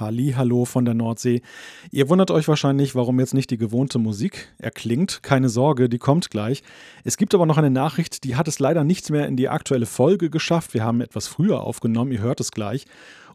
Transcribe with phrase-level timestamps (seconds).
[0.00, 1.42] Halli, hallo von der Nordsee.
[1.90, 5.22] Ihr wundert euch wahrscheinlich, warum jetzt nicht die gewohnte Musik erklingt.
[5.22, 6.62] Keine Sorge, die kommt gleich.
[7.04, 9.84] Es gibt aber noch eine Nachricht, die hat es leider nicht mehr in die aktuelle
[9.84, 10.72] Folge geschafft.
[10.72, 12.86] Wir haben etwas früher aufgenommen, ihr hört es gleich.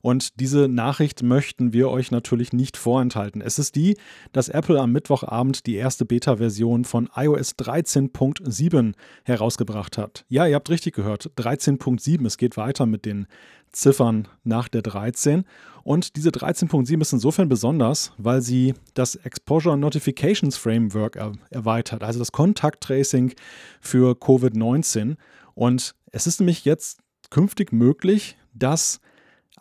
[0.05, 3.41] Und diese Nachricht möchten wir euch natürlich nicht vorenthalten.
[3.41, 3.97] Es ist die,
[4.33, 10.23] dass Apple am Mittwochabend die erste Beta-Version von iOS 13.7 herausgebracht hat.
[10.29, 12.23] Ja, ihr habt richtig gehört, 13.7.
[12.23, 13.25] Es geht weiter mit den
[13.71, 15.43] Ziffern nach der 13.
[15.81, 22.19] Und diese 13.7 ist insofern besonders, weil sie das Exposure Notifications Framework er erweitert, also
[22.19, 23.33] das Contact Tracing
[23.81, 25.15] für Covid-19.
[25.55, 26.99] Und es ist nämlich jetzt
[27.31, 29.01] künftig möglich, dass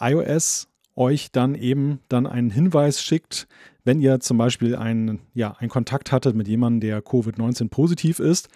[0.00, 3.46] iOS euch dann eben dann einen Hinweis schickt,
[3.84, 8.48] wenn ihr zum Beispiel einen, ja, einen Kontakt hattet mit jemandem, der Covid-19 positiv ist,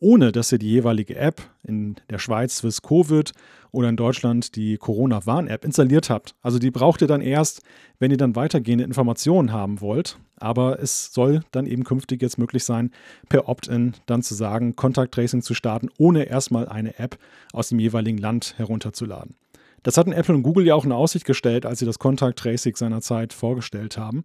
[0.00, 3.32] ohne dass ihr die jeweilige App in der Schweiz Swiss Covid
[3.70, 6.34] oder in Deutschland die Corona-Warn-App installiert habt.
[6.42, 7.62] Also die braucht ihr dann erst,
[7.98, 10.18] wenn ihr dann weitergehende Informationen haben wollt.
[10.36, 12.90] Aber es soll dann eben künftig jetzt möglich sein,
[13.28, 17.18] per Opt-in dann zu sagen, Contact Tracing zu starten, ohne erstmal eine App
[17.52, 19.36] aus dem jeweiligen Land herunterzuladen.
[19.84, 22.74] Das hatten Apple und Google ja auch in Aussicht gestellt, als sie das Contact Tracing
[22.74, 24.24] seinerzeit vorgestellt haben.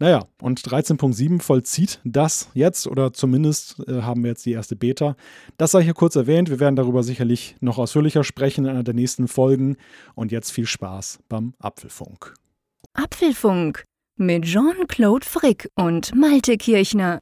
[0.00, 5.16] Naja, und 13.7 vollzieht das jetzt oder zumindest äh, haben wir jetzt die erste Beta.
[5.56, 6.50] Das sei hier kurz erwähnt.
[6.50, 9.76] Wir werden darüber sicherlich noch ausführlicher sprechen in einer der nächsten Folgen.
[10.14, 12.34] Und jetzt viel Spaß beim Apfelfunk.
[12.92, 13.82] Apfelfunk
[14.16, 17.18] mit Jean-Claude Frick und Malte Kirchner.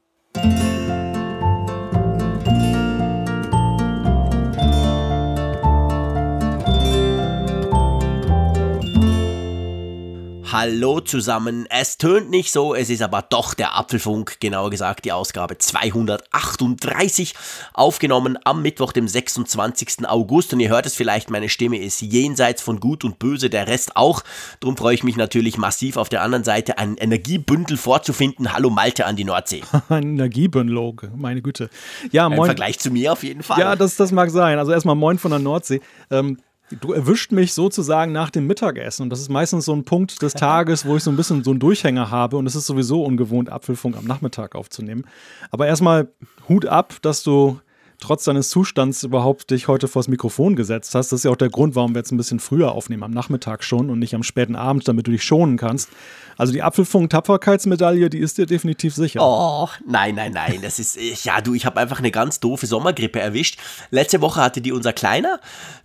[10.59, 11.67] Hallo zusammen.
[11.69, 17.35] Es tönt nicht so, es ist aber doch der Apfelfunk, genauer gesagt die Ausgabe 238,
[17.75, 20.09] aufgenommen am Mittwoch, dem 26.
[20.09, 20.53] August.
[20.53, 23.95] Und ihr hört es vielleicht, meine Stimme ist jenseits von Gut und Böse, der Rest
[23.95, 24.23] auch.
[24.59, 28.51] Darum freue ich mich natürlich massiv auf der anderen Seite ein Energiebündel vorzufinden.
[28.51, 29.61] Hallo Malte an die Nordsee.
[29.89, 31.69] ein Energiebündel, meine Güte.
[32.11, 32.39] Ja, moin.
[32.39, 33.59] Im Vergleich zu mir auf jeden Fall.
[33.59, 34.57] Ja, das, das mag sein.
[34.57, 35.81] Also erstmal moin von der Nordsee.
[36.09, 36.39] Ähm,
[36.81, 39.03] Du erwischt mich sozusagen nach dem Mittagessen.
[39.03, 41.51] Und das ist meistens so ein Punkt des Tages, wo ich so ein bisschen so
[41.51, 42.37] einen Durchhänger habe.
[42.37, 45.05] Und es ist sowieso ungewohnt, Apfelfunk am Nachmittag aufzunehmen.
[45.51, 46.09] Aber erstmal
[46.49, 47.59] Hut ab, dass du
[47.99, 51.11] trotz deines Zustands überhaupt dich heute vors Mikrofon gesetzt hast.
[51.11, 53.63] Das ist ja auch der Grund, warum wir jetzt ein bisschen früher aufnehmen, am Nachmittag
[53.63, 55.89] schon und nicht am späten Abend, damit du dich schonen kannst.
[56.37, 59.21] Also die Apfelfunk-Tapferkeitsmedaille, die ist dir definitiv sicher.
[59.23, 60.59] Oh, nein, nein, nein.
[60.61, 63.57] Das ist, ja, du, ich habe einfach eine ganz doofe Sommergrippe erwischt.
[63.89, 65.39] Letzte Woche hatte die unser Kleiner,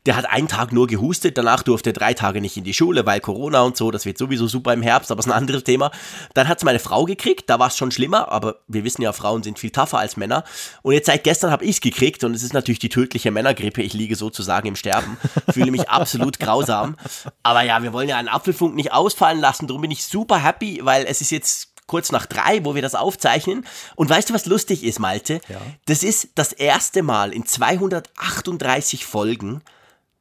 [0.04, 3.06] der hat einen Tag nur gehustet, danach durfte er drei Tage nicht in die Schule,
[3.06, 5.64] weil Corona und so, das wird sowieso super im Herbst, aber das ist ein anderes
[5.64, 5.90] Thema.
[6.34, 9.14] Dann hat es meine Frau gekriegt, da war es schon schlimmer, aber wir wissen ja,
[9.14, 10.44] Frauen sind viel tougher als Männer.
[10.82, 13.82] Und jetzt seit gestern habe ich es gekriegt und es ist natürlich die tödliche Männergrippe.
[13.82, 15.16] Ich liege sozusagen im Sterben,
[15.52, 16.96] fühle mich absolut grausam.
[17.42, 20.80] Aber ja, wir wollen ja einen Apfelfunk nicht ausfallen lassen, darum bin ich super happy,
[20.82, 23.66] weil es ist jetzt kurz nach drei, wo wir das aufzeichnen.
[23.96, 25.40] Und weißt du, was lustig ist, Malte?
[25.48, 25.60] Ja.
[25.86, 29.62] Das ist das erste Mal in 238 Folgen,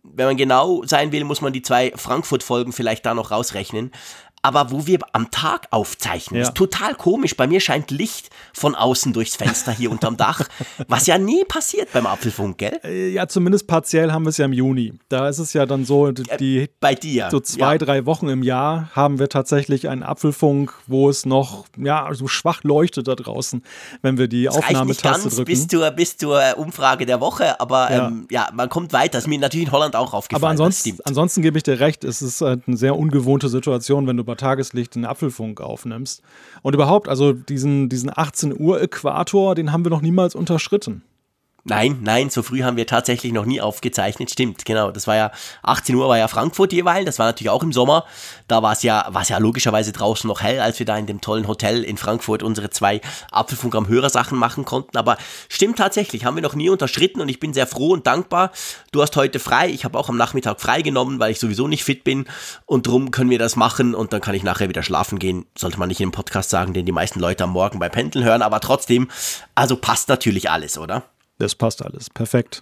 [0.03, 3.91] wenn man genau sein will, muss man die zwei Frankfurt-Folgen vielleicht da noch rausrechnen
[4.41, 6.39] aber wo wir am Tag aufzeichnen.
[6.39, 6.47] Ja.
[6.47, 7.35] Ist total komisch.
[7.37, 10.47] Bei mir scheint Licht von außen durchs Fenster hier unterm Dach,
[10.87, 12.79] was ja nie passiert beim Apfelfunk, gell?
[12.83, 14.93] Äh, ja, zumindest partiell haben wir es ja im Juni.
[15.09, 17.77] Da ist es ja dann so, äh, die bei dir so zwei, ja.
[17.77, 22.63] drei Wochen im Jahr haben wir tatsächlich einen Apfelfunk, wo es noch ja so schwach
[22.63, 23.63] leuchtet da draußen,
[24.01, 25.45] wenn wir die das Aufnahmetaste drücken.
[25.45, 28.07] Bis zur, bis zur Umfrage der Woche, aber ja.
[28.07, 29.11] Ähm, ja, man kommt weiter.
[29.11, 30.43] Das ist mir natürlich in Holland auch aufgefallen.
[30.43, 34.23] Aber ansonsten, ansonsten gebe ich dir recht, es ist eine sehr ungewohnte Situation, wenn du
[34.31, 36.21] bei Tageslicht den Apfelfunk aufnimmst.
[36.61, 41.03] Und überhaupt, also diesen, diesen 18 Uhr Äquator, den haben wir noch niemals unterschritten.
[41.63, 44.31] Nein, nein, so früh haben wir tatsächlich noch nie aufgezeichnet.
[44.31, 44.89] Stimmt, genau.
[44.89, 47.05] Das war ja 18 Uhr war ja Frankfurt jeweils.
[47.05, 48.05] Das war natürlich auch im Sommer.
[48.47, 51.05] Da war es ja, war es ja logischerweise draußen noch hell, als wir da in
[51.05, 52.99] dem tollen Hotel in Frankfurt unsere zwei
[53.31, 54.97] Apfelfunk am Hörersachen machen konnten.
[54.97, 55.17] Aber
[55.49, 58.51] stimmt tatsächlich, haben wir noch nie unterschritten und ich bin sehr froh und dankbar.
[58.91, 59.69] Du hast heute frei.
[59.69, 62.25] Ich habe auch am Nachmittag frei genommen, weil ich sowieso nicht fit bin.
[62.65, 65.45] Und drum können wir das machen und dann kann ich nachher wieder schlafen gehen.
[65.55, 68.41] Sollte man nicht im Podcast sagen, den die meisten Leute am Morgen bei Pendeln hören.
[68.41, 69.09] Aber trotzdem,
[69.53, 71.03] also passt natürlich alles, oder?
[71.41, 72.11] Das passt alles.
[72.11, 72.61] Perfekt.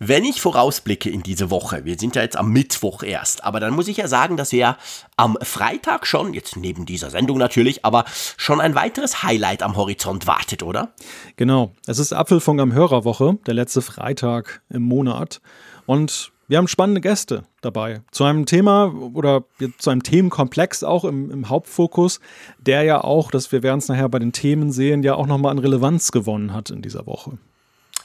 [0.00, 3.72] Wenn ich vorausblicke in diese Woche, wir sind ja jetzt am Mittwoch erst, aber dann
[3.74, 4.76] muss ich ja sagen, dass wir
[5.16, 8.06] am Freitag schon, jetzt neben dieser Sendung natürlich, aber
[8.36, 10.94] schon ein weiteres Highlight am Horizont wartet, oder?
[11.36, 15.40] Genau, es ist Apfelfunk am Hörerwoche, der letzte Freitag im Monat.
[15.86, 18.02] Und wir haben spannende Gäste dabei.
[18.10, 19.44] Zu einem Thema oder
[19.78, 22.20] zu einem Themenkomplex auch im, im Hauptfokus,
[22.58, 25.52] der ja auch, dass wir werden es nachher bei den Themen sehen, ja auch nochmal
[25.52, 27.38] an Relevanz gewonnen hat in dieser Woche.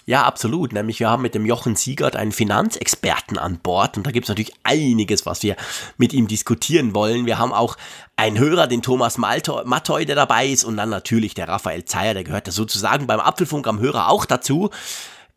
[0.10, 0.74] Ja, absolut.
[0.74, 4.30] Nämlich wir haben mit dem Jochen Siegert einen Finanzexperten an Bord und da gibt es
[4.30, 5.56] natürlich einiges, was wir
[5.98, 7.28] mit ihm diskutieren wollen.
[7.28, 7.78] Wir haben auch
[8.16, 12.24] einen Hörer, den Thomas Mattoy, der dabei ist und dann natürlich der Raphael Zeyer, der
[12.24, 14.72] gehört da sozusagen beim Apfelfunk am Hörer auch dazu.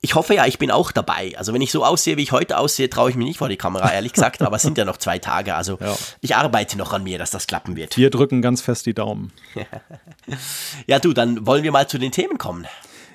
[0.02, 1.32] Ich hoffe ja, ich bin auch dabei.
[1.38, 3.56] Also wenn ich so aussehe, wie ich heute aussehe, traue ich mich nicht vor die
[3.56, 4.43] Kamera, ehrlich gesagt.
[4.43, 5.54] aber es sind ja noch zwei Tage.
[5.54, 5.96] Also ja.
[6.20, 7.96] ich arbeite noch an mir, dass das klappen wird.
[7.96, 9.32] Wir drücken ganz fest die Daumen.
[10.87, 12.66] ja, du, dann wollen wir mal zu den Themen kommen.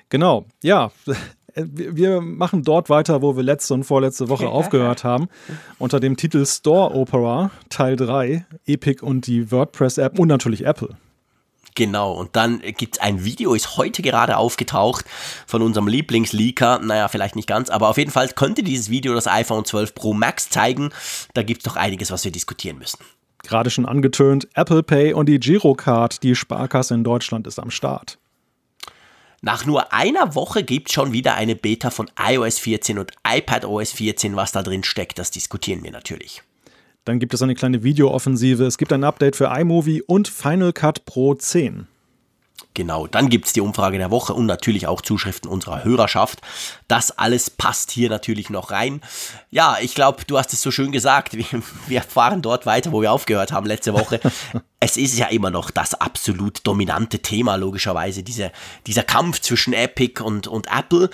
[0.10, 0.92] Genau, ja
[1.58, 5.28] wir machen dort weiter, wo wir letzte und vorletzte Woche aufgehört haben,
[5.80, 10.98] unter dem Titel Store Opera Teil 3, Epic und die WordPress-App und natürlich Apple.
[11.78, 15.06] Genau, und dann gibt es ein Video, ist heute gerade aufgetaucht
[15.46, 16.80] von unserem Lieblingsleaker.
[16.80, 20.16] Naja, vielleicht nicht ganz, aber auf jeden Fall könnte dieses Video das iPhone 12 Pro
[20.16, 20.90] Max zeigen.
[21.36, 22.98] Da gibt es doch einiges, was wir diskutieren müssen.
[23.44, 28.18] Gerade schon angetönt, Apple Pay und die Girocard, die Sparkasse in Deutschland ist am Start.
[29.42, 33.92] Nach nur einer Woche gibt es schon wieder eine Beta von iOS 14 und iPadOS
[33.92, 34.36] 14.
[34.36, 36.42] Was da drin steckt, das diskutieren wir natürlich.
[37.08, 38.66] Dann gibt es eine kleine Videooffensive.
[38.66, 41.88] Es gibt ein Update für iMovie und Final Cut Pro 10.
[42.74, 46.42] Genau, dann gibt es die Umfrage der Woche und natürlich auch Zuschriften unserer Hörerschaft.
[46.90, 49.00] Das alles passt hier natürlich noch rein.
[49.52, 51.34] Ja, ich glaube, du hast es so schön gesagt.
[51.34, 51.46] Wir,
[51.88, 54.20] wir, fahren dort weiter, wo wir aufgehört haben letzte Woche.
[54.82, 58.52] es ist ja immer noch das absolut dominante Thema, logischerweise, diese,
[58.86, 61.10] dieser Kampf zwischen Epic und, und Apple.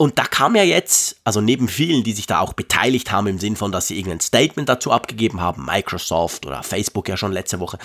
[0.00, 3.38] Und da kam ja jetzt, also neben vielen, die sich da auch beteiligt haben, im
[3.38, 7.60] Sinn von, dass sie irgendein Statement dazu abgegeben haben, Microsoft oder Facebook ja schon letzte
[7.60, 7.76] Woche.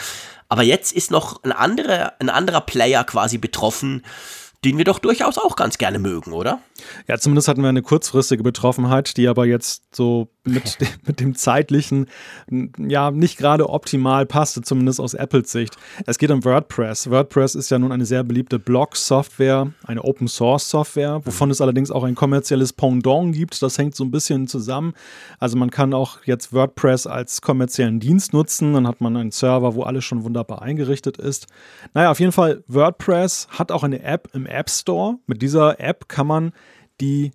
[0.47, 4.05] Aber jetzt ist noch ein anderer, ein anderer Player quasi betroffen,
[4.63, 6.61] den wir doch durchaus auch ganz gerne mögen, oder?
[7.05, 12.07] Ja, zumindest hatten wir eine kurzfristige Betroffenheit, die aber jetzt so mit, mit dem zeitlichen
[12.77, 15.75] ja nicht gerade optimal passte, zumindest aus Apples Sicht.
[16.05, 17.09] Es geht um WordPress.
[17.09, 22.15] WordPress ist ja nun eine sehr beliebte Blog-Software, eine Open-Source-Software, wovon es allerdings auch ein
[22.15, 23.61] kommerzielles Pendant gibt.
[23.61, 24.93] Das hängt so ein bisschen zusammen.
[25.39, 28.73] Also man kann auch jetzt WordPress als kommerziellen Dienst nutzen.
[28.73, 31.47] Dann hat man einen Server, wo alles schon wunderbar eingerichtet ist.
[31.93, 35.17] Naja, auf jeden Fall, WordPress hat auch eine App im App Store.
[35.27, 36.51] Mit dieser App kann man
[37.01, 37.31] die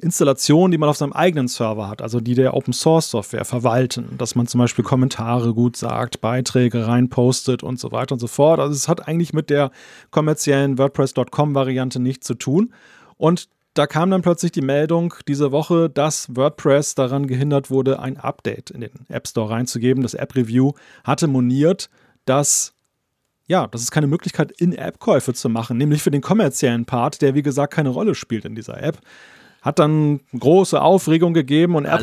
[0.00, 4.16] Installation, die man auf seinem eigenen Server hat, also die der Open Source Software verwalten,
[4.18, 8.60] dass man zum Beispiel Kommentare gut sagt, Beiträge reinpostet und so weiter und so fort.
[8.60, 9.70] Also es hat eigentlich mit der
[10.10, 12.74] kommerziellen WordPress.com Variante nichts zu tun.
[13.16, 18.16] Und da kam dann plötzlich die Meldung diese Woche, dass WordPress daran gehindert wurde, ein
[18.16, 20.02] Update in den App Store reinzugeben.
[20.02, 21.88] Das App Review hatte moniert,
[22.24, 22.74] dass
[23.46, 27.42] ja, das ist keine Möglichkeit, In-App-Käufe zu machen, nämlich für den kommerziellen Part, der wie
[27.42, 28.98] gesagt keine Rolle spielt in dieser App.
[29.64, 32.02] Hat dann große Aufregung gegeben und, App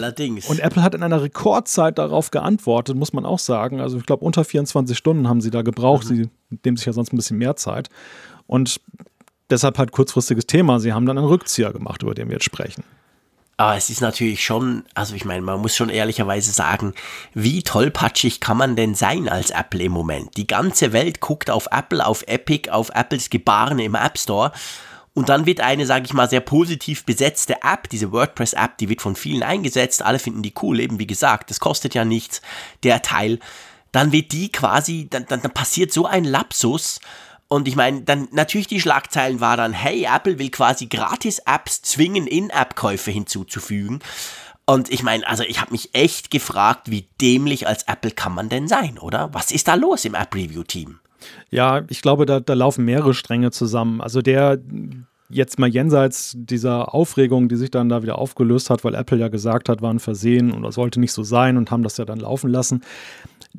[0.49, 3.79] und Apple hat in einer Rekordzeit darauf geantwortet, muss man auch sagen.
[3.79, 6.09] Also ich glaube, unter 24 Stunden haben sie da gebraucht.
[6.09, 6.15] Mhm.
[6.15, 6.29] Sie
[6.65, 7.89] nehmen sich ja sonst ein bisschen mehr Zeit.
[8.47, 8.81] Und
[9.51, 10.79] deshalb halt kurzfristiges Thema.
[10.79, 12.83] Sie haben dann einen Rückzieher gemacht, über den wir jetzt sprechen.
[13.57, 16.95] Aber es ist natürlich schon, also ich meine, man muss schon ehrlicherweise sagen,
[17.35, 20.35] wie tollpatschig kann man denn sein als Apple im Moment?
[20.35, 24.51] Die ganze Welt guckt auf Apple, auf Epic, auf Apples Gebaren im App Store.
[25.13, 29.01] Und dann wird eine, sage ich mal, sehr positiv besetzte App, diese WordPress-App, die wird
[29.01, 32.41] von vielen eingesetzt, alle finden die cool, eben wie gesagt, das kostet ja nichts,
[32.83, 33.39] der Teil.
[33.91, 37.01] Dann wird die quasi, dann, dann, dann passiert so ein Lapsus,
[37.51, 42.25] und ich meine, dann natürlich die Schlagzeilen war dann, hey, Apple will quasi Gratis-Apps zwingen,
[42.25, 43.99] In-App-Käufe hinzuzufügen.
[44.65, 48.47] Und ich meine, also ich habe mich echt gefragt, wie dämlich als Apple kann man
[48.47, 49.33] denn sein, oder?
[49.33, 51.00] Was ist da los im App-Review-Team?
[51.49, 54.01] Ja, ich glaube, da, da laufen mehrere Stränge zusammen.
[54.01, 54.59] Also der
[55.33, 59.29] jetzt mal jenseits dieser Aufregung, die sich dann da wieder aufgelöst hat, weil Apple ja
[59.29, 62.05] gesagt hat, war ein Versehen und das sollte nicht so sein und haben das ja
[62.05, 62.81] dann laufen lassen.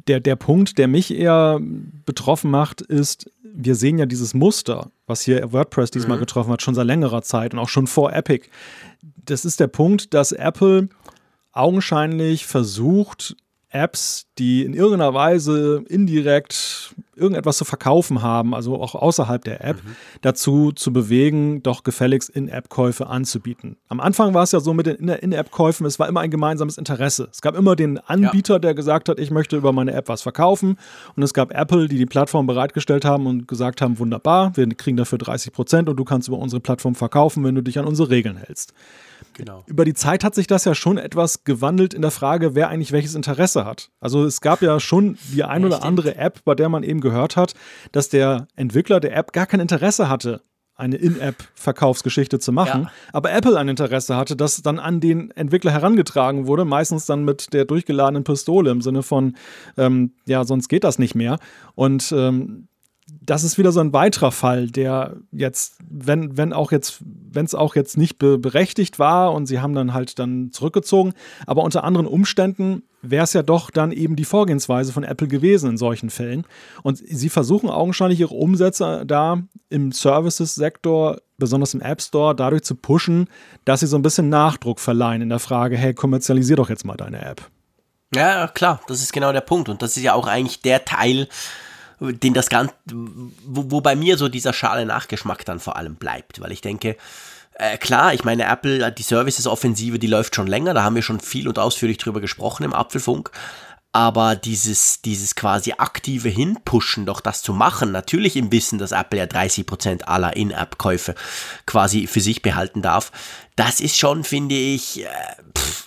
[0.07, 1.61] Der, der Punkt, der mich eher
[2.05, 6.23] betroffen macht, ist, wir sehen ja dieses Muster, was hier WordPress diesmal mhm.
[6.23, 8.49] getroffen hat, schon seit längerer Zeit und auch schon vor Epic.
[9.25, 10.89] Das ist der Punkt, dass Apple
[11.53, 13.37] augenscheinlich versucht,
[13.69, 19.77] Apps, die in irgendeiner Weise indirekt irgendetwas zu verkaufen haben, also auch außerhalb der App,
[19.85, 19.97] mhm.
[20.23, 23.77] dazu zu bewegen, doch gefälligst In-App-Käufe anzubieten.
[23.89, 27.29] Am Anfang war es ja so mit den In-App-Käufen, es war immer ein gemeinsames Interesse.
[27.31, 28.59] Es gab immer den Anbieter, ja.
[28.59, 30.79] der gesagt hat, ich möchte über meine App was verkaufen.
[31.15, 34.97] Und es gab Apple, die die Plattform bereitgestellt haben und gesagt haben, wunderbar, wir kriegen
[34.97, 38.11] dafür 30 Prozent und du kannst über unsere Plattform verkaufen, wenn du dich an unsere
[38.11, 38.73] Regeln hältst.
[39.35, 39.65] Genau.
[39.67, 42.93] Über die Zeit hat sich das ja schon etwas gewandelt in der Frage, wer eigentlich
[42.93, 43.91] welches Interesse hat.
[44.01, 47.37] Also es gab ja schon die ein oder andere App, bei der man eben gehört
[47.37, 47.55] hat,
[47.93, 50.43] dass der Entwickler der App gar kein Interesse hatte,
[50.75, 52.93] eine In-App-Verkaufsgeschichte zu machen, ja.
[53.13, 57.53] aber Apple ein Interesse hatte, das dann an den Entwickler herangetragen wurde, meistens dann mit
[57.53, 59.37] der durchgeladenen Pistole im Sinne von,
[59.77, 61.39] ähm, ja, sonst geht das nicht mehr.
[61.75, 62.69] Und ähm,
[63.21, 67.55] das ist wieder so ein weiterer Fall, der jetzt, wenn, wenn auch jetzt, wenn es
[67.55, 71.13] auch jetzt nicht be berechtigt war und sie haben dann halt dann zurückgezogen,
[71.47, 75.71] aber unter anderen Umständen wäre es ja doch dann eben die Vorgehensweise von Apple gewesen
[75.71, 76.45] in solchen Fällen.
[76.83, 82.77] Und sie versuchen augenscheinlich ihre Umsätze da im Services-Sektor, besonders im App Store, dadurch zu
[82.77, 83.29] pushen,
[83.65, 86.97] dass sie so ein bisschen Nachdruck verleihen in der Frage, hey, kommerzialisier doch jetzt mal
[86.97, 87.43] deine App.
[88.15, 89.69] Ja, klar, das ist genau der Punkt.
[89.69, 91.29] Und das ist ja auch eigentlich der Teil,
[92.11, 96.41] den das Ganze, wo, wo bei mir so dieser schale Nachgeschmack dann vor allem bleibt,
[96.41, 96.97] weil ich denke,
[97.55, 101.21] äh, klar, ich meine, Apple, die Services-Offensive, die läuft schon länger, da haben wir schon
[101.21, 103.31] viel und ausführlich drüber gesprochen im Apfelfunk.
[103.95, 109.19] Aber dieses, dieses quasi aktive Hinpushen, doch das zu machen, natürlich im Wissen, dass Apple
[109.19, 111.15] ja 30% aller In-App-Käufe
[111.67, 113.13] quasi für sich behalten darf,
[113.55, 115.09] das ist schon, finde ich, äh,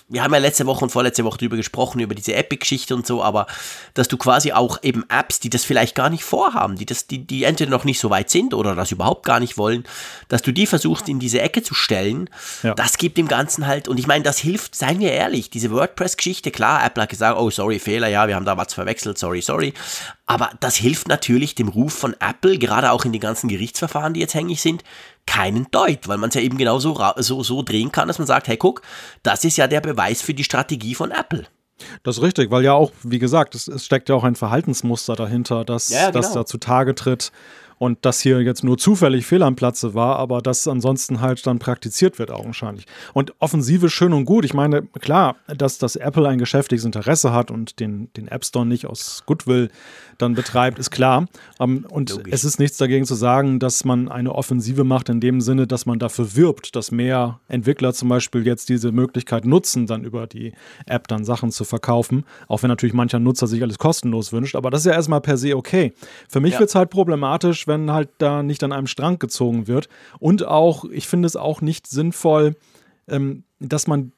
[0.08, 3.24] wir haben ja letzte Woche und vorletzte Woche drüber gesprochen, über diese Epic-Geschichte und so,
[3.24, 3.46] aber
[3.94, 7.26] dass du quasi auch eben Apps, die das vielleicht gar nicht vorhaben, die, das, die,
[7.26, 9.84] die entweder noch nicht so weit sind oder das überhaupt gar nicht wollen,
[10.28, 12.30] dass du die versuchst in diese Ecke zu stellen,
[12.62, 12.74] ja.
[12.74, 16.52] das gibt dem Ganzen halt, und ich meine, das hilft, seien wir ehrlich, diese WordPress-Geschichte,
[16.52, 19.74] klar, Apple hat gesagt, oh, sorry, Fehler, ja, wir haben da was verwechselt, sorry, sorry,
[20.26, 24.20] aber das hilft natürlich dem Ruf von Apple, gerade auch in den ganzen Gerichtsverfahren, die
[24.20, 24.82] jetzt hängig sind,
[25.24, 28.26] keinen Deut, weil man es ja eben genau so, so, so drehen kann, dass man
[28.26, 28.82] sagt, hey, guck,
[29.22, 31.46] das ist ja der Beweis für die Strategie von Apple.
[32.02, 35.14] Das ist richtig, weil ja auch, wie gesagt, es, es steckt ja auch ein Verhaltensmuster
[35.14, 36.12] dahinter, das, ja, genau.
[36.12, 37.32] das da zutage tritt
[37.78, 41.58] und das hier jetzt nur zufällig fehl am Platze war, aber das ansonsten halt dann
[41.58, 42.86] praktiziert wird augenscheinlich.
[43.12, 44.44] Und Offensive schön und gut.
[44.44, 48.64] Ich meine, klar, dass das Apple ein geschäftliches Interesse hat und den, den App Store
[48.64, 49.70] nicht aus Goodwill
[50.18, 51.26] dann betreibt, ist klar.
[51.60, 52.32] Ähm, und Logisch.
[52.32, 55.86] es ist nichts dagegen zu sagen, dass man eine Offensive macht in dem Sinne, dass
[55.86, 60.52] man dafür wirbt, dass mehr Entwickler zum Beispiel jetzt diese Möglichkeit nutzen, dann über die
[60.86, 62.24] App dann Sachen zu verkaufen.
[62.48, 64.56] Auch wenn natürlich mancher Nutzer sich alles kostenlos wünscht.
[64.56, 65.92] Aber das ist ja erstmal per se okay.
[66.28, 66.60] Für mich ja.
[66.60, 69.88] wird es halt problematisch, wenn halt da nicht an einem Strang gezogen wird.
[70.18, 72.56] Und auch, ich finde es auch nicht sinnvoll,
[73.08, 74.12] ähm, dass man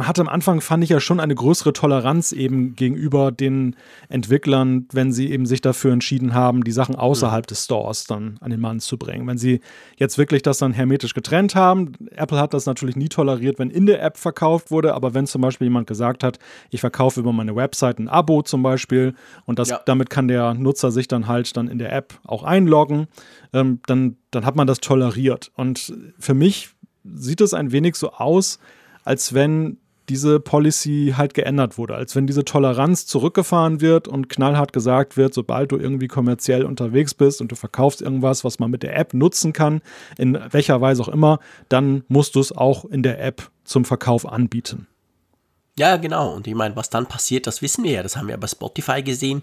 [0.00, 3.76] hatte am Anfang, fand ich ja schon eine größere Toleranz eben gegenüber den
[4.08, 7.48] Entwicklern, wenn sie eben sich dafür entschieden haben, die Sachen außerhalb mhm.
[7.48, 9.26] des Stores dann an den Mann zu bringen.
[9.26, 9.60] Wenn sie
[9.96, 13.86] jetzt wirklich das dann hermetisch getrennt haben, Apple hat das natürlich nie toleriert, wenn in
[13.86, 16.38] der App verkauft wurde, aber wenn zum Beispiel jemand gesagt hat,
[16.70, 19.80] ich verkaufe über meine Website ein Abo zum Beispiel und das, ja.
[19.84, 23.06] damit kann der Nutzer sich dann halt dann in der App auch einloggen,
[23.52, 25.50] ähm, dann, dann hat man das toleriert.
[25.54, 26.70] Und für mich
[27.14, 28.58] sieht es ein wenig so aus,
[29.06, 34.72] als wenn diese Policy halt geändert wurde, als wenn diese Toleranz zurückgefahren wird und knallhart
[34.72, 38.82] gesagt wird, sobald du irgendwie kommerziell unterwegs bist und du verkaufst irgendwas, was man mit
[38.82, 39.80] der App nutzen kann,
[40.18, 44.30] in welcher Weise auch immer, dann musst du es auch in der App zum Verkauf
[44.30, 44.86] anbieten.
[45.78, 46.32] Ja, genau.
[46.32, 48.02] Und ich meine, was dann passiert, das wissen wir ja.
[48.02, 49.42] Das haben wir bei Spotify gesehen.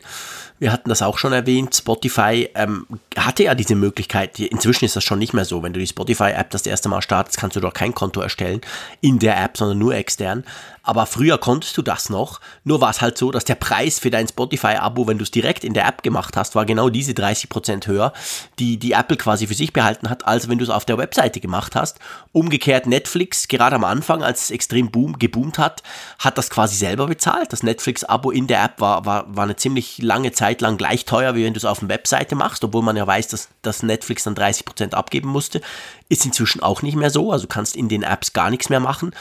[0.58, 1.76] Wir hatten das auch schon erwähnt.
[1.76, 4.40] Spotify ähm, hatte ja diese Möglichkeit.
[4.40, 5.62] Inzwischen ist das schon nicht mehr so.
[5.62, 8.62] Wenn du die Spotify-App das erste Mal startest, kannst du doch kein Konto erstellen
[9.00, 10.44] in der App, sondern nur extern.
[10.86, 12.42] Aber früher konntest du das noch.
[12.66, 15.64] Nur war es halt so, dass der Preis für dein Spotify-Abo, wenn du es direkt
[15.64, 18.12] in der App gemacht hast, war genau diese 30% höher,
[18.60, 21.40] die die Apple quasi für sich behalten hat, als wenn du es auf der Webseite
[21.40, 22.00] gemacht hast.
[22.34, 25.84] Umgekehrt Netflix, gerade am Anfang, als es extrem boom, geboomt hat,
[26.20, 27.54] hat das quasi selber bezahlt.
[27.54, 31.34] Das Netflix-Abo in der App war, war, war eine ziemlich lange Zeit lang gleich teuer,
[31.36, 34.24] wie wenn du es auf der Webseite machst, obwohl man ja weiß, dass, dass Netflix
[34.24, 35.62] dann 30% abgeben musste.
[36.10, 39.14] Ist inzwischen auch nicht mehr so, also kannst in den Apps gar nichts mehr machen.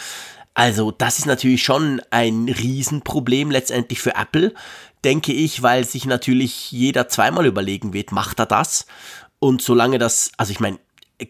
[0.55, 4.55] Also das ist natürlich schon ein Riesenproblem letztendlich für Apple,
[5.05, 8.87] denke ich, weil sich natürlich jeder zweimal überlegen wird, macht er das?
[9.39, 10.79] Und solange das, also ich meine,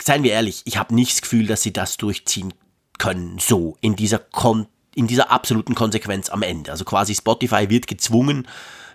[0.02, 2.52] seien wir ehrlich, ich habe nicht das Gefühl, dass sie das durchziehen
[2.98, 6.70] können, so in dieser, Kon in dieser absoluten Konsequenz am Ende.
[6.70, 8.46] Also quasi Spotify wird gezwungen,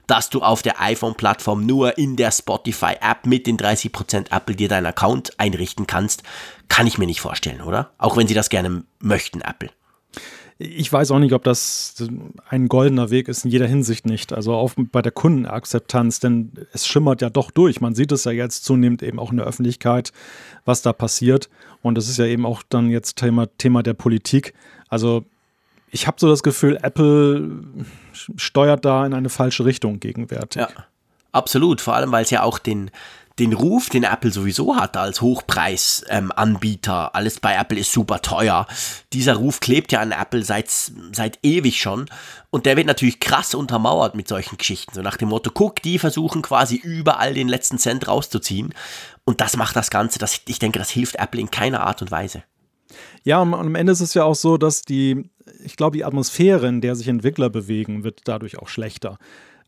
[0.05, 4.86] dass du auf der iPhone-Plattform nur in der Spotify-App mit den 30% Apple dir deinen
[4.86, 6.24] Account einrichten kannst,
[6.69, 7.91] kann ich mir nicht vorstellen, oder?
[7.98, 9.69] Auch wenn sie das gerne möchten, Apple.
[10.60, 11.96] Ich weiß auch nicht, ob das
[12.50, 14.34] ein goldener Weg ist, in jeder Hinsicht nicht.
[14.34, 17.80] Also auch bei der Kundenakzeptanz, denn es schimmert ja doch durch.
[17.80, 20.12] Man sieht es ja jetzt zunehmend eben auch in der Öffentlichkeit,
[20.66, 21.50] was da passiert.
[21.84, 24.56] Und das ist ja eben auch dann jetzt Thema, Thema der Politik.
[24.90, 25.26] Also
[25.92, 27.64] ich habe so das Gefühl, Apple
[28.36, 30.62] steuert da in eine falsche Richtung gegenwärtig.
[30.62, 30.70] Ja,
[31.32, 31.82] absolut.
[31.82, 32.92] Vor allem, weil es ja auch den,
[33.39, 38.65] den Ruf, den Apple sowieso hat als Hochpreisanbieter, ähm, alles bei Apple ist super teuer.
[39.13, 42.08] Dieser Ruf klebt ja an Apple seit, seit ewig schon.
[42.50, 44.94] Und der wird natürlich krass untermauert mit solchen Geschichten.
[44.96, 48.74] So nach dem Motto, guck, die versuchen quasi überall den letzten Cent rauszuziehen.
[49.24, 52.10] Und das macht das Ganze, das, ich denke, das hilft Apple in keiner Art und
[52.10, 52.44] Weise.
[53.24, 55.29] Ja, und am Ende ist es ja auch so, dass die,
[55.63, 59.17] ich glaube, die Atmosphäre, in der sich Entwickler bewegen, wird dadurch auch schlechter.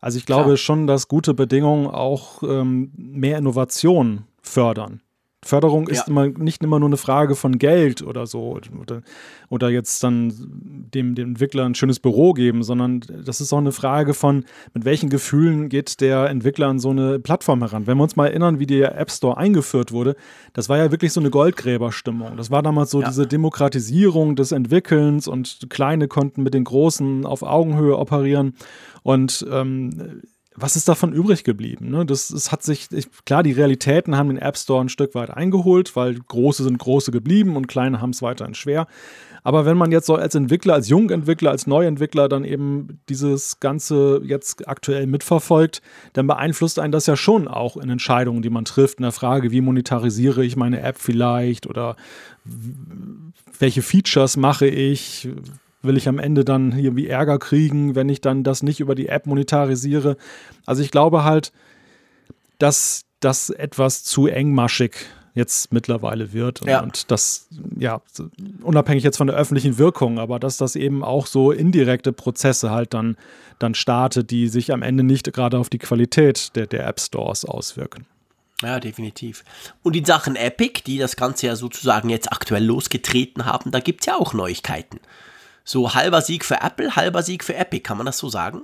[0.00, 0.56] Also ich glaube Klar.
[0.56, 5.02] schon, dass gute Bedingungen auch ähm, mehr Innovation fördern.
[5.42, 6.04] Förderung ist ja.
[6.08, 9.02] immer nicht immer nur eine Frage von Geld oder so oder,
[9.48, 10.34] oder jetzt dann
[10.92, 14.44] dem, dem Entwickler ein schönes Büro geben, sondern das ist auch eine Frage von,
[14.74, 17.86] mit welchen Gefühlen geht der Entwickler an so eine Plattform heran.
[17.86, 20.14] Wenn wir uns mal erinnern, wie der App Store eingeführt wurde,
[20.52, 22.36] das war ja wirklich so eine Goldgräberstimmung.
[22.36, 23.08] Das war damals so ja.
[23.08, 28.54] diese Demokratisierung des Entwickelns und Kleine konnten mit den Großen auf Augenhöhe operieren
[29.02, 30.20] und ähm,
[30.56, 31.90] was ist davon übrig geblieben?
[31.90, 32.04] Ne?
[32.04, 35.30] Das, das hat sich, ich, klar, die Realitäten haben den App Store ein Stück weit
[35.30, 38.86] eingeholt, weil große sind große geblieben und kleine haben es weiterhin schwer.
[39.42, 44.20] Aber wenn man jetzt so als Entwickler, als Jungentwickler, als Neuentwickler dann eben dieses Ganze
[44.24, 45.80] jetzt aktuell mitverfolgt,
[46.12, 49.50] dann beeinflusst einen das ja schon auch in Entscheidungen, die man trifft, in der Frage,
[49.50, 51.96] wie monetarisiere ich meine App vielleicht oder
[53.58, 55.28] welche Features mache ich,
[55.82, 59.08] will ich am Ende dann irgendwie Ärger kriegen, wenn ich dann das nicht über die
[59.08, 60.16] App monetarisiere.
[60.66, 61.52] Also ich glaube halt,
[62.58, 64.94] dass das etwas zu engmaschig
[65.34, 66.82] jetzt mittlerweile wird und, ja.
[66.82, 68.02] und das, ja,
[68.62, 72.94] unabhängig jetzt von der öffentlichen Wirkung, aber dass das eben auch so indirekte Prozesse halt
[72.94, 73.16] dann,
[73.58, 77.44] dann startet, die sich am Ende nicht gerade auf die Qualität der, der App Stores
[77.44, 78.06] auswirken.
[78.62, 79.44] Ja, definitiv.
[79.82, 84.00] Und in Sachen Epic, die das Ganze ja sozusagen jetzt aktuell losgetreten haben, da gibt
[84.00, 85.00] es ja auch Neuigkeiten
[85.64, 87.82] so halber Sieg für Apple, halber Sieg für Epic.
[87.82, 88.62] Kann man das so sagen?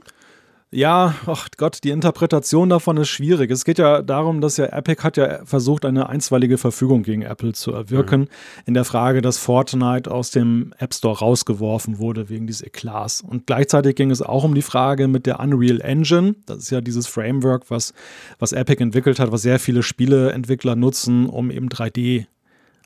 [0.73, 3.53] Ja, ach Gott, die Interpretation davon ist schwierig.
[3.53, 7.53] Es geht ja darum, dass ja Epic hat ja versucht, eine einstweilige Verfügung gegen Apple
[7.53, 8.29] zu erwirken, mhm.
[8.67, 13.21] in der Frage, dass Fortnite aus dem App Store rausgeworfen wurde wegen dieses Eklats.
[13.21, 16.35] Und gleichzeitig ging es auch um die Frage mit der Unreal Engine.
[16.47, 17.95] Das ist ja dieses Framework, was,
[18.41, 22.27] was Epic entwickelt hat, was sehr viele Spieleentwickler nutzen, um eben 3D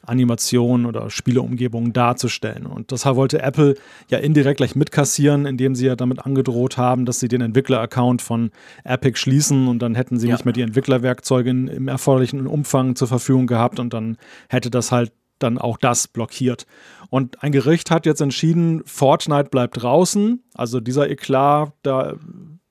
[0.06, 2.66] Animationen oder Spieleumgebungen darzustellen.
[2.66, 3.74] Und das wollte Apple
[4.08, 8.50] ja indirekt gleich mitkassieren, indem sie ja damit angedroht haben, dass sie den Entwickler-Account von
[8.84, 10.34] Epic schließen und dann hätten sie ja.
[10.34, 14.16] nicht mehr die Entwicklerwerkzeuge im erforderlichen Umfang zur Verfügung gehabt und dann
[14.48, 16.66] hätte das halt dann auch das blockiert.
[17.08, 20.42] Und ein Gericht hat jetzt entschieden, Fortnite bleibt draußen.
[20.54, 22.14] Also dieser Eklat, da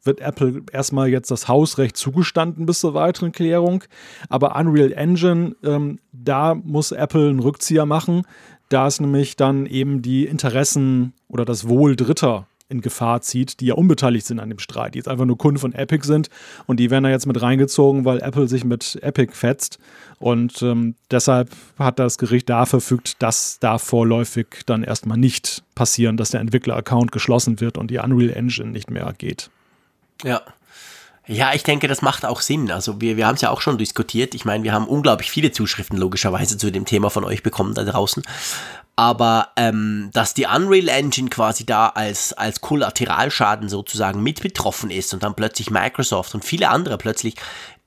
[0.10, 3.84] wird Apple erstmal jetzt das Hausrecht zugestanden bis zur weiteren Klärung.
[4.28, 8.24] Aber Unreal Engine, ähm, da muss Apple einen Rückzieher machen,
[8.70, 13.68] da es nämlich dann eben die Interessen oder das Wohl Dritter in Gefahr zieht, die
[13.68, 16.30] ja unbeteiligt sind an dem Streit, die jetzt einfach nur Kunden von Epic sind
[16.68, 19.80] und die werden da jetzt mit reingezogen, weil Apple sich mit Epic fetzt.
[20.20, 26.18] Und ähm, deshalb hat das Gericht da verfügt, dass da vorläufig dann erstmal nicht passieren,
[26.18, 29.50] dass der Entwickler-Account geschlossen wird und die Unreal Engine nicht mehr geht.
[30.24, 30.42] Ja.
[31.32, 32.72] Ja, ich denke, das macht auch Sinn.
[32.72, 34.34] Also wir, wir haben es ja auch schon diskutiert.
[34.34, 37.84] Ich meine, wir haben unglaublich viele Zuschriften logischerweise zu dem Thema von euch bekommen da
[37.84, 38.24] draußen.
[38.96, 45.14] Aber ähm, dass die Unreal Engine quasi da als, als Kollateralschaden sozusagen mit betroffen ist
[45.14, 47.36] und dann plötzlich Microsoft und viele andere plötzlich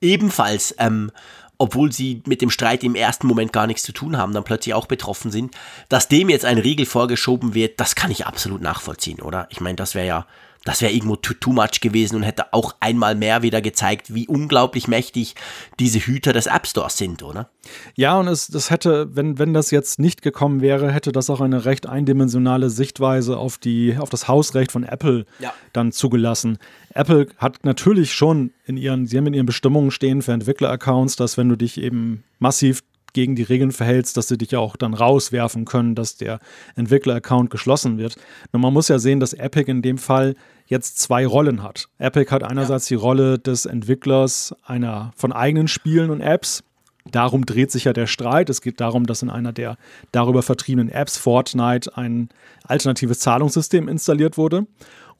[0.01, 1.11] ebenfalls, ähm,
[1.59, 4.75] obwohl sie mit dem Streit im ersten Moment gar nichts zu tun haben, dann plötzlich
[4.75, 5.55] auch betroffen sind,
[5.89, 9.49] dass dem jetzt ein Riegel vorgeschoben wird, das kann ich absolut nachvollziehen, oder?
[9.51, 10.27] Ich meine, das wäre ja
[10.65, 14.29] das wäre irgendwo too, too much gewesen und hätte auch einmal mehr wieder gezeigt, wie
[14.29, 15.35] unglaublich mächtig
[15.81, 17.51] diese Hüter des App Stores sind, oder?
[17.97, 21.41] Ja, und es, das hätte, wenn, wenn das jetzt nicht gekommen wäre, hätte das auch
[21.41, 25.53] eine recht eindimensionale Sichtweise auf, die, auf das Hausrecht von Apple ja.
[25.73, 26.59] dann zugelassen.
[26.95, 31.37] Apple hat natürlich schon in ihren, sie haben in ihren Bestimmungen stehen für Entwickler-Accounts, dass
[31.37, 35.65] wenn du dich eben massiv gegen die Regeln verhältst, dass sie dich auch dann rauswerfen
[35.65, 36.39] können, dass der
[36.77, 38.17] Entwickler-Account geschlossen wird.
[38.53, 40.35] Nur man muss ja sehen, dass Epic in dem Fall
[40.67, 41.89] jetzt zwei Rollen hat.
[41.99, 42.97] Epic hat einerseits ja.
[42.97, 46.65] die Rolle des Entwicklers einer von eigenen Spielen und Apps.
[47.11, 48.49] Darum dreht sich ja der Streit.
[48.49, 49.77] Es geht darum, dass in einer der
[50.13, 52.29] darüber vertriebenen Apps Fortnite ein
[52.65, 54.67] alternatives Zahlungssystem installiert wurde.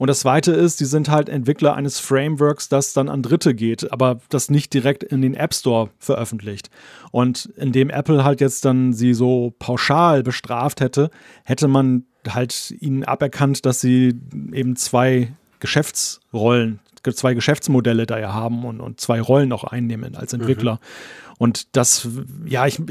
[0.03, 3.89] Und das zweite ist, die sind halt Entwickler eines Frameworks, das dann an Dritte geht,
[3.93, 6.69] aber das nicht direkt in den App Store veröffentlicht.
[7.11, 11.09] Und indem Apple halt jetzt dann sie so pauschal bestraft hätte,
[11.45, 14.19] hätte man halt ihnen aberkannt, dass sie
[14.51, 16.81] eben zwei Geschäftsrollen,
[17.13, 20.73] zwei Geschäftsmodelle da ja haben und, und zwei Rollen auch einnehmen als Entwickler.
[20.73, 21.22] Mhm.
[21.37, 22.07] Und das,
[22.45, 22.81] ja, ich,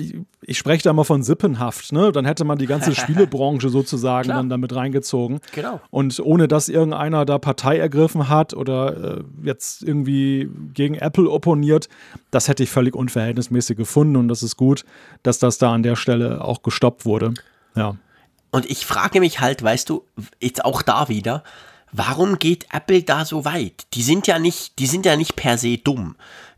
[0.42, 2.12] ich spreche da mal von Sippenhaft, ne?
[2.12, 5.40] Dann hätte man die ganze Spielebranche sozusagen dann damit reingezogen.
[5.55, 5.81] Genau.
[5.90, 11.88] Und ohne dass irgendeiner da Partei ergriffen hat oder äh, jetzt irgendwie gegen Apple opponiert,
[12.31, 14.85] das hätte ich völlig unverhältnismäßig gefunden und das ist gut,
[15.22, 17.35] dass das da an der Stelle auch gestoppt wurde.
[17.74, 17.96] Ja.
[18.50, 20.05] Und ich frage mich halt, weißt du,
[20.40, 21.42] jetzt auch da wieder,
[21.92, 23.87] warum geht Apple da so weit?
[23.94, 26.16] Die sind ja nicht, die sind ja nicht per se dumm.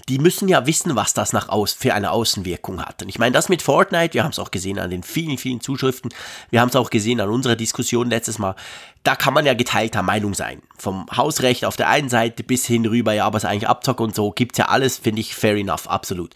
[0.09, 3.03] Die müssen ja wissen, was das nach aus, für eine Außenwirkung hat.
[3.03, 5.61] Und ich meine, das mit Fortnite, wir haben es auch gesehen an den vielen, vielen
[5.61, 6.12] Zuschriften,
[6.51, 8.55] wir haben es auch gesehen an unserer Diskussion letztes Mal,
[9.03, 10.62] da kann man ja geteilter Meinung sein.
[10.77, 14.14] Vom Hausrecht auf der einen Seite bis hin rüber, ja, aber es eigentlich Abzock und
[14.14, 16.35] so, gibt's ja alles, finde ich fair enough, absolut.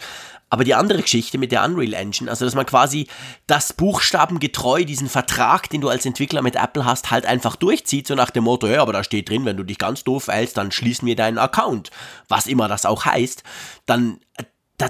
[0.51, 3.07] Aber die andere Geschichte mit der Unreal Engine, also dass man quasi
[3.47, 8.15] das buchstabengetreu, diesen Vertrag, den du als Entwickler mit Apple hast, halt einfach durchzieht, so
[8.15, 10.73] nach dem Motto, ja, aber da steht drin, wenn du dich ganz doof hältst, dann
[10.73, 11.91] schließen wir deinen Account.
[12.29, 13.43] Was immer das auch heißt,
[13.85, 14.45] dann, äh,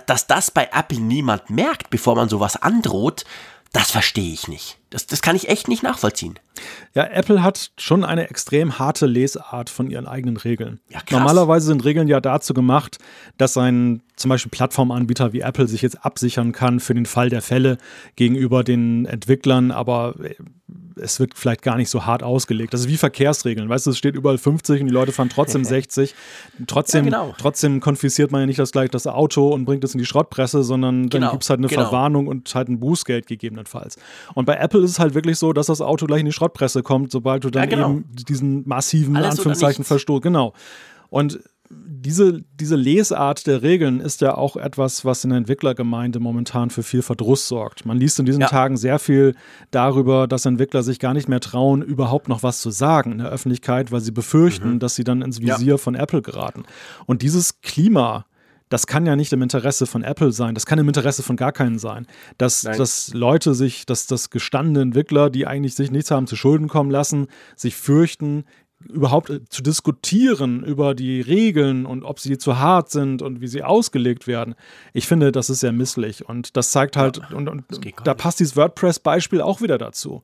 [0.07, 3.25] dass das bei Apple niemand merkt, bevor man sowas androht,
[3.73, 4.79] das verstehe ich nicht.
[4.90, 6.38] Das, das kann ich echt nicht nachvollziehen.
[6.94, 10.81] Ja, Apple hat schon eine extrem harte Lesart von ihren eigenen Regeln.
[10.88, 11.01] Ja.
[11.11, 12.98] Normalerweise sind Regeln ja dazu gemacht,
[13.37, 17.42] dass ein zum Beispiel Plattformanbieter wie Apple sich jetzt absichern kann für den Fall der
[17.42, 17.79] Fälle
[18.16, 20.14] gegenüber den Entwicklern, aber
[21.01, 22.74] es wird vielleicht gar nicht so hart ausgelegt.
[22.74, 23.68] Das ist wie Verkehrsregeln.
[23.68, 26.14] Weißt du, es steht überall 50 und die Leute fahren trotzdem 60.
[26.66, 27.35] Trotzdem, Ja, genau.
[27.38, 30.64] trotzdem konfisziert man ja nicht das gleich das Auto und bringt es in die Schrottpresse,
[30.64, 31.83] sondern dann Genau, gibt es halt eine genau.
[31.85, 33.96] Verwarnung und halt ein Bußgeld gegebenenfalls.
[34.35, 36.83] Und bei Apple ist es halt wirklich so, dass das Auto gleich in die Schrottpresse
[36.83, 37.91] kommt, sobald du dann Ja, genau.
[37.91, 39.85] eben diesen massiven Alles Anführungszeichen.
[39.85, 40.21] Verstoß.
[40.23, 40.53] Genau.
[41.11, 46.71] Und diese, diese Lesart der Regeln ist ja auch etwas, was in der Entwicklergemeinde momentan
[46.71, 47.85] für viel Verdruss sorgt.
[47.85, 48.47] Man liest in diesen Ja.
[48.49, 49.35] Tagen sehr viel
[49.71, 53.29] darüber, dass Entwickler sich gar nicht mehr trauen, überhaupt noch was zu sagen in der
[53.29, 55.47] Öffentlichkeit, weil sie befürchten, dass sie dann ins Mhm.
[55.47, 55.59] Ja.
[55.59, 56.62] Visier von Apple geraten.
[57.05, 58.25] Und dieses Klima,
[58.69, 61.53] das kann ja nicht im Interesse von Apple sein, das kann im Interesse von gar
[61.53, 62.07] keinen sein.
[62.37, 62.79] Dass, Nein.
[62.79, 66.91] dass Leute sich, dass, dass gestandene Entwickler, die eigentlich sich nichts haben zu Schulden kommen
[66.91, 68.45] lassen, sich fürchten,
[68.87, 73.49] überhaupt äh, zu diskutieren über die Regeln und ob sie zu hart sind und wie
[73.49, 74.55] sie ausgelegt werden.
[74.93, 78.41] Ich finde, das ist sehr misslich und das zeigt halt, und, und gar da passt
[78.41, 80.23] dieses WordPress-Beispiel auch wieder dazu.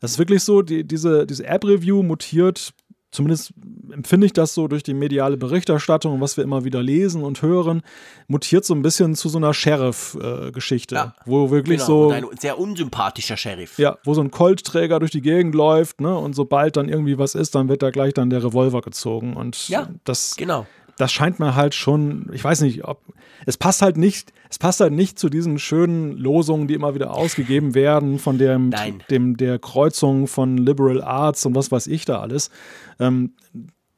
[0.00, 2.74] Das ist wirklich so, die, diese, diese App-Review mutiert,
[3.16, 3.52] zumindest
[3.90, 7.42] empfinde ich das so durch die mediale Berichterstattung und was wir immer wieder lesen und
[7.42, 7.82] hören,
[8.28, 12.58] mutiert so ein bisschen zu so einer Sheriff-Geschichte, Ja, wo wirklich Genau, so ein sehr
[12.58, 13.78] unsympathischer Sheriff.
[13.78, 16.16] ja, wo so ein Coltträger durch die Gegend läuft, ne?
[16.16, 19.34] Und sobald dann irgendwie was ist, dann wird da gleich dann der Revolver gezogen.
[19.36, 20.66] Und Ja, das, Genau.
[20.96, 23.02] Das scheint mir halt schon, ich weiß nicht, ob
[23.44, 27.12] es passt halt nicht, es passt halt nicht zu diesen schönen Losungen, die immer wieder
[27.12, 29.02] ausgegeben werden, von dem, Nein.
[29.10, 32.50] dem der Kreuzung von Liberal Arts und was weiß ich da alles.
[32.98, 33.34] Ähm,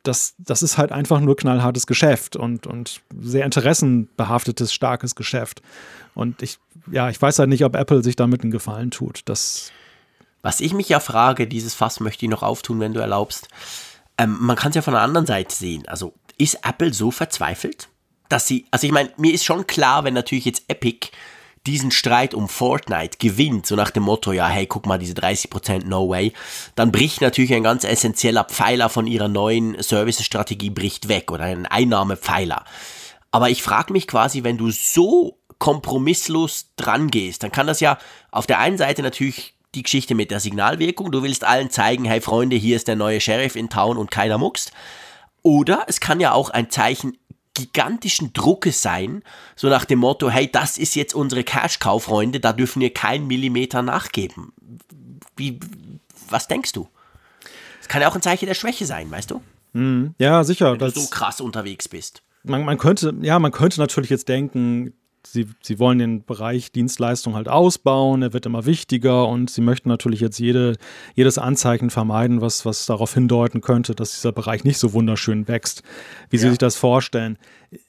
[0.02, 5.62] das, das ist halt einfach nur knallhartes Geschäft und, und sehr interessenbehaftetes, starkes Geschäft.
[6.14, 6.58] Und ich,
[6.90, 9.22] ja, ich weiß halt nicht, ob Apple sich damit einen Gefallen tut.
[9.26, 9.70] Das,
[10.42, 13.48] Was ich mich ja frage, dieses Fass möchte ich noch auftun, wenn du erlaubst.
[14.16, 15.86] Ähm, man kann es ja von der anderen Seite sehen.
[15.86, 17.88] Also ist Apple so verzweifelt,
[18.28, 21.10] dass sie, also ich meine, mir ist schon klar, wenn natürlich jetzt Epic
[21.66, 25.84] diesen Streit um Fortnite gewinnt, so nach dem Motto, ja, hey, guck mal, diese 30%
[25.84, 26.32] No Way,
[26.76, 31.66] dann bricht natürlich ein ganz essentieller Pfeiler von ihrer neuen Service-Strategie bricht weg oder ein
[31.66, 32.64] Einnahmepfeiler.
[33.30, 37.98] Aber ich frage mich quasi, wenn du so kompromisslos dran gehst, dann kann das ja
[38.30, 42.20] auf der einen Seite natürlich die Geschichte mit der Signalwirkung, du willst allen zeigen, hey
[42.20, 44.72] Freunde, hier ist der neue Sheriff in Town und keiner muckst.
[45.48, 47.16] Oder es kann ja auch ein Zeichen
[47.54, 49.22] gigantischen Druckes sein,
[49.56, 53.26] so nach dem Motto, hey, das ist jetzt unsere Cash-Cow, Freunde, da dürfen wir keinen
[53.26, 54.52] Millimeter nachgeben.
[55.36, 55.58] Wie,
[56.28, 56.86] was denkst du?
[57.80, 59.40] Es kann ja auch ein Zeichen der Schwäche sein, weißt du?
[60.18, 60.72] ja, sicher.
[60.72, 62.20] Wenn du so krass unterwegs bist.
[62.42, 64.92] man, man könnte, ja, man könnte natürlich jetzt denken,
[65.32, 69.88] sie, sie wollen den Bereich Dienstleistung halt ausbauen, er wird immer wichtiger und sie möchten
[69.88, 70.76] natürlich jetzt jede,
[71.14, 75.82] jedes Anzeichen vermeiden, was, was darauf hindeuten könnte, dass dieser Bereich nicht so wunderschön wächst,
[76.30, 76.50] wie sie Ja.
[76.50, 77.38] sich das vorstellen.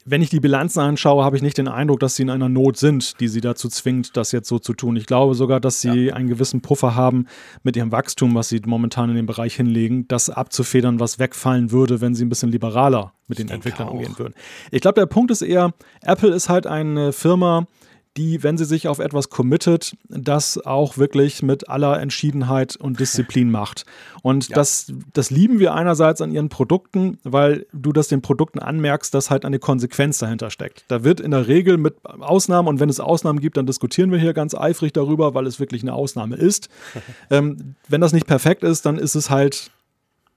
[0.04, 2.78] Wenn ich die Bilanzen anschaue, habe ich nicht den Eindruck, dass sie in einer Not
[2.78, 4.98] sind, die sie dazu zwingt, das jetzt so zu tun.
[4.98, 7.28] Ich glaube sogar, dass sie einen gewissen Puffer haben
[7.64, 12.02] mit ihrem Wachstum, was sie momentan in dem Bereich hinlegen, das abzufedern, was wegfallen würde,
[12.02, 13.94] wenn sie ein bisschen liberaler mit den Entwicklern auch.
[13.94, 14.34] umgehen würden.
[14.72, 17.68] Ich glaube, der Punkt ist eher, Apple ist halt eine Firma,
[18.18, 23.52] die, wenn sie sich auf etwas committet, das auch wirklich mit aller Entschiedenheit und Disziplin
[23.52, 23.86] macht.
[24.24, 29.14] Und das, das lieben wir einerseits an ihren Produkten, weil du das den Produkten anmerkst,
[29.14, 30.86] dass halt eine Konsequenz dahinter steckt.
[30.88, 34.20] Da wird in der Regel mit Ausnahmen, und wenn es Ausnahmen gibt, dann diskutieren wir
[34.20, 36.70] hier ganz eifrig darüber, weil es wirklich eine Ausnahme ist.
[37.30, 39.72] ähm, wenn das nicht perfekt ist, dann ist es halt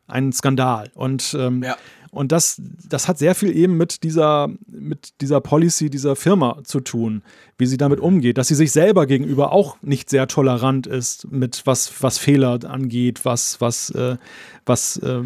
[0.06, 0.90] ein Skandal.
[0.94, 1.76] Und, ähm, Ja.
[2.14, 6.81] Und das, das hat sehr viel eben mit dieser, mit dieser Policy dieser Firma zu
[6.81, 7.22] tun,
[7.57, 11.62] wie sie damit umgeht, dass sie sich selber gegenüber auch nicht sehr tolerant ist mit
[11.64, 14.18] was, was Fehler angeht, was, was, äh,
[14.66, 15.22] was äh,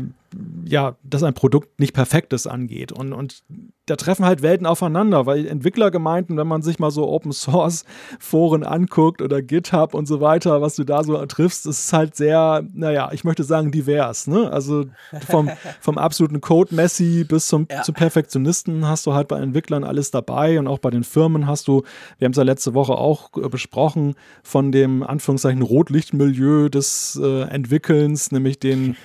[0.65, 2.93] ja, dass ein Produkt nicht perfektes angeht.
[2.93, 3.43] Und, und
[3.87, 7.85] da treffen halt Welten aufeinander, weil Entwicklergemeinden, wenn man sich mal so Open Source
[8.19, 12.65] Foren anguckt oder GitHub und so weiter, was du da so triffst, ist halt sehr,
[12.75, 14.27] naja, ich möchte sagen divers.
[14.27, 14.51] Ne?
[14.51, 14.87] Also
[15.29, 17.83] vom, vom absoluten Code-Messi bis zum, ja.
[17.83, 21.69] zum Perfektionisten hast du halt bei Entwicklern alles dabei und auch bei den Firmen hast
[21.69, 21.85] du,
[22.19, 28.33] wir haben es ja letzte Woche auch besprochen, von dem Anführungszeichen Rotlichtmilieu des äh, Entwickelns,
[28.33, 28.97] nämlich den,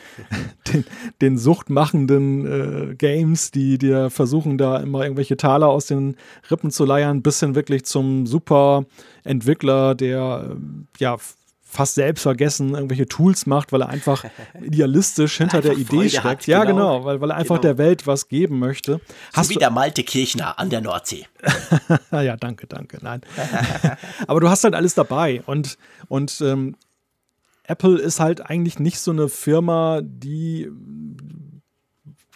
[0.74, 0.86] den,
[1.21, 6.15] den suchtmachenden äh, Games, die dir versuchen, da immer irgendwelche Taler aus den
[6.49, 8.86] Rippen zu leiern, bis hin wirklich zum super
[9.23, 10.57] Entwickler, der
[10.99, 11.17] ja
[11.71, 14.25] fast selbstvergessen irgendwelche Tools macht, weil er einfach
[14.62, 16.25] idealistisch hinter einfach der Idee steckt.
[16.25, 17.73] Hat, ja, genau, genau weil, weil er einfach genau.
[17.73, 18.99] der Welt was geben möchte.
[19.34, 21.25] Hast so wie der Malte Kirchner an der Nordsee.
[22.12, 22.97] ja, danke, danke.
[23.01, 23.21] Nein.
[24.27, 25.77] Aber du hast halt alles dabei und,
[26.10, 26.75] und ähm,
[27.71, 30.69] Apple ist halt eigentlich nicht so eine Firma, die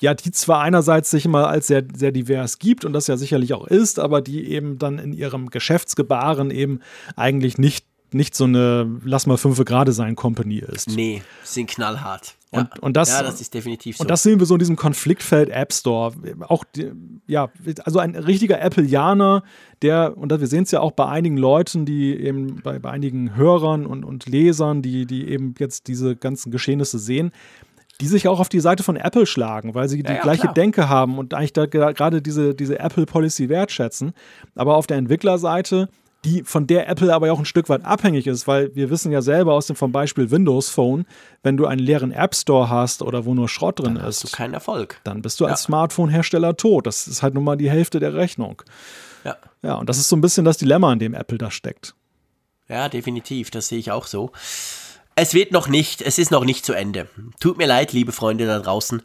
[0.02, 3.54] ja, die zwar einerseits sich immer als sehr, sehr divers gibt und das ja sicherlich
[3.54, 6.82] auch ist, aber die eben dann in ihrem Geschäftsgebaren eben
[7.16, 10.90] eigentlich nicht, nicht so eine Lass mal fünfe gerade sein Company ist.
[10.90, 12.36] Nee, sind knallhart.
[12.56, 12.62] Ja.
[12.62, 14.02] Und, und das, ja, das ist definitiv so.
[14.02, 16.14] Und das sehen wir so in diesem Konfliktfeld App Store.
[16.48, 16.64] Auch,
[17.28, 17.50] ja,
[17.84, 19.44] also ein richtiger Appleianer,
[19.82, 23.36] der, und wir sehen es ja auch bei einigen Leuten, die eben bei, bei einigen
[23.36, 27.32] Hörern und, und Lesern, die, die eben jetzt diese ganzen Geschehnisse sehen,
[28.02, 30.42] die sich auch auf die Seite von Apple schlagen, weil sie die ja, ja, gleiche
[30.42, 30.54] klar.
[30.54, 34.14] Denke haben und eigentlich da gerade diese, diese Apple-Policy wertschätzen.
[34.56, 35.90] Aber auf der Entwicklerseite,
[36.26, 39.22] die, von der Apple aber auch ein Stück weit abhängig ist, weil wir wissen ja
[39.22, 41.06] selber aus dem vom Beispiel Windows Phone,
[41.44, 44.34] wenn du einen leeren App Store hast oder wo nur Schrott drin dann ist, hast
[44.34, 45.00] du keinen Erfolg.
[45.04, 46.88] Dann bist du als Smartphone-Hersteller tot.
[46.88, 48.62] Das ist halt nun mal die Hälfte der Rechnung.
[49.24, 49.38] Ja.
[49.62, 51.96] Ja, und das ist so ein bisschen das Dilemma, in dem Apple da steckt.
[52.68, 53.52] Ja, definitiv.
[53.52, 54.32] Das sehe ich auch so.
[55.18, 57.08] Es wird noch nicht, es ist noch nicht zu Ende.
[57.40, 59.02] Tut mir leid, liebe Freunde da draußen.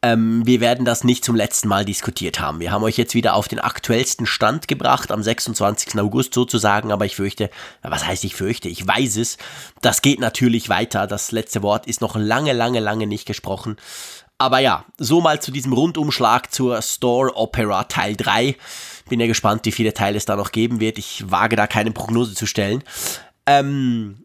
[0.00, 2.60] Ähm, wir werden das nicht zum letzten Mal diskutiert haben.
[2.60, 6.00] Wir haben euch jetzt wieder auf den aktuellsten Stand gebracht, am 26.
[6.00, 7.50] August sozusagen, aber ich fürchte,
[7.82, 9.36] was heißt ich fürchte, ich weiß es,
[9.82, 11.06] das geht natürlich weiter.
[11.06, 13.76] Das letzte Wort ist noch lange, lange, lange nicht gesprochen.
[14.38, 18.56] Aber ja, so mal zu diesem Rundumschlag zur Store Opera Teil 3.
[19.10, 20.96] Bin ja gespannt, wie viele Teile es da noch geben wird.
[20.96, 22.82] Ich wage da keine Prognose zu stellen.
[23.44, 24.24] Ähm,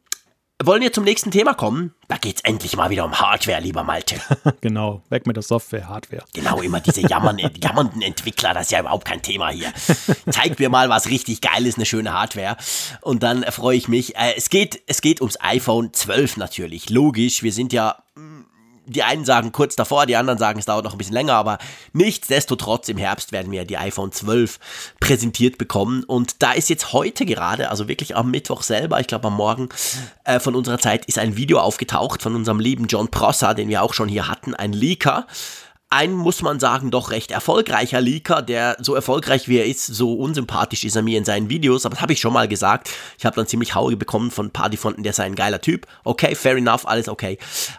[0.63, 1.93] wollen wir zum nächsten Thema kommen?
[2.07, 4.21] Da geht es endlich mal wieder um Hardware, lieber Malte.
[4.61, 6.23] genau, weg mit der Software, Hardware.
[6.33, 9.73] Genau, immer diese jammern, jammernden Entwickler, das ist ja überhaupt kein Thema hier.
[10.29, 12.55] Zeig mir mal, was richtig geil ist, eine schöne Hardware.
[13.01, 14.15] Und dann freue ich mich.
[14.15, 16.89] Äh, es, geht, es geht ums iPhone 12 natürlich.
[16.89, 17.97] Logisch, wir sind ja
[18.85, 21.57] die einen sagen kurz davor, die anderen sagen, es dauert noch ein bisschen länger, aber
[21.93, 24.59] nichtsdestotrotz im Herbst werden wir die iPhone 12
[24.99, 26.03] präsentiert bekommen.
[26.03, 29.69] Und da ist jetzt heute gerade, also wirklich am Mittwoch selber, ich glaube am Morgen
[30.23, 33.83] äh, von unserer Zeit, ist ein Video aufgetaucht von unserem lieben John Prosser, den wir
[33.83, 35.27] auch schon hier hatten, ein Leaker
[35.89, 40.13] ein, muss man sagen, doch recht erfolgreicher Leaker, der so erfolgreich wie er ist, so
[40.13, 42.89] unsympathisch ist er mir in seinen Videos, aber das habe ich schon mal gesagt.
[43.17, 45.87] Ich habe dann ziemlich Haue bekommen von Partyfonten, der sei ein geiler Typ.
[46.03, 47.37] Okay, fair enough, alles okay.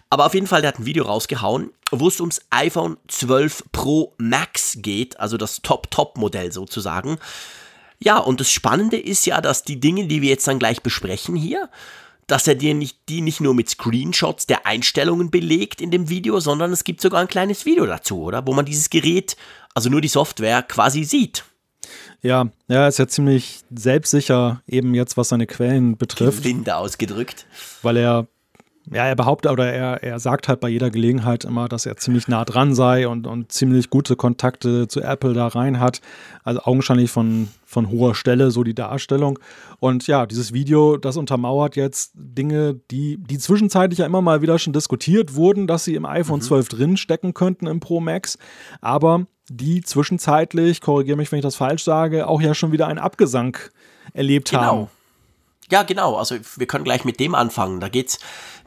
[0.08, 4.14] Aber auf jeden Fall, der hat ein Video rausgehauen, wo es ums iPhone 12 Pro
[4.18, 7.18] Max geht, also das Top-Top-Modell sozusagen.
[7.98, 11.34] Ja, und das Spannende ist ja, dass die Dinge, die wir jetzt dann gleich besprechen
[11.34, 11.68] hier,
[12.26, 16.40] dass er dir nicht, die nicht nur mit Screenshots der Einstellungen belegt in dem Video,
[16.40, 18.46] sondern es gibt sogar ein kleines Video dazu, oder?
[18.46, 19.36] Wo man dieses Gerät,
[19.74, 21.44] also nur die Software, quasi sieht.
[22.22, 26.44] Ja, er ist ja ziemlich selbstsicher, eben jetzt, was seine Quellen betrifft.
[26.44, 27.46] Linde ausgedrückt.
[27.82, 28.26] Weil er
[28.92, 32.28] ja, er behauptet oder er, er sagt halt bei jeder Gelegenheit immer, dass er ziemlich
[32.28, 36.00] nah dran sei und, und ziemlich gute Kontakte zu Apple da rein hat.
[36.44, 39.40] Also augenscheinlich von, von hoher Stelle, so die Darstellung.
[39.80, 44.58] Und ja, dieses Video, das untermauert jetzt Dinge, die, die zwischenzeitlich ja immer mal wieder
[44.58, 46.44] schon diskutiert wurden, dass sie im iPhone mhm.
[46.44, 48.38] 12 drin stecken könnten im Pro Max.
[48.80, 52.98] Aber die zwischenzeitlich, korrigiere mich, wenn ich das falsch sage, auch ja schon wieder einen
[52.98, 53.56] Abgesang
[54.12, 54.62] erlebt genau.
[54.62, 54.88] haben.
[55.70, 56.14] Ja, genau.
[56.16, 57.80] Also wir können gleich mit dem anfangen.
[57.80, 58.18] Da geht's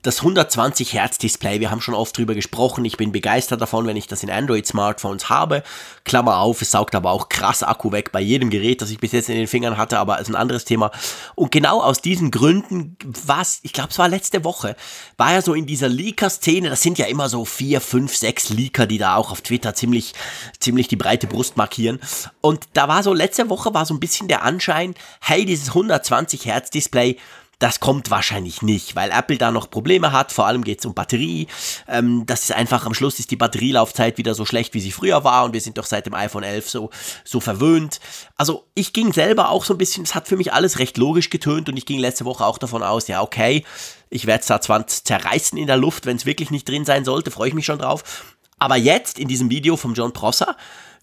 [0.02, 2.86] das 120 Hertz Display, wir haben schon oft drüber gesprochen.
[2.86, 5.64] Ich bin begeistert davon, wenn ich das in Android Smartphones habe.
[6.06, 9.12] Klammer auf, es saugt aber auch krass Akku weg bei jedem Gerät, das ich bis
[9.12, 10.92] jetzt in den Fingern hatte, aber ist ein anderes Thema.
[11.36, 14.76] Und genau aus diesen Gründen, was, ich glaube, es war letzte Woche,
[15.18, 18.88] war ja so in dieser Leaker-Szene, das sind ja immer so vier, fünf, sechs Leaker,
[18.88, 20.14] die da auch auf Twitter ziemlich,
[20.60, 22.00] ziemlich die breite Brust markieren.
[22.42, 26.46] Und da war so, letzte Woche war so ein bisschen der Anschein, hey, dieses 120
[26.46, 27.18] Hertz Display,
[27.60, 30.32] das kommt wahrscheinlich nicht, weil Apple da noch Probleme hat.
[30.32, 31.48] Vor allem geht es um Batterie.
[31.90, 35.26] Ähm, das ist einfach am Schluss ist die Batterielaufzeit wieder so schlecht, wie sie früher
[35.26, 35.44] war.
[35.44, 36.90] Und wir sind doch seit dem iPhone 11 so,
[37.26, 38.00] so verwöhnt.
[38.38, 41.30] Also ich ging selber auch so ein bisschen, es hat für mich alles recht logisch
[41.30, 41.68] getönt.
[41.68, 43.66] Und ich ging letzte Woche auch davon aus, ja okay,
[44.10, 47.04] ich werde es da zwar zerreißen in der Luft, wenn es wirklich nicht drin sein
[47.04, 47.30] sollte.
[47.30, 48.26] Freue ich mich schon drauf.
[48.58, 50.56] Aber jetzt in diesem Video vom John Prosser,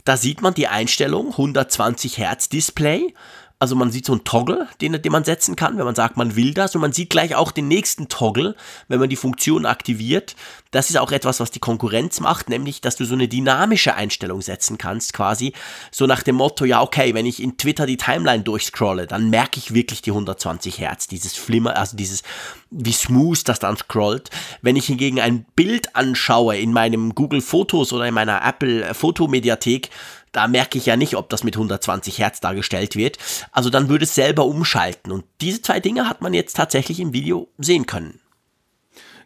[0.04, 3.12] da sieht man die Einstellung 120 Hertz Display
[3.58, 6.36] also man sieht so einen Toggle, den, den man setzen kann, wenn man sagt, man
[6.36, 6.74] will das.
[6.74, 8.54] Und man sieht gleich auch den nächsten Toggle,
[8.88, 10.36] wenn man die Funktion aktiviert.
[10.72, 14.42] Das ist auch etwas, was die Konkurrenz macht, nämlich, dass du so eine dynamische Einstellung
[14.42, 15.54] setzen kannst, quasi.
[15.90, 19.58] So nach dem Motto, ja, okay, wenn ich in Twitter die Timeline durchscrolle, dann merke
[19.58, 22.22] ich wirklich die 120 Hertz, dieses Flimmer, also dieses,
[22.70, 24.28] wie smooth das dann scrollt.
[24.60, 29.88] Wenn ich hingegen ein Bild anschaue in meinem Google Fotos oder in meiner Apple Fotomediathek,
[30.36, 33.16] da merke ich ja nicht, ob das mit 120 Hertz dargestellt wird.
[33.52, 35.10] Also dann würde es selber umschalten.
[35.10, 38.20] Und diese zwei Dinge hat man jetzt tatsächlich im Video sehen können.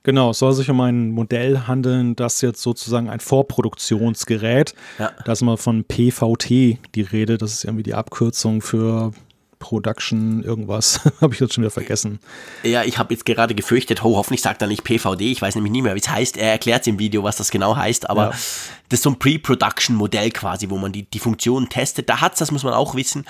[0.05, 5.11] Genau, es soll sich um ein Modell handeln, das jetzt sozusagen ein Vorproduktionsgerät, ja.
[5.25, 6.49] da ist immer von PVT
[6.95, 9.13] die Rede, das ist irgendwie die Abkürzung für
[9.61, 11.01] Production irgendwas.
[11.21, 12.19] habe ich jetzt schon wieder vergessen.
[12.65, 15.31] Ja, ich habe jetzt gerade gefürchtet, oh, hoffentlich sagt er nicht PVD.
[15.31, 16.37] Ich weiß nämlich nicht mehr, wie es heißt.
[16.37, 18.31] Er erklärt es im Video, was das genau heißt, aber ja.
[18.31, 22.09] das ist so ein Pre-Production-Modell quasi, wo man die, die Funktionen testet.
[22.09, 23.25] Da hat es, das muss man auch wissen,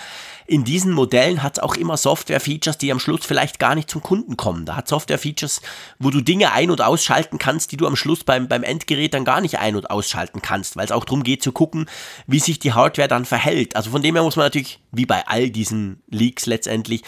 [0.51, 4.03] in diesen Modellen hat es auch immer Software-Features, die am Schluss vielleicht gar nicht zum
[4.03, 4.67] Kunden kommen.
[4.67, 5.63] Da hat Software-Features,
[6.01, 9.25] wo du Dinge ein- und ausschalten kannst, die du am Schluss beim, beim Endgerät dann
[9.25, 11.87] gar nicht ein- und ausschalten kannst, weil es auch darum geht zu gucken,
[12.27, 13.77] wie sich die Hardware dann verhält.
[13.77, 17.03] Also von dem her muss man natürlich, wie bei all diesen Leaks letztendlich,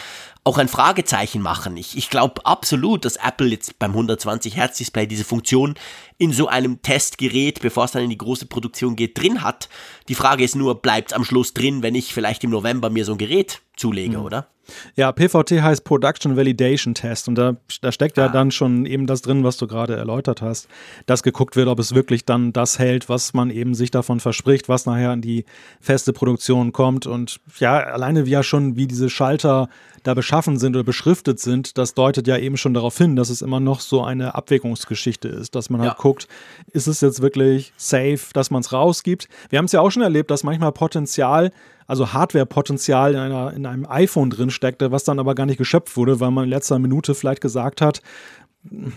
[0.44, 1.76] auch ein Fragezeichen machen.
[1.76, 5.74] Ich, ich glaube absolut, dass Apple jetzt beim 120 Hertz Display diese Funktion
[6.18, 9.68] in so einem Testgerät, bevor es dann in die große Produktion geht, drin hat.
[10.08, 13.04] Die Frage ist nur, bleibt es am Schluss drin, wenn ich vielleicht im November mir
[13.04, 14.24] so ein Gerät zulege, mhm.
[14.24, 14.46] oder?
[14.94, 18.28] Ja, PVT heißt Production Validation Test und da, da steckt ja ah.
[18.28, 20.68] dann schon eben das drin, was du gerade erläutert hast,
[21.06, 24.68] dass geguckt wird, ob es wirklich dann das hält, was man eben sich davon verspricht,
[24.68, 25.44] was nachher in die
[25.80, 29.68] feste Produktion kommt und ja, alleine ja schon, wie diese Schalter
[30.04, 33.42] da beschaffen sind oder beschriftet sind, das deutet ja eben schon darauf hin, dass es
[33.42, 35.98] immer noch so eine Abwägungsgeschichte ist, dass man halt ja.
[35.98, 36.28] guckt,
[36.72, 39.28] ist es jetzt wirklich safe, dass man es rausgibt.
[39.50, 41.52] Wir haben es ja auch schon erlebt, dass manchmal Potenzial
[41.86, 46.20] also Hardware-Potenzial in, in einem iPhone drin steckte, was dann aber gar nicht geschöpft wurde,
[46.20, 48.00] weil man in letzter Minute vielleicht gesagt hat,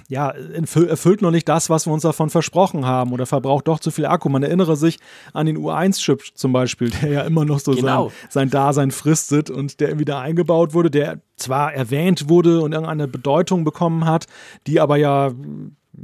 [0.08, 3.90] ja, erfüllt noch nicht das, was wir uns davon versprochen haben oder verbraucht doch zu
[3.90, 4.30] viel Akku.
[4.30, 5.00] Man erinnere sich
[5.34, 8.10] an den U1-Chip zum Beispiel, der ja immer noch so genau.
[8.10, 13.08] sein, sein Dasein fristet und der wieder eingebaut wurde, der zwar erwähnt wurde und irgendeine
[13.08, 14.28] Bedeutung bekommen hat,
[14.68, 15.32] die aber ja,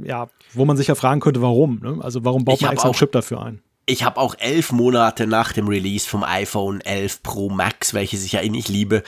[0.02, 1.80] ja, wo man sich ja fragen könnte, warum.
[1.82, 1.98] Ne?
[2.00, 3.62] Also warum baut ich man extra einen Chip dafür ein?
[3.84, 8.32] Ich habe auch elf Monate nach dem Release vom iPhone 11 Pro Max, welches ich
[8.32, 9.02] ja innig liebe,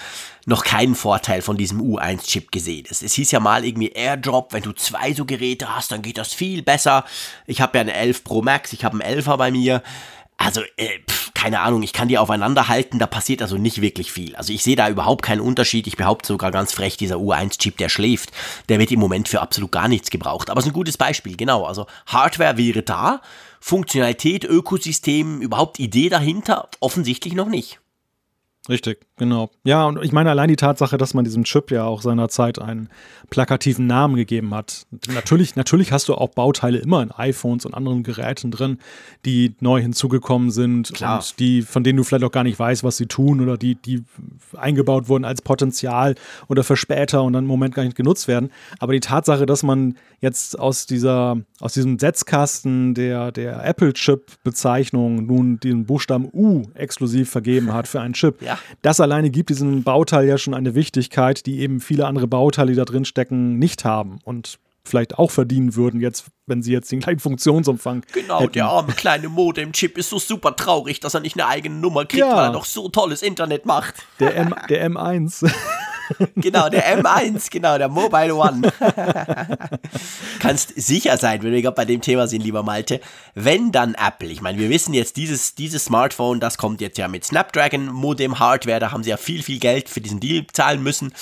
[0.46, 2.86] noch keinen Vorteil von diesem U1-Chip gesehen.
[2.90, 6.18] Es, es hieß ja mal irgendwie Airdrop, wenn du zwei so Geräte hast, dann geht
[6.18, 7.04] das viel besser.
[7.46, 9.82] Ich habe ja eine 11 Pro Max, ich habe einen 11er bei mir.
[10.36, 14.10] Also, äh, pf, keine Ahnung, ich kann die aufeinander halten, da passiert also nicht wirklich
[14.10, 14.34] viel.
[14.34, 15.86] Also ich sehe da überhaupt keinen Unterschied.
[15.86, 18.32] Ich behaupte sogar ganz frech, dieser U1-Chip, der schläft,
[18.68, 20.50] der wird im Moment für absolut gar nichts gebraucht.
[20.50, 21.64] Aber es ist ein gutes Beispiel, genau.
[21.64, 23.20] Also Hardware wäre da
[23.66, 26.68] Funktionalität, Ökosystem, überhaupt Idee dahinter?
[26.80, 27.80] Offensichtlich noch nicht.
[28.66, 29.50] Richtig, genau.
[29.64, 32.88] Ja, und ich meine allein die Tatsache, dass man diesem Chip ja auch seinerzeit einen
[33.28, 34.86] plakativen Namen gegeben hat.
[35.12, 38.78] Natürlich, natürlich hast du auch Bauteile immer in iPhones und anderen Geräten drin,
[39.26, 41.18] die neu hinzugekommen sind Klar.
[41.18, 43.74] und die, von denen du vielleicht auch gar nicht weißt, was sie tun oder die,
[43.74, 44.02] die
[44.56, 46.14] eingebaut wurden als Potenzial
[46.48, 48.50] oder für später und dann im Moment gar nicht genutzt werden.
[48.78, 55.60] Aber die Tatsache, dass man jetzt aus dieser, aus diesem Setzkasten der, der Apple-Chip-Bezeichnung nun
[55.60, 58.40] den Buchstaben U exklusiv vergeben hat für einen Chip.
[58.40, 58.53] Ja.
[58.82, 62.76] Das alleine gibt diesem Bauteil ja schon eine Wichtigkeit, die eben viele andere Bauteile, die
[62.76, 67.00] da drin stecken, nicht haben und vielleicht auch verdienen würden, jetzt, wenn sie jetzt den
[67.00, 68.04] kleinen Funktionsumfang.
[68.12, 68.52] Genau, hätten.
[68.52, 72.20] der arme kleine Modem-Chip ist so super traurig, dass er nicht eine eigene Nummer kriegt,
[72.20, 72.36] ja.
[72.36, 73.94] weil er doch so tolles Internet macht.
[74.20, 75.50] Der, M, der M1.
[76.36, 78.72] genau, der M1, genau, der Mobile One.
[80.40, 83.00] Kannst sicher sein, wenn wir gerade bei dem Thema sind, lieber Malte,
[83.34, 87.08] wenn dann Apple, ich meine, wir wissen jetzt, dieses, dieses Smartphone, das kommt jetzt ja
[87.08, 90.82] mit Snapdragon Modem Hardware, da haben sie ja viel, viel Geld für diesen Deal zahlen
[90.82, 91.12] müssen.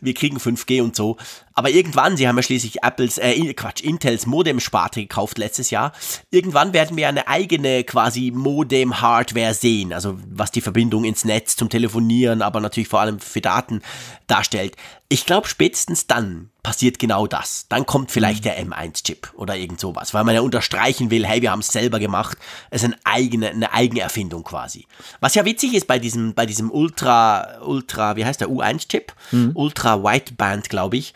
[0.00, 1.16] Wir kriegen 5G und so.
[1.54, 5.92] Aber irgendwann, sie haben ja schließlich Apples, äh, Quatsch, Intels Modem-Sparte gekauft letztes Jahr.
[6.30, 9.92] Irgendwann werden wir eine eigene quasi Modem-Hardware sehen.
[9.92, 13.82] Also was die Verbindung ins Netz zum Telefonieren, aber natürlich vor allem für Daten
[14.26, 14.76] darstellt.
[15.08, 17.66] Ich glaube, spätestens dann passiert genau das.
[17.68, 18.48] Dann kommt vielleicht mhm.
[18.48, 21.98] der M1-Chip oder irgend sowas, weil man ja unterstreichen will, hey, wir haben es selber
[21.98, 22.38] gemacht.
[22.70, 24.86] Es ist eine eigene, eine Eigenerfindung quasi.
[25.20, 29.12] Was ja witzig ist bei diesem, bei diesem Ultra, Ultra, wie heißt der, U1-Chip?
[29.32, 29.52] Mhm.
[29.54, 31.14] Ultra Wideband, glaube ich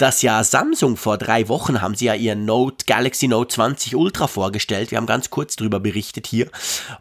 [0.00, 4.28] dass ja Samsung vor drei Wochen haben sie ja ihren Note Galaxy Note 20 Ultra
[4.28, 4.90] vorgestellt.
[4.90, 6.50] Wir haben ganz kurz drüber berichtet hier.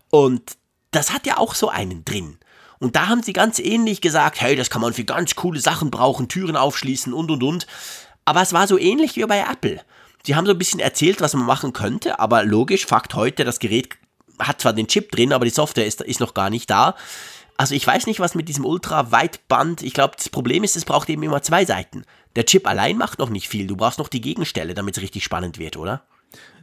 [0.09, 0.57] Und
[0.91, 2.38] das hat ja auch so einen drin.
[2.79, 5.91] Und da haben sie ganz ähnlich gesagt, hey, das kann man für ganz coole Sachen
[5.91, 7.67] brauchen, Türen aufschließen und und und.
[8.25, 9.81] Aber es war so ähnlich wie bei Apple.
[10.25, 13.59] Sie haben so ein bisschen erzählt, was man machen könnte, aber logisch, Fakt heute, das
[13.59, 13.89] Gerät
[14.39, 16.95] hat zwar den Chip drin, aber die Software ist, ist noch gar nicht da.
[17.57, 21.09] Also ich weiß nicht, was mit diesem Ultra-Weitband, ich glaube, das Problem ist, es braucht
[21.09, 22.05] eben immer zwei Seiten.
[22.35, 25.23] Der Chip allein macht noch nicht viel, du brauchst noch die Gegenstelle, damit es richtig
[25.25, 26.03] spannend wird, oder?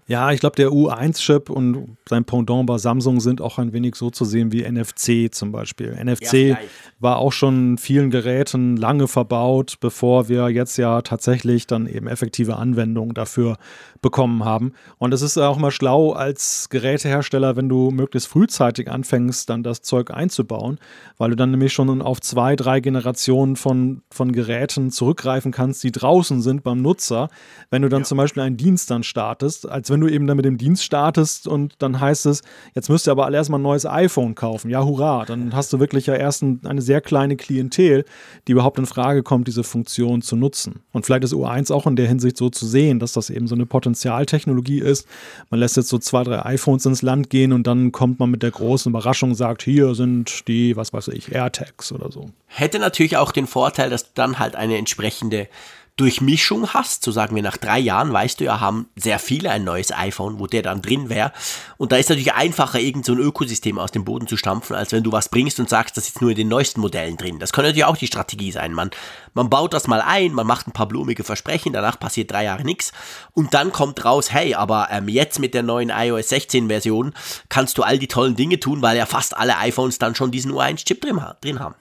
[0.09, 4.09] Ja, ich glaube, der U1-Chip und sein Pendant bei Samsung sind auch ein wenig so
[4.09, 5.97] zu sehen wie NFC zum Beispiel.
[6.01, 6.59] NFC ja,
[7.01, 12.07] war auch schon in vielen Geräten lange verbaut, bevor wir jetzt ja tatsächlich dann eben
[12.07, 13.57] effektive Anwendungen dafür
[14.01, 14.75] bekommen haben.
[14.99, 19.83] Und es ist auch mal schlau als Gerätehersteller, wenn du möglichst frühzeitig anfängst, dann das
[19.83, 20.79] Zeug einzubauen,
[21.19, 25.91] weil du dann nämlich schon auf zwei, drei Generationen von, von Geräten zurückgreifen kannst, die
[25.91, 27.29] draußen sind beim Nutzer.
[27.71, 28.05] Wenn du dann ja.
[28.05, 31.47] zum Beispiel einen Dienst dann startest, als wenn du eben dann mit dem Dienst startest
[31.47, 32.43] und dann heißt es,
[32.75, 34.71] jetzt müsst ihr aber alle erstmal ein neues iPhone kaufen.
[34.71, 35.25] Ja, hurra.
[35.25, 38.05] Dann hast du wirklich ja erst ein, eine sehr kleine Klientel,
[38.47, 40.81] die überhaupt in Frage kommt, diese Funktion zu nutzen.
[40.93, 43.55] Und vielleicht ist U1 auch in der Hinsicht so zu sehen, dass das eben so
[43.55, 45.07] eine Potenzial Potenzialtechnologie ist.
[45.51, 48.43] Man lässt jetzt so zwei, drei iPhones ins Land gehen und dann kommt man mit
[48.43, 52.31] der großen Überraschung und sagt, hier sind die, was weiß ich, AirTags oder so.
[52.47, 55.49] Hätte natürlich auch den Vorteil, dass dann halt eine entsprechende
[55.97, 59.65] Durchmischung hast, so sagen wir nach drei Jahren, weißt du ja, haben sehr viele ein
[59.65, 61.33] neues iPhone, wo der dann drin wäre.
[61.79, 64.93] Und da ist natürlich einfacher, irgend so ein Ökosystem aus dem Boden zu stampfen, als
[64.93, 67.39] wenn du was bringst und sagst, das ist nur in den neuesten Modellen drin.
[67.39, 68.75] Das könnte natürlich auch die Strategie sein.
[68.75, 68.91] Man,
[69.33, 72.65] man baut das mal ein, man macht ein paar blumige Versprechen, danach passiert drei Jahre
[72.65, 72.93] nichts.
[73.33, 77.15] Und dann kommt raus, hey, aber ähm, jetzt mit der neuen iOS 16 Version
[77.49, 80.53] kannst du all die tollen Dinge tun, weil ja fast alle iPhones dann schon diesen
[80.53, 81.75] U1-Chip drin, drin haben.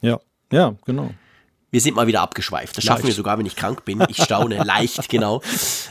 [0.00, 0.20] Ja,
[0.52, 1.10] ja, genau.
[1.70, 2.76] Wir sind mal wieder abgeschweift.
[2.78, 3.08] Das schaffen leicht.
[3.08, 4.02] wir sogar, wenn ich krank bin.
[4.08, 4.56] Ich staune.
[4.64, 5.42] Leicht, genau.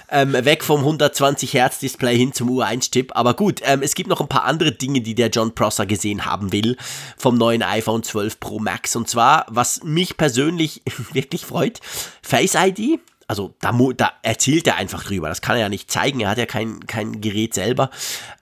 [0.09, 3.15] Ähm, weg vom 120 Hertz Display hin zum U1-Chip.
[3.15, 6.25] Aber gut, ähm, es gibt noch ein paar andere Dinge, die der John Prosser gesehen
[6.25, 6.77] haben will
[7.15, 8.95] vom neuen iPhone 12 Pro Max.
[8.95, 10.81] Und zwar, was mich persönlich
[11.13, 11.79] wirklich freut,
[12.23, 12.99] Face ID.
[13.29, 15.27] Also da, da erzählt er einfach drüber.
[15.27, 16.21] Das kann er ja nicht zeigen.
[16.21, 17.91] Er hat ja kein, kein Gerät selber.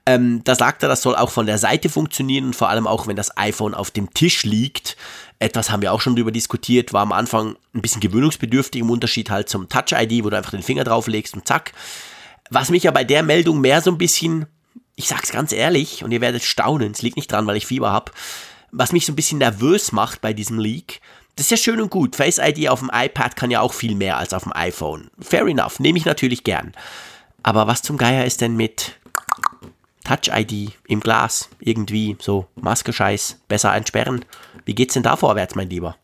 [0.06, 3.08] Ähm, da sagt er, das soll auch von der Seite funktionieren und vor allem auch,
[3.08, 4.96] wenn das iPhone auf dem Tisch liegt
[5.38, 9.30] etwas haben wir auch schon darüber diskutiert, war am Anfang ein bisschen gewöhnungsbedürftig im Unterschied
[9.30, 11.72] halt zum Touch-ID, wo du einfach den Finger drauflegst und zack.
[12.50, 14.46] Was mich ja bei der Meldung mehr so ein bisschen,
[14.94, 17.92] ich sag's ganz ehrlich, und ihr werdet staunen, es liegt nicht dran, weil ich Fieber
[17.92, 18.12] hab,
[18.70, 21.00] was mich so ein bisschen nervös macht bei diesem Leak,
[21.36, 22.16] das ist ja schön und gut.
[22.16, 25.10] Face ID auf dem iPad kann ja auch viel mehr als auf dem iPhone.
[25.20, 26.72] Fair enough, nehme ich natürlich gern.
[27.42, 28.96] Aber was zum Geier ist denn mit
[30.06, 34.24] Touch-ID im Glas irgendwie so Maske-Scheiß besser entsperren.
[34.64, 35.96] Wie geht's denn da vorwärts, mein Lieber?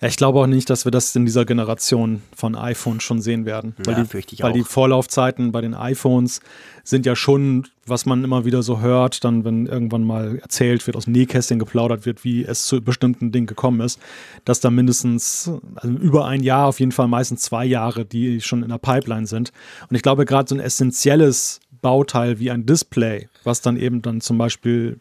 [0.00, 3.44] Ja, ich glaube auch nicht, dass wir das in dieser Generation von iPhone schon sehen
[3.44, 3.74] werden.
[3.84, 6.40] Weil, ja, die, weil die Vorlaufzeiten bei den iPhones
[6.82, 10.96] sind ja schon, was man immer wieder so hört, dann, wenn irgendwann mal erzählt wird,
[10.96, 14.00] aus dem Nähkästchen geplaudert wird, wie es zu bestimmten Dingen gekommen ist,
[14.46, 18.62] dass da mindestens also über ein Jahr, auf jeden Fall meistens zwei Jahre, die schon
[18.62, 19.52] in der Pipeline sind.
[19.90, 24.20] Und ich glaube, gerade so ein essentielles Bauteil wie ein Display, was dann eben dann
[24.20, 24.98] zum Beispiel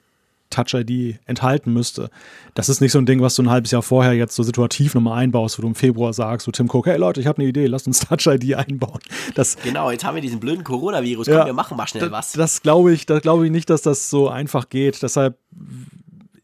[0.49, 2.09] Touch ID enthalten müsste.
[2.55, 4.95] Das ist nicht so ein Ding, was du ein halbes Jahr vorher jetzt so situativ
[4.95, 7.49] nochmal einbaust, wo du im Februar sagst, so Tim Cook, hey Leute, ich habe eine
[7.49, 8.99] Idee, lasst uns Touch ID einbauen.
[9.35, 12.31] Das, genau, jetzt haben wir diesen blöden Coronavirus, ja, komm, wir machen mal schnell was.
[12.31, 15.03] Das, das glaube ich, das glaube ich nicht, dass das so einfach geht.
[15.03, 15.37] Deshalb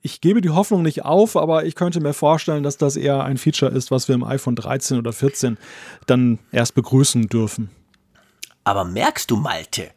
[0.06, 3.40] ich gebe die Hoffnung nicht auf, aber ich könnte mir vorstellen, dass das eher ein
[3.40, 5.58] Feature ist, was wir im iPhone 13 oder 14
[6.06, 7.72] dann erst begrüßen dürfen.
[8.64, 9.90] Aber merkst du, Malte,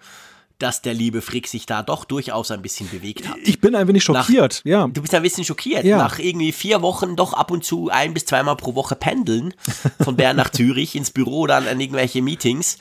[0.58, 3.36] dass der liebe Frick sich da doch durchaus ein bisschen bewegt hat.
[3.44, 4.88] Ich bin ein wenig schockiert, nach, ja.
[4.88, 5.84] Du bist ein bisschen schockiert.
[5.84, 5.98] Ja.
[5.98, 9.54] Nach irgendwie vier Wochen doch ab und zu ein bis zweimal pro Woche pendeln
[10.02, 12.78] von Bern nach Zürich ins Büro, dann an irgendwelche Meetings.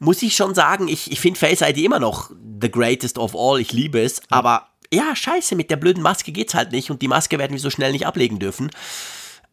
[0.00, 3.60] Muss ich schon sagen, ich, ich finde Face ID immer noch the greatest of all.
[3.60, 4.20] Ich liebe es.
[4.28, 7.60] Aber ja, scheiße, mit der blöden Maske geht's halt nicht und die Maske werden wir
[7.60, 8.70] so schnell nicht ablegen dürfen.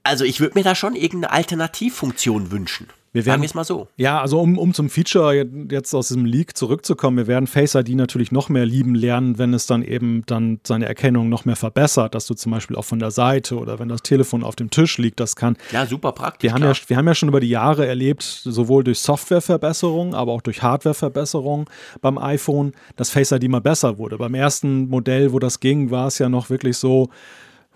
[0.01, 2.87] Also ich würde mir da schon irgendeine Alternativfunktion wünschen.
[3.11, 3.87] Wir werden, Sagen wir es mal so.
[3.97, 7.89] Ja, also um, um zum Feature jetzt aus diesem Leak zurückzukommen, wir werden Face ID
[7.95, 12.13] natürlich noch mehr lieben lernen, wenn es dann eben dann seine Erkennung noch mehr verbessert,
[12.13, 14.99] dass du zum Beispiel auch von der Seite oder wenn das Telefon auf dem Tisch
[14.99, 15.57] liegt, das kann.
[15.71, 16.43] Ja, super praktisch.
[16.43, 20.31] Wir haben, ja, wir haben ja schon über die Jahre erlebt, sowohl durch Softwareverbesserungen, aber
[20.31, 21.65] auch durch Hardwareverbesserungen
[22.01, 24.17] beim iPhone, dass Face ID mal besser wurde.
[24.19, 27.09] Beim ersten Modell, wo das ging, war es ja noch wirklich so,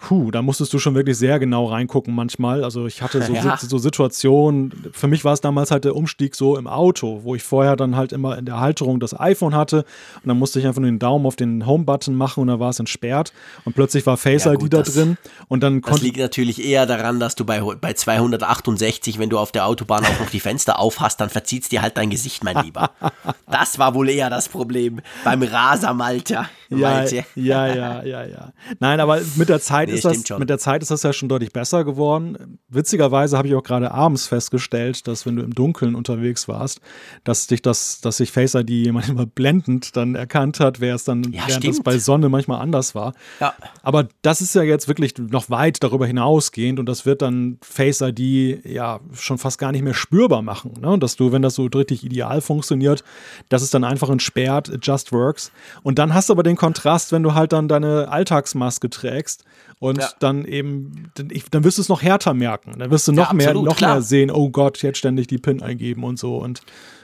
[0.04, 2.66] Puh, da musstest du schon wirklich sehr genau reingucken manchmal.
[2.66, 3.58] Also ich hatte so, ja.
[3.58, 7.44] so, Situationen, für mich war es damals halt der Umstieg so im Auto, wo ich
[7.44, 9.86] vorher dann halt immer in der Halterung das iPhone hatte
[10.16, 12.72] und dann musste ich einfach nur den Daumen auf den Home-Button machen und dann war
[12.72, 13.32] es entsperrt
[13.64, 16.62] und plötzlich war Face ja, ID gut, da das, drin und dann Das liegt natürlich
[16.62, 20.42] eher daran, dass du bei, bei 268, wenn du auf der Autobahn auch noch die
[20.42, 22.92] Fenster aufhast, dann verzieht es dir halt dein Gesicht, mein Lieber.
[23.50, 26.50] das war wohl eher das Problem beim Raser Malta.
[26.70, 28.54] Ja, ja, ja, ja, ja.
[28.80, 30.40] Nein, aber mit der Zeit Nee, ist das, schon.
[30.40, 32.60] mit der Zeit ist das ja schon deutlich besser geworden.
[32.70, 36.82] Witzigerweise habe ich auch gerade abends festgestellt, dass wenn du im Dunkeln unterwegs warst,
[37.24, 41.24] dass dich das, dass sich Face ID manchmal blendend dann erkannt hat, wer es dann,
[41.32, 41.84] Ja, während es stimmt.
[41.84, 43.14] bei Sonne manchmal anders war.
[43.40, 43.54] Ja.
[43.82, 48.02] Aber das ist ja jetzt wirklich noch weit darüber hinausgehend und das wird dann Face
[48.02, 50.74] ID ja schon fast gar nicht mehr spürbar machen.
[50.82, 50.98] Ne?
[51.00, 53.04] Dass du, wenn das so richtig ideal funktioniert,
[53.50, 55.52] dass es dann einfach entsperrt, it just works.
[55.84, 59.44] Und dann hast du aber den Kontrast, wenn du halt dann deine Alltagsmaske trägst
[59.84, 60.10] und Ja.
[60.20, 62.74] dann eben, dann, ich, dann wirst du es noch härter merken.
[62.80, 63.96] Dann wirst du noch Ja, mehr, absolut, noch klar.
[63.96, 66.62] mehr sehen, oh Gott, jetzt ständig die PIN eingeben und so und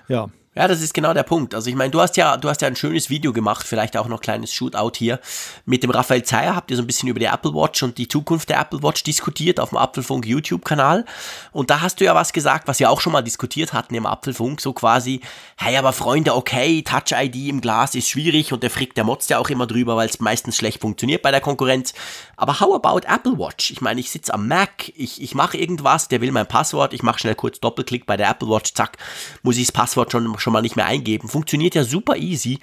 [0.08, 0.30] ja.
[0.56, 1.54] Ja, das ist genau der Punkt.
[1.54, 4.08] Also ich meine, du hast ja, du hast ja ein schönes Video gemacht, vielleicht auch
[4.08, 5.20] noch ein kleines Shootout hier.
[5.66, 8.08] Mit dem Raphael Zeyer habt ihr so ein bisschen über die Apple Watch und die
[8.08, 11.06] Zukunft der Apple Watch diskutiert auf dem Apfelfunk YouTube-Kanal.
[11.52, 14.08] Und da hast du ja was gesagt, was wir auch schon mal diskutiert hatten im
[14.08, 15.22] Apfelfunk, so quasi,
[15.56, 19.30] hey, aber Freunde, okay, Touch ID im Glas ist schwierig und der Frick, der motzt
[19.30, 21.94] ja auch immer drüber, weil es meistens schlecht funktioniert bei der Konkurrenz.
[22.38, 23.70] Aber how about Apple Watch?
[23.70, 27.04] Ich meine, ich sitze am Mac, ich, ich mache irgendwas, der will mein Passwort, ich
[27.04, 28.98] mache schnell kurz Doppelklick bei der Apple Watch, zack,
[29.44, 31.28] muss ich das Passwort schon, schon mal nicht mehr eingeben.
[31.28, 32.60] Funktioniert ja super easy.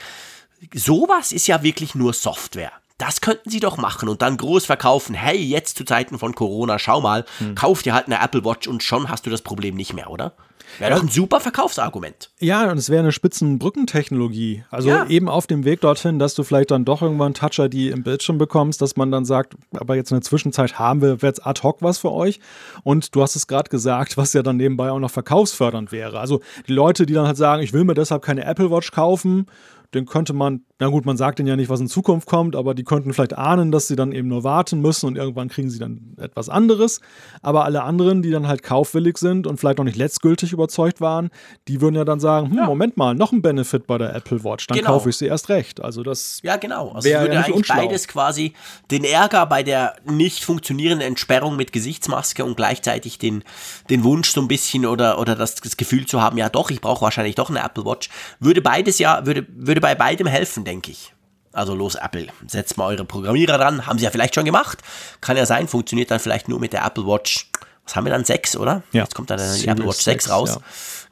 [0.74, 2.72] Sowas ist ja wirklich nur Software.
[2.98, 5.14] Das könnten sie doch machen und dann groß verkaufen.
[5.14, 8.82] Hey, jetzt zu Zeiten von Corona, schau mal, kauf dir halt eine Apple Watch und
[8.82, 10.32] schon hast du das Problem nicht mehr, oder?
[10.78, 12.30] Wäre doch ein super Verkaufsargument.
[12.40, 14.64] Ja, und es wäre eine Spitzenbrückentechnologie.
[14.70, 15.06] Also Ja.
[15.08, 18.80] eben auf dem Weg dorthin, dass du vielleicht dann doch irgendwann Touch-ID im Bildschirm bekommst,
[18.82, 21.98] dass man dann sagt, aber jetzt in der Zwischenzeit haben wir jetzt ad hoc was
[21.98, 22.40] für euch.
[22.82, 26.18] Und du hast es gerade gesagt, was ja dann nebenbei auch noch verkaufsfördernd wäre.
[26.20, 29.46] Also die Leute, die dann halt sagen, ich will mir deshalb keine Apple Watch kaufen,
[29.94, 32.74] den könnte man, na gut, man sagt denen ja nicht, was in Zukunft kommt, aber
[32.74, 35.78] die könnten vielleicht ahnen, dass sie dann eben nur warten müssen und irgendwann kriegen sie
[35.78, 37.00] dann etwas anderes.
[37.40, 41.30] Aber alle anderen, die dann halt kaufwillig sind und vielleicht noch nicht letztgültig überzeugt waren,
[41.66, 44.66] die würden ja dann sagen, hm, Moment mal, noch ein Benefit bei der Apple Watch,
[44.66, 44.90] dann Genau.
[44.90, 45.80] kaufe ich sie erst recht.
[45.82, 46.90] Also das Ja, genau.
[46.92, 47.76] Also würde ja eigentlich unschlau.
[47.76, 48.52] beides quasi
[48.90, 53.44] den Ärger bei der nicht funktionierenden Entsperrung mit Gesichtsmaske und gleichzeitig den,
[53.88, 56.82] den Wunsch so ein bisschen oder, oder das, das Gefühl zu haben, ja doch, ich
[56.82, 58.10] brauche wahrscheinlich doch eine Apple Watch,
[58.40, 61.12] würde beides ja, würde, würde bei beidem helfen, denke ich.
[61.52, 64.82] Also los, Apple, setzt mal eure Programmierer ran, haben sie ja vielleicht schon gemacht.
[65.22, 67.50] Kann ja sein, funktioniert dann vielleicht nur mit der Apple Watch.
[67.86, 68.24] Was haben wir dann?
[68.24, 68.82] 6, oder?
[68.92, 69.04] Ja.
[69.04, 70.50] Jetzt kommt dann die Apple Watch 6 6, raus.
[70.56, 70.60] ja.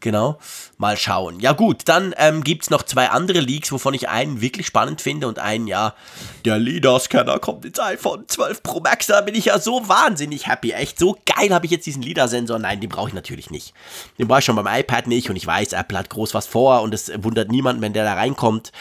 [0.01, 0.39] Genau.
[0.77, 1.41] Mal schauen.
[1.41, 5.01] Ja gut, dann ähm, gibt es noch zwei andere Leaks, wovon ich einen wirklich spannend
[5.01, 5.95] finde und einen, ja,
[6.45, 9.07] der LIDAR-Scanner kommt ins iPhone 12 Pro Max.
[9.07, 10.73] Da bin ich ja so wahnsinnig happy.
[10.73, 12.59] Echt so geil habe ich jetzt diesen LIDAR-Sensor.
[12.59, 13.73] Nein, den brauche ich natürlich nicht.
[14.19, 16.83] Den brauche ich schon beim iPad nicht und ich weiß, Apple hat groß was vor
[16.83, 18.73] und es wundert niemanden, wenn der da reinkommt.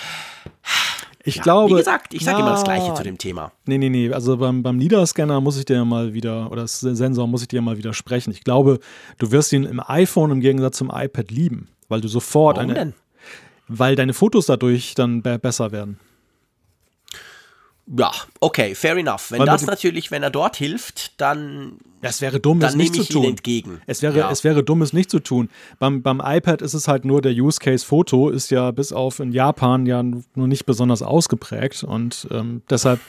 [1.23, 1.73] Ich glaube.
[1.73, 3.51] Wie gesagt, ich sage immer das ja, Gleiche zu dem Thema.
[3.65, 4.11] Nee, nee, nee.
[4.11, 7.47] Also beim, beim LIDAR-Scanner muss ich dir ja mal wieder, oder das Sensor muss ich
[7.47, 8.31] dir ja mal widersprechen.
[8.31, 8.79] Ich glaube,
[9.17, 12.79] du wirst ihn im iPhone im Gegensatz zum iPad lieben, weil du sofort Warum eine.
[12.79, 12.93] denn?
[13.67, 15.99] Weil deine Fotos dadurch dann be besser werden.
[17.85, 19.31] Ja, okay, fair enough.
[19.31, 22.93] Wenn Weil das natürlich, wenn er dort hilft, dann, Es wäre dumm, es dann nicht
[22.93, 23.23] nehme zu tun.
[23.25, 23.81] entgegen.
[23.87, 24.29] Es wäre, Ja.
[24.31, 25.49] es wäre dumm, es nicht zu tun.
[25.79, 29.19] Beim, beim iPad ist es halt nur, der Use Case Foto ist ja bis auf
[29.19, 32.99] in Japan ja nur nicht besonders ausgeprägt und ähm, deshalb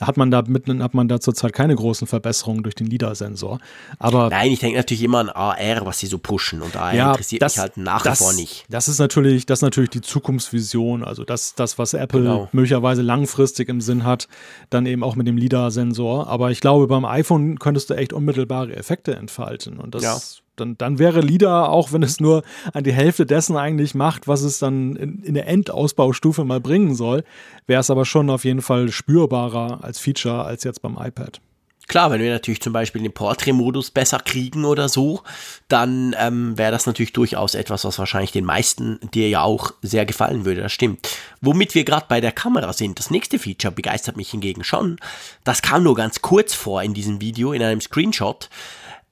[0.00, 3.58] hat man da mitten, hat man da zurzeit keine großen Verbesserungen durch den LIDAR-Sensor.
[3.98, 7.10] Aber Nein, ich denke natürlich immer an AR, was sie so pushen und AR ja,
[7.10, 8.64] interessiert das, mich halt nach das, wie vor nicht.
[8.68, 10.00] Das ist natürlich, das ist natürlich die
[10.36, 12.48] Zukunftsvision, also das, das, was Apple Genau.
[12.52, 14.28] möglicherweise langfristig im Sinn hat,
[14.70, 16.26] dann eben auch mit dem LIDAR-Sensor.
[16.26, 18.12] Aber ich glaube, beim iPhone könntest du echt
[18.42, 19.78] unmittelbare Effekte entfalten.
[19.78, 20.18] Und das Ja.
[20.56, 24.42] dann, dann wäre LIDAR, auch wenn es nur an die Hälfte dessen eigentlich macht, was
[24.42, 27.24] es dann in, in der Endausbaustufe mal bringen soll,
[27.66, 31.40] wäre es aber schon auf jeden Fall spürbarer als Feature als jetzt beim iPad.
[31.88, 35.22] Klar, wenn wir natürlich zum Beispiel den Portrait-Modus besser kriegen oder so,
[35.68, 40.06] dann ähm, wäre das natürlich durchaus etwas, was wahrscheinlich den meisten dir ja auch sehr
[40.06, 41.08] gefallen würde, das stimmt.
[41.40, 44.98] Womit wir gerade bei der Kamera sind, das nächste Feature begeistert mich hingegen schon.
[45.44, 48.48] Das kam nur ganz kurz vor in diesem Video, in einem Screenshot.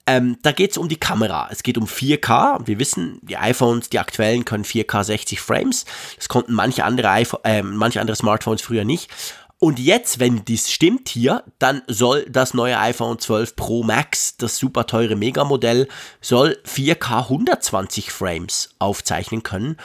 [0.07, 1.49] Ähm, da geht es um die Kamera.
[1.51, 2.66] Es geht um 4K.
[2.66, 5.85] Wir wissen, die iPhones, die aktuellen, können 4K 60 Frames.
[6.16, 9.11] Das konnten manche andere, iPhone, äh, manche andere Smartphones früher nicht.
[9.63, 14.57] Und jetzt, wenn dies stimmt hier, dann soll das neue iPhone 12 Pro Max, das
[14.57, 15.87] super teure Megamodell,
[16.23, 19.77] soll 4K 120 Frames aufzeichnen können.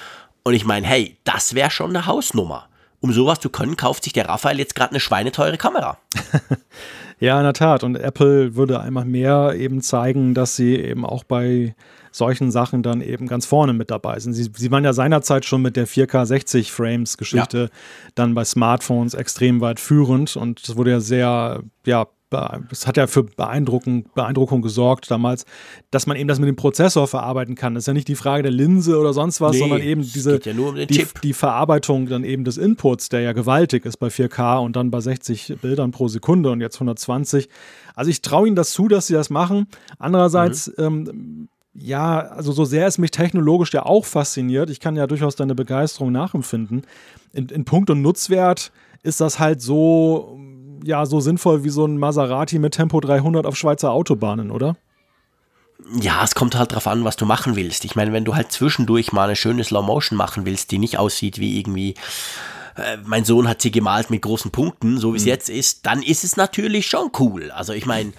[0.44, 2.70] Und ich meine, hey, das wäre schon eine Hausnummer.
[3.02, 5.98] Um sowas zu können, kauft sich der Raphael jetzt gerade eine schweineteure Kamera.
[7.20, 7.84] Ja, in der Tat.
[7.84, 11.76] Und Apple würde einmal mehr eben zeigen, dass sie eben auch bei
[12.16, 14.34] solchen Sachen dann eben ganz vorne mit dabei sind.
[14.34, 17.70] Sie, sie waren ja seinerzeit schon mit der 4K 60 Frames Geschichte
[18.16, 22.08] dann bei Smartphones extrem weit führend und das wurde ja sehr, ja,
[22.70, 25.46] es hat ja für Beeindruckung, Beeindruckung gesorgt damals,
[25.92, 27.76] dass man eben das mit dem Prozessor verarbeiten kann.
[27.76, 30.40] Das ist ja nicht die Frage der Linse oder sonst was, nee, sondern eben diese
[30.44, 34.60] ja um die, die, Verarbeitung dann eben des Inputs, der ja gewaltig ist bei 4K
[34.60, 37.48] und dann bei 60 Bildern pro Sekunde und jetzt 120.
[37.94, 39.68] Also ich traue ihnen das zu, dass sie das machen.
[39.98, 40.84] Andererseits mhm.
[40.84, 45.36] ähm, ja, also so sehr es mich technologisch ja auch fasziniert, ich kann ja durchaus
[45.36, 46.84] deine Begeisterung nachempfinden.
[47.34, 48.72] In, in Punkt und Nutzwert
[49.04, 50.40] ist das halt so,
[50.84, 54.78] ja, so sinnvoll wie so ein Maserati mit Tempo 300 auf Schweizer Autobahnen, oder?
[56.00, 57.86] Ja, es kommt halt drauf an, was du machen willst.
[57.86, 60.98] Ich meine, wenn du halt zwischendurch mal eine schöne Slow Motion machen willst, die nicht
[60.98, 61.96] aussieht wie irgendwie
[62.78, 65.30] äh, mein Sohn hat sie gemalt mit großen Punkten, so wie es mhm.
[65.30, 67.52] jetzt ist, dann ist es natürlich schon cool.
[67.52, 68.14] Also ich meine,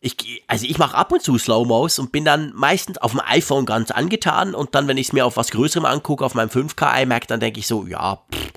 [0.00, 3.66] ich, also ich mache ab und zu Slow-Mos und bin dann meistens auf dem iPhone
[3.66, 7.02] ganz angetan und dann, wenn ich es mir auf was Größerem angucke, auf meinem 5K
[7.02, 8.52] iMac, dann denke ich so, ja, pff,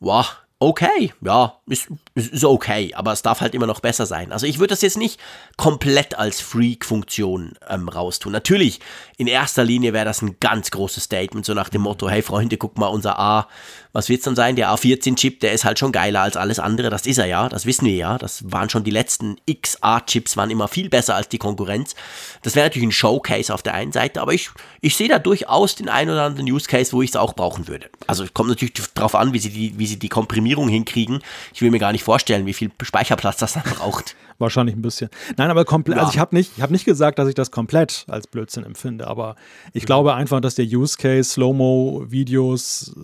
[0.00, 4.32] wow, okay, ja, ist, ist okay, aber es darf halt immer noch besser sein.
[4.32, 5.18] Also ich würde das jetzt nicht
[5.56, 8.32] komplett als Freak-Funktion ähm, raustun.
[8.32, 8.80] Natürlich,
[9.16, 12.56] in erster Linie wäre das ein ganz großes Statement, so nach dem Motto, hey Freunde,
[12.56, 13.48] guck mal, unser A,
[13.92, 14.56] was wird es dann sein?
[14.56, 17.66] Der A14-Chip, der ist halt schon geiler als alles andere, das ist er ja, das
[17.66, 18.18] wissen wir ja.
[18.18, 21.94] Das waren schon die letzten XA-Chips, waren immer viel besser als die Konkurrenz.
[22.42, 24.50] Das wäre natürlich ein Showcase auf der einen Seite, aber ich,
[24.80, 27.68] ich sehe da durchaus den einen oder anderen Use Case, wo ich es auch brauchen
[27.68, 27.90] würde.
[28.06, 30.08] Also kommt natürlich darauf an, wie sie die, wie sie die
[30.52, 31.20] Komprimierung hinkriegen.
[31.54, 34.16] Ich will mir gar nicht vorstellen, wie viel Speicherplatz das dann braucht.
[34.38, 35.08] Wahrscheinlich ein bisschen.
[35.36, 36.02] Nein, aber komplett, ja.
[36.02, 39.36] also ich habe nicht, hab nicht gesagt, dass ich das komplett als Blödsinn empfinde, aber
[39.72, 39.86] ich mhm.
[39.86, 42.94] glaube einfach, dass der Use Case Slow-Mo-Videos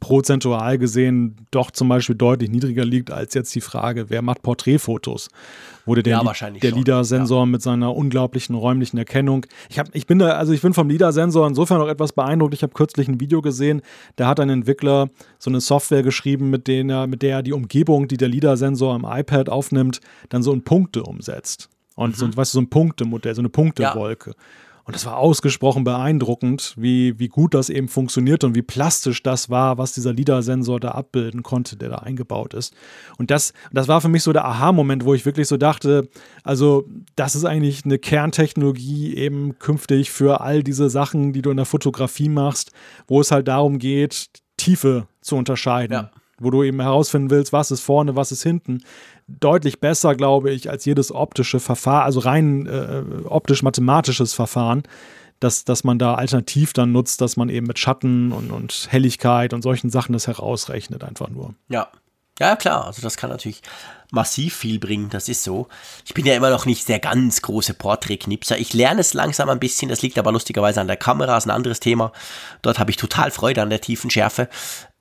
[0.00, 5.30] prozentual gesehen doch zum Beispiel deutlich niedriger liegt als jetzt die Frage, wer macht Porträtfotos?
[5.86, 7.46] Wurde der, ja, der LIDAR-Sensor ja.
[7.46, 9.44] mit seiner unglaublichen räumlichen Erkennung.
[9.68, 12.54] Ich, hab, ich bin da, also ich bin vom LIDAR-Sensor insofern noch etwas beeindruckt.
[12.54, 13.82] Ich habe kürzlich ein Video gesehen,
[14.16, 17.52] da hat ein Entwickler so eine Software geschrieben, mit, denen er, mit der er die
[17.52, 21.68] Umgebung, die der LIDAR-Sensor am iPad aufnimmt, dann so in Punkte umsetzt.
[21.96, 22.32] Und mhm.
[22.32, 24.30] so, weißt du, so ein Punktemodell, so eine Punktewolke.
[24.30, 24.36] Ja.
[24.84, 29.48] Und das war ausgesprochen beeindruckend, wie, wie gut das eben funktioniert und wie plastisch das
[29.48, 32.74] war, was dieser LIDAR-Sensor da abbilden konnte, der da eingebaut ist.
[33.16, 36.08] Und das, das war für mich so der Aha-Moment, wo ich wirklich so dachte,
[36.42, 41.56] also das ist eigentlich eine Kerntechnologie eben künftig für all diese Sachen, die du in
[41.56, 42.70] der Fotografie machst,
[43.06, 44.28] wo es halt darum geht,
[44.58, 45.92] Tiefe zu unterscheiden.
[45.94, 48.82] Ja wo du eben herausfinden willst, was ist vorne, was ist hinten,
[49.26, 54.82] deutlich besser, glaube ich, als jedes optische Verfahren, also rein äh, optisch-mathematisches Verfahren,
[55.40, 59.52] dass, dass man da alternativ dann nutzt, dass man eben mit Schatten und, und Helligkeit
[59.52, 61.54] und solchen Sachen das herausrechnet, einfach nur.
[61.68, 61.88] Ja.
[62.40, 63.62] Ja, klar, also das kann natürlich
[64.14, 65.68] massiv viel bringen, das ist so.
[66.06, 68.58] Ich bin ja immer noch nicht der ganz große Porträtknipser.
[68.58, 71.50] Ich lerne es langsam ein bisschen, das liegt aber lustigerweise an der Kamera, ist ein
[71.50, 72.12] anderes Thema.
[72.62, 74.48] Dort habe ich total Freude an der tiefen Schärfe.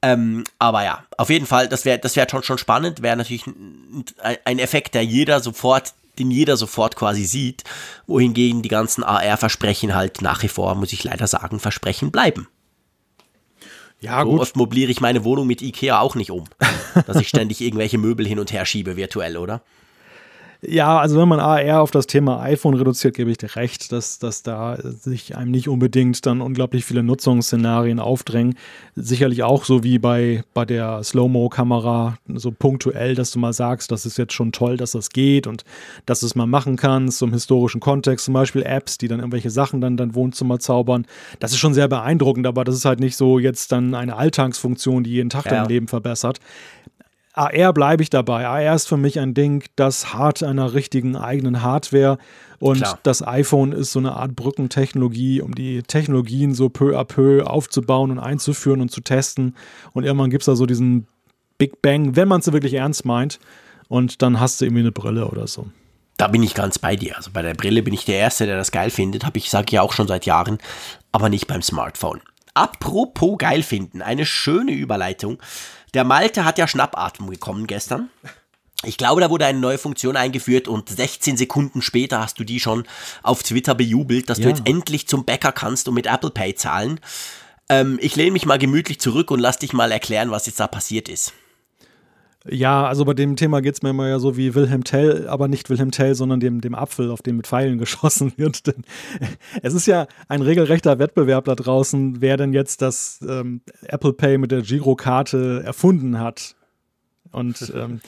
[0.01, 3.47] Ähm, aber ja, auf jeden Fall, das wäre das wär schon, schon spannend, wäre natürlich
[3.47, 4.05] ein,
[4.43, 7.63] ein Effekt, der jeder sofort den jeder sofort quasi sieht,
[8.05, 12.47] wohingegen die ganzen AR-Versprechen halt nach wie vor, muss ich leider sagen, Versprechen bleiben.
[14.03, 14.41] Ja, so gut.
[14.41, 16.43] oft mobiliere ich meine Wohnung mit Ikea auch nicht um,
[17.07, 19.61] dass ich ständig irgendwelche Möbel hin und her schiebe virtuell, oder?
[20.65, 24.19] Ja, also wenn man AR auf das Thema iPhone reduziert, gebe ich dir recht, dass,
[24.19, 28.55] dass da sich einem nicht unbedingt dann unglaublich viele Nutzungsszenarien aufdrängen.
[28.95, 34.05] Sicherlich auch so wie bei, bei der Slow-Mo-Kamera, so punktuell, dass du mal sagst, das
[34.05, 35.65] ist jetzt schon toll, dass das geht und
[36.05, 39.19] dass du es mal machen kannst, so im historischen Kontext, zum Beispiel Apps, die dann
[39.19, 41.05] irgendwelche Sachen dann dein Wohnzimmer zaubern.
[41.39, 45.03] Das ist schon sehr beeindruckend, aber das ist halt nicht so jetzt dann eine Alltagsfunktion,
[45.03, 45.51] die jeden Tag ja.
[45.51, 46.39] dein Leben verbessert.
[47.33, 48.47] AR bleibe ich dabei.
[48.47, 52.17] AR ist für mich ein Ding, das hart einer richtigen eigenen Hardware
[52.59, 52.99] und Klar.
[53.03, 58.11] das iPhone ist so eine Art Brückentechnologie, um die Technologien so peu à peu aufzubauen
[58.11, 59.55] und einzuführen und zu testen.
[59.91, 61.07] Und irgendwann gibt es da so diesen
[61.57, 63.39] Big Bang, wenn man es wirklich ernst meint.
[63.89, 65.67] Und dann hast du irgendwie eine Brille oder so.
[66.17, 67.17] Da bin ich ganz bei dir.
[67.17, 69.25] Also bei der Brille bin ich der Erste, der das geil findet.
[69.25, 70.59] Habe ich, sage ja auch schon seit Jahren,
[71.11, 72.21] aber nicht beim Smartphone.
[72.53, 75.41] Apropos geil finden, eine schöne Überleitung.
[75.93, 78.09] Der Malte hat ja Schnappatmung bekommen gestern.
[78.85, 82.59] Ich glaube, da wurde eine neue Funktion eingeführt und 16 Sekunden später hast du die
[82.59, 82.85] schon
[83.21, 84.43] auf Twitter bejubelt, dass ja.
[84.43, 86.99] du jetzt endlich zum Bäcker kannst und mit Apple Pay zahlen.
[87.69, 90.67] Ähm, ich lehne mich mal gemütlich zurück und lass dich mal erklären, was jetzt da
[90.67, 91.33] passiert ist.
[92.49, 95.47] Ja, also bei dem Thema geht es mir immer ja so wie Wilhelm Tell, aber
[95.47, 98.67] nicht Wilhelm Tell, sondern dem, dem Apfel, auf den mit Pfeilen geschossen wird.
[98.67, 98.83] Denn
[99.61, 104.37] es ist ja ein regelrechter Wettbewerb da draußen, wer denn jetzt das ähm, Apple Pay
[104.37, 106.55] mit der Girokarte erfunden hat.
[107.33, 107.99] Und ähm,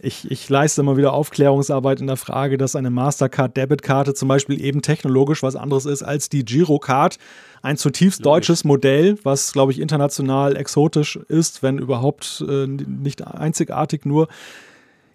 [0.00, 4.80] Ich, ich leiste immer wieder Aufklärungsarbeit in der Frage, dass eine Mastercard-Debitkarte zum Beispiel eben
[4.80, 7.18] technologisch was anderes ist als die Girocard.
[7.60, 8.46] Ein zutiefst Logisch.
[8.46, 14.28] deutsches Modell, was, glaube ich, international exotisch ist, wenn überhaupt äh, nicht einzigartig nur.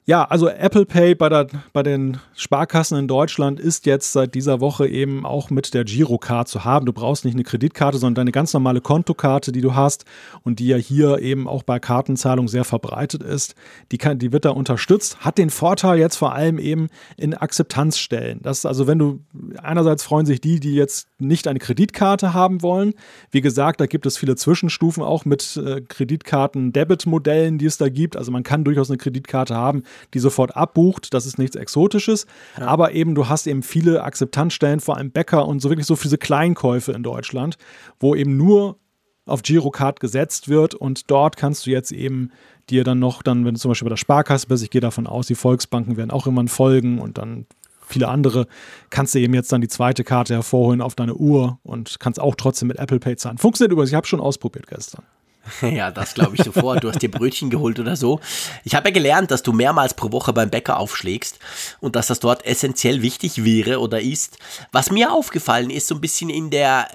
[0.06, 4.60] Ja, also Apple Pay bei, der, bei den Sparkassen in Deutschland ist jetzt seit dieser
[4.60, 6.86] Woche eben auch mit der Girocard zu haben.
[6.86, 10.04] Du brauchst nicht eine Kreditkarte, sondern deine ganz normale Kontokarte, die du hast
[10.44, 13.56] und die ja hier eben auch bei Kartenzahlung sehr verbreitet ist.
[13.94, 18.42] Die, kann, die wird da unterstützt, hat den Vorteil jetzt vor allem eben in Akzeptanzstellen.
[18.42, 19.22] Das also, wenn du
[19.62, 22.94] einerseits freuen sich die, die jetzt nicht eine Kreditkarte haben wollen.
[23.32, 28.18] Wie gesagt, da gibt es viele Zwischenstufen auch mit äh, Kreditkarten-Debit-Modellen, die es da gibt.
[28.18, 29.84] Also man kann durchaus eine Kreditkarte haben
[30.14, 31.14] die sofort abbucht.
[31.14, 32.26] Das ist nichts Exotisches.
[32.60, 32.68] Ja.
[32.68, 36.18] Aber eben, du hast eben viele Akzeptanzstellen, vor allem Bäcker und so wirklich so diese
[36.18, 37.58] Kleinkäufe in Deutschland,
[38.00, 38.78] wo eben nur
[39.26, 42.32] auf Girocard gesetzt wird und dort kannst du jetzt eben
[42.70, 45.08] dir dann noch, dann, wenn du zum Beispiel bei der Sparkasse bist, ich gehe davon
[45.08, 47.46] aus, die Volksbanken werden auch immer folgen und dann
[47.86, 48.48] viele andere,
[48.90, 52.36] kannst du eben jetzt dann die zweite Karte hervorholen auf deine Uhr und kannst auch
[52.36, 53.38] trotzdem mit Apple Pay zahlen.
[53.38, 55.04] Funktioniert übrigens, ich habe schon ausprobiert gestern.
[55.62, 56.84] Ja, das glaube ich sofort.
[56.84, 58.20] Du hast dir Brötchen geholt oder so.
[58.64, 61.40] Ich habe ja gelernt, dass du mehrmals pro Woche beim Bäcker aufschlägst
[61.80, 64.38] und dass das dort essentiell wichtig wäre oder ist.
[64.72, 66.88] Was mir aufgefallen ist, so ein bisschen in der,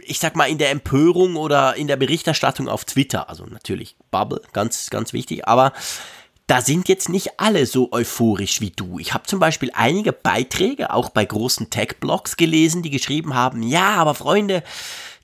[0.00, 3.28] ich sag mal, in der Empörung oder in der Berichterstattung auf Twitter.
[3.28, 5.72] Also natürlich Bubble, ganz, ganz wichtig, aber
[6.48, 8.98] da sind jetzt nicht alle so euphorisch wie du.
[8.98, 13.94] Ich habe zum Beispiel einige Beiträge auch bei großen Tech-Blogs gelesen, die geschrieben haben, ja,
[13.94, 14.62] aber Freunde,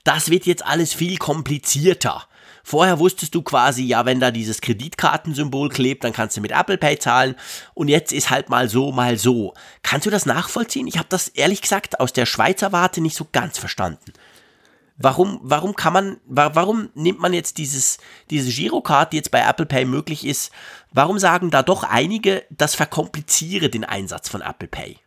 [0.03, 2.25] das wird jetzt alles viel komplizierter.
[2.63, 6.77] Vorher wusstest du quasi, ja, wenn da dieses Kreditkartensymbol klebt, dann kannst du mit Apple
[6.77, 7.35] Pay zahlen.
[7.73, 9.53] Und jetzt ist halt mal so, mal so.
[9.83, 10.87] Kannst du das nachvollziehen?
[10.87, 14.13] Ich habe das ehrlich gesagt aus der Schweizer Warte nicht so ganz verstanden.
[15.01, 17.99] Warum, warum kann man, warum nimmt man jetzt dieses,
[18.29, 20.51] diese Girocard, die jetzt bei Apple Pay möglich ist,
[20.91, 24.97] warum sagen da doch einige, das verkompliziere den Einsatz von Apple Pay?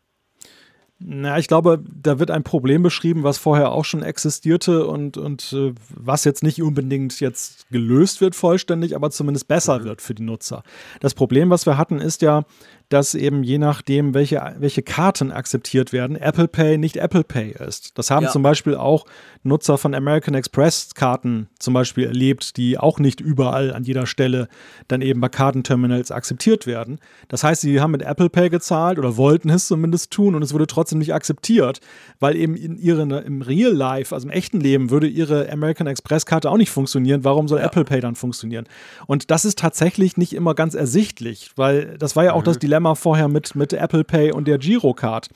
[1.05, 5.53] Na, ich glaube, da wird ein Problem beschrieben, was vorher auch schon existierte und, und
[5.53, 9.85] äh, was jetzt nicht unbedingt jetzt gelöst wird vollständig, aber zumindest besser mhm.
[9.85, 10.63] wird für die Nutzer.
[11.01, 12.45] Das Problem, was wir hatten, ist ja,
[12.93, 17.97] dass eben je nachdem, welche, welche Karten akzeptiert werden, Apple Pay nicht Apple Pay ist.
[17.97, 18.31] Das haben ja.
[18.31, 19.07] zum Beispiel auch
[19.43, 24.49] Nutzer von American Express Karten zum Beispiel erlebt, die auch nicht überall an jeder Stelle
[24.89, 26.99] dann eben bei Kartenterminals akzeptiert werden.
[27.29, 30.53] Das heißt, sie haben mit Apple Pay gezahlt oder wollten es zumindest tun und es
[30.53, 31.80] wurde trotzdem nicht akzeptiert,
[32.20, 36.26] weil eben in ihren, im Real Life, also im echten Leben, würde ihre American Express
[36.26, 37.24] Karte auch nicht funktionieren.
[37.24, 37.66] Warum soll ja.
[37.66, 38.66] Apple Pay dann funktionieren?
[39.07, 42.47] Und das ist tatsächlich nicht immer ganz ersichtlich, weil das war ja auch mhm.
[42.47, 45.28] das Dilemma vorher mit, mit Apple Pay und der Girocard.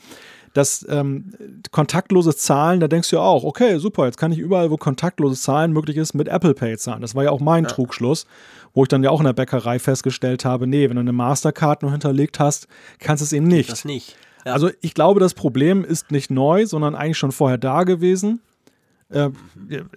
[0.57, 1.35] Das ähm,
[1.71, 5.43] kontaktloses Zahlen, da denkst du ja auch, okay, super, jetzt kann ich überall, wo kontaktloses
[5.43, 7.03] Zahlen möglich ist, mit Apple Pay zahlen.
[7.03, 7.69] Das war ja auch mein ja.
[7.69, 8.27] Trugschluss,
[8.73, 11.83] wo ich dann ja auch in der Bäckerei festgestellt habe, nee, wenn du eine Mastercard
[11.83, 12.69] noch hinterlegt hast,
[13.01, 13.71] kannst du es eben nicht.
[13.71, 14.17] Das nicht.
[14.47, 14.53] Ja.
[14.53, 18.41] Also ich glaube, das Problem ist nicht neu, sondern eigentlich schon vorher da gewesen.
[19.09, 19.31] Äh,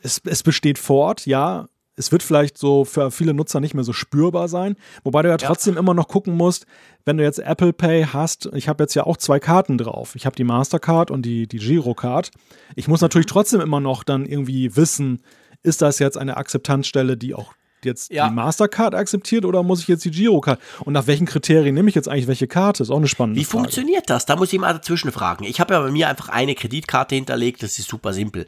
[0.01, 3.93] es, es besteht fort, ja, es wird vielleicht so für viele Nutzer nicht mehr so
[3.93, 5.79] spürbar sein, wobei du ja trotzdem ja.
[5.81, 6.65] immer noch gucken musst,
[7.05, 10.15] wenn du jetzt Apple Pay hast, ich habe jetzt ja auch zwei Karten drauf.
[10.15, 12.31] Ich habe die Mastercard und die, die Girocard.
[12.75, 13.33] Ich muss natürlich mhm.
[13.33, 15.21] trotzdem immer noch dann irgendwie wissen,
[15.61, 17.53] ist das jetzt eine Akzeptanzstelle, die auch
[17.85, 18.27] jetzt ja.
[18.27, 20.59] die Mastercard akzeptiert oder muss ich jetzt die Girocard?
[20.85, 22.83] Und nach welchen Kriterien nehme ich jetzt eigentlich welche Karte?
[22.83, 23.57] Ist auch eine spannende Wie Frage.
[23.57, 24.25] Wie funktioniert das?
[24.25, 25.43] Da muss ich mal dazwischen fragen.
[25.45, 28.45] Ich habe ja bei mir einfach eine Kreditkarte hinterlegt, das ist super simpel.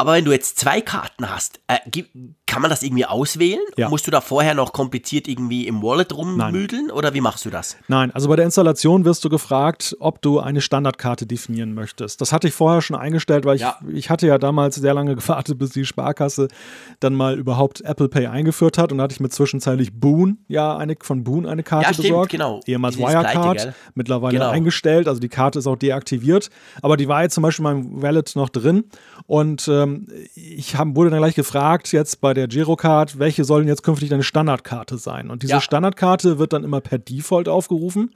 [0.00, 1.78] Aber wenn du jetzt zwei Karten hast, äh,
[2.46, 3.64] kann man das irgendwie auswählen?
[3.76, 3.88] Ja.
[3.88, 6.96] Musst du da vorher noch kompliziert irgendwie im Wallet rummüdeln Nein.
[6.96, 7.76] oder wie machst du das?
[7.88, 12.20] Nein, also bei der Installation wirst du gefragt, ob du eine Standardkarte definieren möchtest.
[12.20, 13.76] Das hatte ich vorher schon eingestellt, weil ich, ja.
[13.92, 16.46] ich hatte ja damals sehr lange gewartet, bis die Sparkasse
[17.00, 20.76] dann mal überhaupt Apple Pay eingeführt hat und da hatte ich mir zwischenzeitlich Boon, ja,
[20.76, 22.30] eine, von Boon eine Karte ja, stimmt, besorgt.
[22.30, 22.60] Genau.
[22.66, 24.50] Ehemals Wirecard, Pleite, mittlerweile genau.
[24.50, 26.50] eingestellt, also die Karte ist auch deaktiviert,
[26.82, 28.84] aber die war jetzt zum Beispiel in meinem Wallet noch drin
[29.28, 33.82] und ähm, ich hab, wurde dann gleich gefragt, jetzt bei der Girocard, welche sollen jetzt
[33.82, 35.28] künftig deine Standardkarte sein?
[35.28, 35.60] Und diese ja.
[35.60, 38.14] Standardkarte wird dann immer per Default aufgerufen.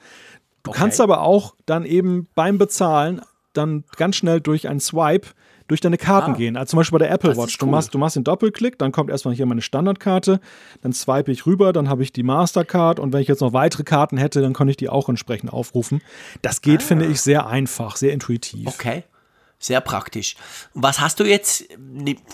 [0.63, 0.81] Du okay.
[0.81, 3.21] kannst aber auch dann eben beim Bezahlen
[3.53, 5.29] dann ganz schnell durch einen Swipe
[5.69, 6.57] durch deine Karten ah, gehen.
[6.57, 7.59] Also zum Beispiel bei der Apple Watch.
[7.61, 7.67] Cool.
[7.67, 10.41] Du, machst, du machst den Doppelklick, dann kommt erstmal hier meine Standardkarte,
[10.81, 13.83] dann swipe ich rüber, dann habe ich die Mastercard und wenn ich jetzt noch weitere
[13.83, 16.01] Karten hätte, dann kann ich die auch entsprechend aufrufen.
[16.41, 16.85] Das geht, ah.
[16.85, 18.67] finde ich, sehr einfach, sehr intuitiv.
[18.67, 19.05] Okay.
[19.63, 20.35] Sehr praktisch.
[20.75, 21.65] Was hast du jetzt,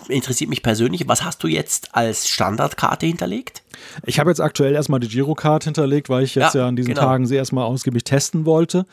[0.09, 3.63] interessiert mich persönlich, was hast du jetzt als Standardkarte hinterlegt?
[4.07, 6.95] Ich habe jetzt aktuell erstmal die Girocard hinterlegt, weil ich jetzt ja, ja an diesen
[6.95, 7.07] genau.
[7.07, 8.87] Tagen sie erstmal ausgiebig testen wollte.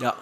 [0.00, 0.14] Ja.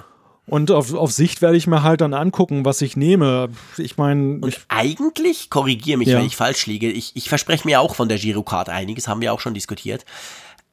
[0.46, 3.50] Und auf, auf Sicht werde ich mir halt dann angucken, was ich nehme.
[3.76, 4.38] Ich meine.
[4.40, 6.16] Und eigentlich, korrigiere mich, ja.
[6.16, 9.34] wenn ich falsch liege, ich, ich verspreche mir auch von der Girocard einiges, haben wir
[9.34, 10.06] auch schon diskutiert.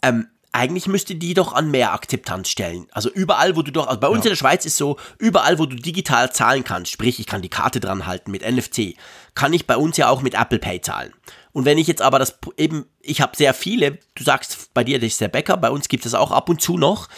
[0.02, 2.88] Ähm, eigentlich müsste die doch an mehr Akzeptanz stellen.
[2.92, 4.30] Also überall, wo du doch, also bei uns ja.
[4.30, 7.50] in der Schweiz ist so, überall, wo du digital zahlen kannst, sprich, ich kann die
[7.50, 8.96] Karte dran halten mit NFC,
[9.36, 11.14] kann ich bei uns ja auch mit Apple Pay zahlen.
[11.52, 14.98] Und wenn ich jetzt aber das eben, ich habe sehr viele, du sagst, bei dir
[14.98, 17.10] das ist der Bäcker, bei uns gibt es auch ab und zu noch,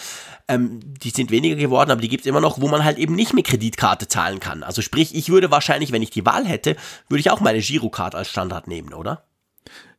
[0.48, 3.14] ähm, die sind weniger geworden, aber die gibt es immer noch, wo man halt eben
[3.14, 4.62] nicht mit Kreditkarte zahlen kann.
[4.62, 6.76] Also sprich, ich würde wahrscheinlich, wenn ich die Wahl hätte,
[7.08, 9.24] würde ich auch meine Girocard als Standard nehmen, oder?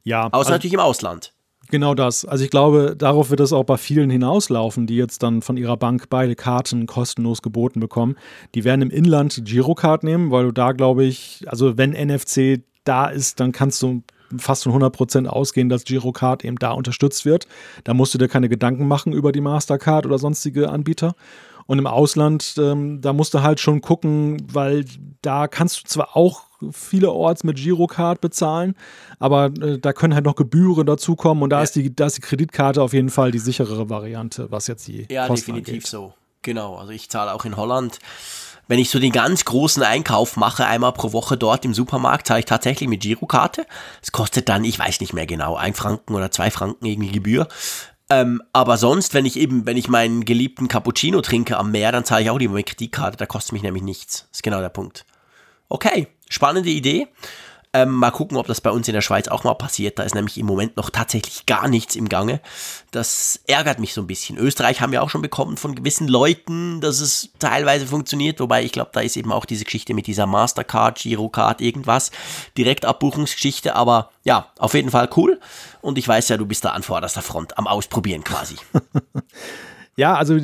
[0.03, 0.25] Ja.
[0.27, 1.33] Außer also, natürlich im Ausland.
[1.71, 2.25] Genau das.
[2.25, 5.77] Also ich glaube, darauf wird es auch bei vielen hinauslaufen, die jetzt dann von ihrer
[5.77, 8.15] Bank beide Karten kostenlos geboten bekommen.
[8.55, 13.07] Die werden im Inland Girocard nehmen, weil du da, glaube ich, also wenn NFC da
[13.07, 14.01] ist, dann kannst du
[14.37, 17.47] fast von 100% ausgehen, dass Girocard eben da unterstützt wird.
[17.83, 21.13] Da musst du dir keine Gedanken machen über die Mastercard oder sonstige Anbieter.
[21.67, 24.85] Und im Ausland, ähm, da musst du halt schon gucken, weil
[25.21, 28.75] da kannst du zwar auch vielerorts mit Girocard bezahlen,
[29.19, 31.63] aber äh, da können halt noch Gebühren dazukommen und da, ja.
[31.63, 35.07] ist die, da ist die Kreditkarte auf jeden Fall die sicherere Variante, was jetzt die
[35.09, 35.87] Ja, Kosten definitiv angeht.
[35.87, 36.13] so.
[36.41, 37.99] Genau, also ich zahle auch in Holland
[38.69, 42.41] wenn ich so den ganz großen Einkauf mache, einmal pro Woche dort im Supermarkt, zahle
[42.41, 43.65] ich tatsächlich mit Girokarte.
[44.01, 47.47] Es kostet dann, ich weiß nicht mehr genau, ein Franken oder zwei Franken irgendwie Gebühr.
[48.11, 52.05] Ähm, aber sonst, wenn ich eben, wenn ich meinen geliebten Cappuccino trinke am Meer, dann
[52.05, 53.17] zahle ich auch lieber mit Kreditkarte.
[53.17, 54.27] Da kostet mich nämlich nichts.
[54.29, 55.03] Das ist genau der Punkt.
[55.67, 57.07] Okay, spannende Idee.
[57.71, 59.99] Ähm, mal gucken, ob das bei uns in der Schweiz auch mal passiert.
[59.99, 62.41] Da ist nämlich im Moment noch tatsächlich gar nichts im Gange.
[62.89, 64.39] Das ärgert mich so ein bisschen.
[64.39, 68.39] Österreich haben wir auch schon bekommen von gewissen Leuten, dass es teilweise funktioniert.
[68.39, 72.09] Wobei ich glaube, da ist eben auch diese Geschichte mit dieser Mastercard, Girocard, irgendwas.
[72.57, 73.75] Direktabbuchungsgeschichte.
[73.75, 75.39] Aber ja, auf jeden Fall cool.
[75.81, 78.55] Und ich weiß ja, du bist da an vorderster Front am Ausprobieren quasi.
[79.95, 80.37] Ja, also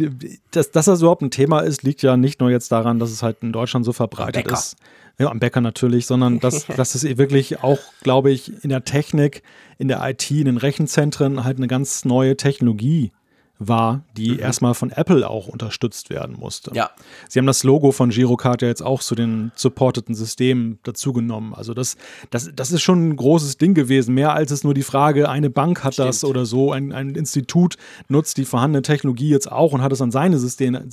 [0.52, 3.24] dass, dass das überhaupt ein Thema ist, liegt ja nicht nur jetzt daran, dass es
[3.24, 4.76] halt in Deutschland so verbreitet ist.
[5.18, 9.44] Ja, am Bäcker natürlich, sondern dass, dass es wirklich auch, glaube ich, in der Technik,
[9.78, 13.12] in der IT, in den Rechenzentren halt eine ganz neue Technologie
[13.58, 14.40] war, die mhm.
[14.40, 16.72] erstmal von Apple auch unterstützt werden musste.
[16.74, 16.92] Ja.
[17.30, 21.54] Sie haben das Logo von Girocard ja jetzt auch zu den supporteten Systemen dazugenommen.
[21.54, 21.96] Also das,
[22.32, 24.14] das, das ist schon ein großes Ding gewesen.
[24.14, 26.10] Mehr als es nur die Frage, eine Bank hat Stimmt.
[26.10, 27.78] das oder so, ein, ein Institut
[28.10, 30.86] nutzt die vorhandene Technologie jetzt auch und hat es an seine Systeme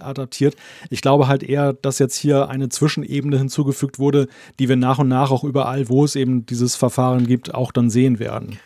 [0.00, 0.56] adaptiert.
[0.90, 4.26] Ich glaube halt eher, dass jetzt hier eine Zwischenebene hinzugefügt wurde,
[4.58, 7.90] die wir nach und nach auch überall, wo es eben dieses Verfahren gibt, auch dann
[7.90, 8.58] sehen werden.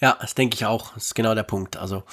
[0.00, 0.94] Ja, das denke ich auch.
[0.94, 1.76] Das ist genau der Punkt.
[1.76, 2.04] Also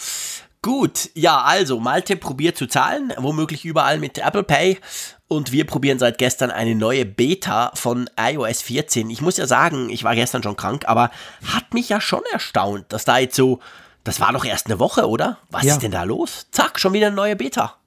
[0.68, 4.78] Gut, ja, also Malte probiert zu zahlen, womöglich überall mit Apple Pay.
[5.30, 9.10] Und wir probieren seit gestern eine neue Beta von iOS 14.
[9.10, 11.10] Ich muss ja sagen, ich war gestern schon krank, aber
[11.46, 13.60] hat mich ja schon erstaunt, dass da jetzt so,
[14.04, 15.38] das war doch erst eine Woche, oder?
[15.50, 15.72] Was ja.
[15.72, 16.48] ist denn da los?
[16.52, 17.78] Zack, schon wieder eine neue Beta.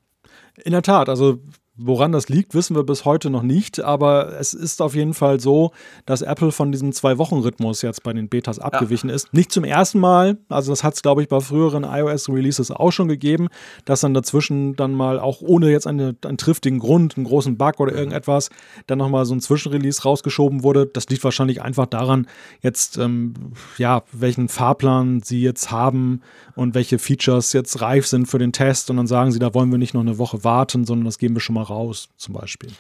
[0.65, 1.39] In der Tat, also
[1.83, 5.41] Woran das liegt, wissen wir bis heute noch nicht, aber es ist auf jeden Fall
[5.41, 5.73] so,
[6.05, 9.15] dass Apple von diesem Zwei-Wochen-Rhythmus jetzt bei den Betas abgewichen ja.
[9.15, 9.33] ist.
[9.33, 13.09] Nicht zum ersten Mal, also das hat es, glaube ich, bei früheren iOS-Releases auch schon
[13.09, 13.49] gegeben,
[13.87, 17.81] dass dann dazwischen dann mal auch ohne jetzt eine, einen triftigen Grund, einen großen Bug
[17.81, 18.51] oder irgendetwas,
[18.87, 20.85] dann nochmal so ein Zwischenrelease rausgeschoben wurde.
[20.87, 22.27] Das liegt wahrscheinlich einfach daran,
[22.61, 23.33] jetzt, ähm,
[23.79, 26.21] ja, welchen Fahrplan sie jetzt haben
[26.57, 29.71] und welche Features jetzt reif sind für den Test und dann sagen sie, da wollen
[29.71, 32.71] wir nicht noch eine Woche warten, sondern das geben wir schon mal raus, zum Beispiel.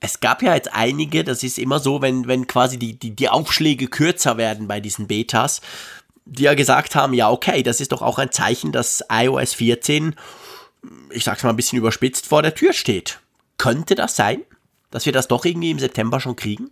[0.00, 3.28] Es gab ja jetzt einige, das ist immer so, wenn, wenn quasi die, die, die
[3.28, 5.62] Aufschläge kürzer werden bei diesen Betas,
[6.26, 10.14] die ja gesagt haben, ja, okay, das ist doch auch ein Zeichen, dass iOS 14,
[11.10, 13.20] ich sag's mal ein bisschen überspitzt, vor der Tür steht.
[13.58, 14.42] Könnte das sein,
[14.90, 16.70] dass wir das doch irgendwie im September schon kriegen?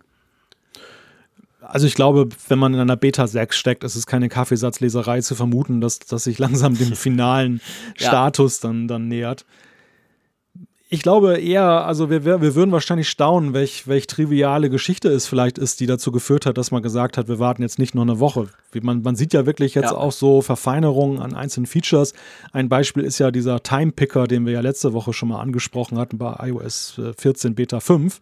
[1.61, 5.35] Also ich glaube, wenn man in einer Beta 6 steckt, ist es keine Kaffeesatzleserei zu
[5.35, 7.59] vermuten, dass, dass sich langsam dem finalen
[7.97, 8.07] ja.
[8.07, 9.45] Status dann, dann nähert
[10.95, 15.57] ich glaube eher, also wir, wir würden wahrscheinlich staunen, welch, welch triviale Geschichte es vielleicht
[15.57, 18.19] ist, die dazu geführt hat, dass man gesagt hat, wir warten jetzt nicht nur eine
[18.21, 18.47] Woche.
[18.81, 19.97] Man, man sieht ja wirklich jetzt ja.
[19.97, 22.13] auch so Verfeinerungen an einzelnen Features.
[22.53, 25.97] Ein Beispiel ist ja dieser Time Picker, den wir ja letzte Woche schon mal angesprochen
[25.97, 28.21] hatten bei iOS 14 äh, Beta 5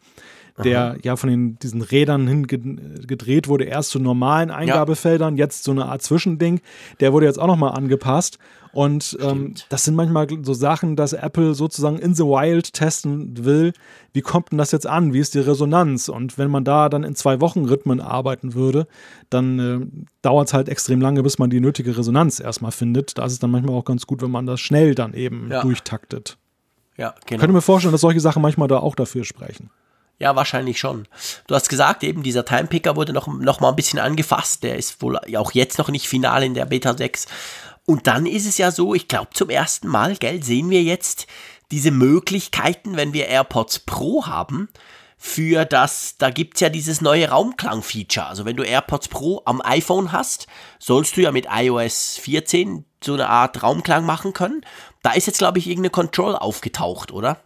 [0.63, 0.95] der Aha.
[1.01, 5.45] ja von den, diesen Rädern hingedreht wurde, erst zu normalen Eingabefeldern, ja.
[5.45, 6.61] jetzt so eine Art Zwischending.
[6.99, 8.38] Der wurde jetzt auch nochmal angepasst.
[8.74, 13.74] Und ähm, das sind manchmal so Sachen, dass Apple sozusagen in the wild testen will.
[14.13, 15.13] Wie kommt denn das jetzt an?
[15.13, 16.09] Wie ist die Resonanz?
[16.09, 18.88] Und wenn man da dann in zwei Wochen Rhythmen arbeiten würde,
[19.30, 23.17] dann äh, dauert es halt extrem lange, bis man die nötige Resonanz erstmal findet.
[23.17, 25.61] Da ist es dann manchmal auch ganz gut, wenn man das schnell dann eben ja.
[25.61, 26.38] durchtaktet.
[26.97, 27.19] Ja, genau.
[27.21, 29.69] Ich könnte mir vorstellen, dass solche Sachen manchmal da auch dafür sprechen.
[30.19, 31.07] Ja, wahrscheinlich schon.
[31.47, 34.63] Du hast gesagt, eben dieser Timepicker wurde noch, noch mal ein bisschen angefasst.
[34.63, 37.28] Der ist wohl auch jetzt noch nicht final in der Beta 6.
[37.86, 41.27] Und dann ist es ja so, ich glaube zum ersten Mal, gell, sehen wir jetzt
[41.71, 44.69] diese Möglichkeiten, wenn wir AirPods Pro haben,
[45.17, 48.25] für das, da gibt es ja dieses neue Raumklang-Feature.
[48.25, 50.47] Also wenn du AirPods Pro am iPhone hast,
[50.79, 54.61] sollst du ja mit iOS 14 so eine Art Raumklang machen können.
[55.01, 57.38] Da ist jetzt, glaube ich, irgendeine Control aufgetaucht, oder?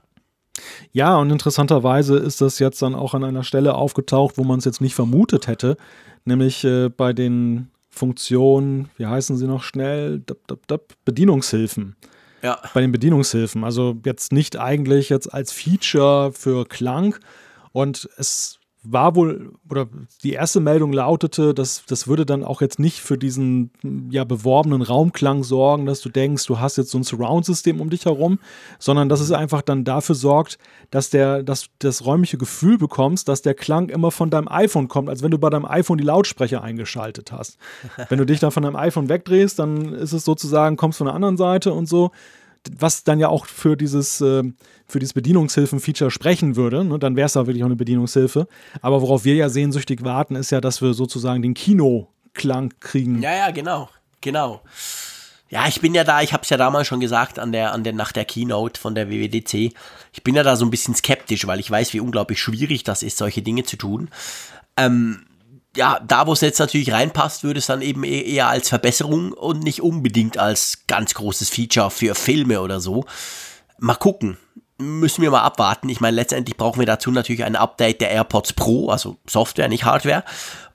[0.91, 4.65] Ja, und interessanterweise ist das jetzt dann auch an einer Stelle aufgetaucht, wo man es
[4.65, 5.77] jetzt nicht vermutet hätte,
[6.25, 10.21] nämlich äh, bei den Funktionen, wie heißen sie noch schnell,
[11.05, 11.95] Bedienungshilfen.
[12.41, 12.59] Ja.
[12.73, 13.63] Bei den Bedienungshilfen.
[13.63, 17.15] Also jetzt nicht eigentlich jetzt als Feature für Klang.
[17.71, 18.59] Und es
[18.89, 19.87] war wohl, oder
[20.23, 23.71] die erste Meldung lautete, dass das würde dann auch jetzt nicht für diesen
[24.09, 28.05] ja beworbenen Raumklang sorgen, dass du denkst, du hast jetzt so ein Surround-System um dich
[28.05, 28.39] herum,
[28.79, 30.57] sondern dass es einfach dann dafür sorgt,
[30.91, 34.87] dass der, dass du das räumliche Gefühl bekommst, dass der Klang immer von deinem iPhone
[34.87, 37.57] kommt, als wenn du bei deinem iPhone die Lautsprecher eingeschaltet hast.
[38.09, 41.15] wenn du dich dann von deinem iPhone wegdrehst, dann ist es sozusagen, kommst von der
[41.15, 42.11] anderen Seite und so
[42.77, 44.43] was dann ja auch für dieses, äh,
[44.87, 46.83] für dieses Bedienungshilfen-Feature sprechen würde.
[46.83, 46.99] Ne?
[46.99, 48.47] Dann wäre es da wirklich auch eine Bedienungshilfe.
[48.81, 53.21] Aber worauf wir ja sehnsüchtig warten, ist ja, dass wir sozusagen den Kinoklang kriegen.
[53.21, 53.89] Ja, ja, genau.
[54.21, 54.61] Genau.
[55.49, 57.83] Ja, ich bin ja da, ich habe es ja damals schon gesagt an der, an
[57.83, 59.73] der, nach der Keynote von der WWDC.
[60.11, 63.03] Ich bin ja da so ein bisschen skeptisch, weil ich weiß, wie unglaublich schwierig das
[63.03, 64.09] ist, solche Dinge zu tun.
[64.75, 65.26] Ähm,
[65.77, 69.31] ja, da wo es jetzt natürlich reinpasst, würde es dann eben e-, eher als Verbesserung
[69.31, 73.05] und nicht unbedingt als ganz großes Feature für Filme oder so.
[73.79, 74.37] Mal gucken.
[74.79, 75.89] Müssen wir mal abwarten.
[75.89, 79.85] Ich meine, letztendlich brauchen wir dazu natürlich ein Update der AirPods Pro, also Software, nicht
[79.85, 80.23] Hardware.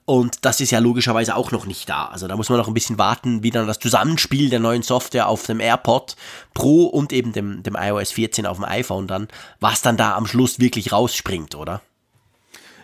[0.04, 2.06] Und das ist ja logischerweise auch noch nicht da.
[2.06, 5.28] Also da muss man noch ein bisschen warten, wie dann das Zusammenspiel der neuen Software
[5.28, 6.16] auf dem AirPod
[6.52, 9.28] Pro und eben dem, dem iOS 14 auf dem iPhone dann,
[9.60, 11.80] was dann da am Schluss wirklich rausspringt, oder?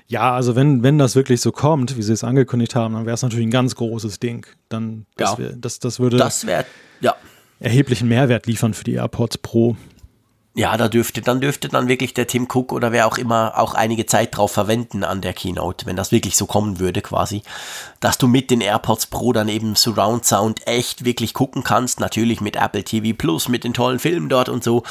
[0.08, 3.14] Ja, also wenn, wenn das wirklich so kommt, wie sie es angekündigt haben, dann wäre
[3.14, 4.46] es natürlich ein ganz großes Ding.
[4.70, 5.38] Dann das, ja.
[5.38, 6.64] wär, das, das würde das wär,
[7.00, 7.14] ja.
[7.60, 9.76] erheblichen Mehrwert liefern für die AirPods Pro.
[10.54, 13.74] Ja, da dürfte, dann dürfte dann wirklich der Tim Cook oder wer auch immer auch
[13.74, 17.42] einige Zeit drauf verwenden an der Keynote, wenn das wirklich so kommen würde quasi,
[18.00, 22.40] dass du mit den AirPods Pro dann eben Surround Sound echt wirklich gucken kannst, natürlich
[22.40, 24.82] mit Apple TV Plus, mit den tollen Filmen dort und so.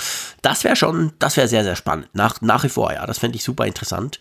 [0.42, 2.08] Das wäre schon, das wäre sehr, sehr spannend.
[2.14, 4.20] Nach, nach wie vor, ja, das fände ich super interessant.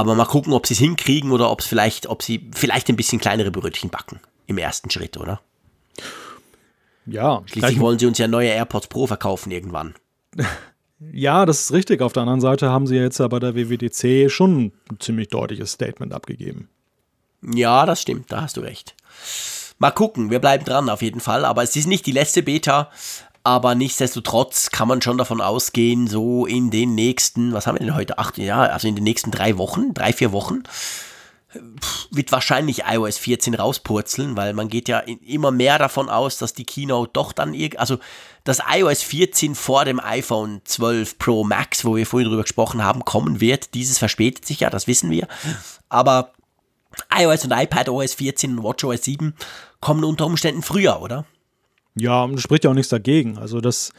[0.00, 2.96] Aber mal gucken, ob sie es hinkriegen oder ob es vielleicht, ob sie vielleicht ein
[2.96, 5.42] bisschen kleinere Brötchen backen im ersten Schritt, oder?
[7.04, 7.42] Ja.
[7.44, 9.94] Schließlich wollen sie uns ja neue AirPods Pro verkaufen irgendwann.
[11.12, 12.02] Ja, das ist richtig.
[12.02, 15.72] Auf der anderen Seite haben sie jetzt ja bei der WWDC schon ein ziemlich deutliches
[15.72, 16.68] Statement abgegeben.
[17.42, 18.94] Ja, das stimmt, da hast du recht.
[19.78, 21.46] Mal gucken, wir bleiben dran auf jeden Fall.
[21.46, 22.90] Aber es ist nicht die letzte Beta.
[23.42, 27.94] Aber nichtsdestotrotz kann man schon davon ausgehen, so in den nächsten, was haben wir denn
[27.94, 28.18] heute?
[28.18, 30.62] Acht, ja, also in den nächsten drei Wochen, drei, vier Wochen,
[32.10, 36.64] wird wahrscheinlich iOS 14 rauspurzeln, weil man geht ja immer mehr davon aus, dass die
[36.64, 37.98] Keynote doch dann also
[38.44, 43.04] das iOS 14 vor dem iPhone 12 Pro Max, wo wir vorhin drüber gesprochen haben,
[43.04, 43.74] kommen wird.
[43.74, 45.26] Dieses verspätet sich ja, das wissen wir.
[45.88, 46.32] Aber
[47.16, 49.34] iOS und iPad OS 14 und WatchOS 7
[49.80, 51.24] kommen unter Umständen früher, oder?
[51.96, 53.38] Ja, spricht ja auch nichts dagegen.
[53.38, 53.92] Also das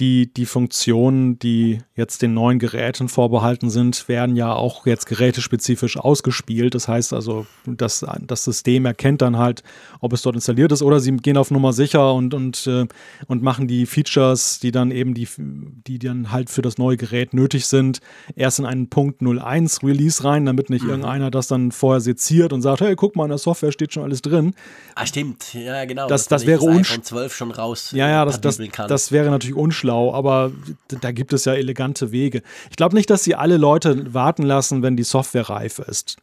[0.00, 5.96] die, die Funktionen, die jetzt den neuen Geräten vorbehalten sind, werden ja auch jetzt gerätespezifisch
[5.96, 6.74] ausgespielt.
[6.74, 9.62] Das heißt also, das, das System erkennt dann halt,
[10.00, 12.86] ob es dort installiert ist oder sie gehen auf Nummer sicher und, und, äh,
[13.26, 17.32] und machen die Features, die dann eben die, die dann halt für das neue Gerät
[17.32, 18.00] nötig sind,
[18.34, 20.90] erst in einen Punkt 01 Release rein, damit nicht mhm.
[20.90, 24.02] irgendeiner das dann vorher seziert und sagt, hey, guck mal, in der Software steht schon
[24.02, 24.54] alles drin.
[24.94, 25.54] Ah, stimmt.
[25.54, 26.08] Ja, genau.
[26.08, 27.92] Das, das wäre das iPhone 12 schon raus.
[27.92, 30.52] Ja, ja, das, das, das wäre natürlich natürlich unschlau, aber
[30.88, 32.42] da gibt es ja elegante Wege.
[32.70, 36.16] Ich glaube nicht, dass sie alle Leute warten lassen, wenn die Software reif ist.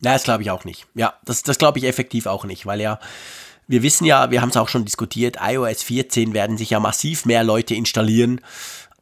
[0.00, 0.86] Na, das glaube ich auch nicht.
[0.94, 2.98] Ja, das, das glaube ich effektiv auch nicht, weil ja,
[3.68, 7.26] wir wissen ja, wir haben es auch schon diskutiert, iOS 14 werden sich ja massiv
[7.26, 8.40] mehr Leute installieren,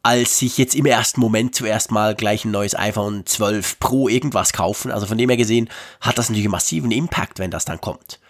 [0.02, 4.52] als sich jetzt im ersten Moment zuerst mal gleich ein neues iPhone 12 Pro irgendwas
[4.52, 4.90] kaufen.
[4.90, 5.68] Also von dem her gesehen
[6.00, 8.20] hat das natürlich einen massiven Impact, wenn das dann kommt.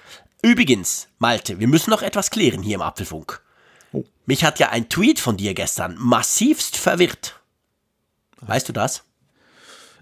[0.43, 3.41] Übrigens, Malte, wir müssen noch etwas klären hier im Apfelfunk.
[3.93, 4.05] Oh.
[4.27, 7.41] Mich hat ja ein Tweet von dir gestern massivst verwirrt.
[8.41, 9.05] Weißt du das?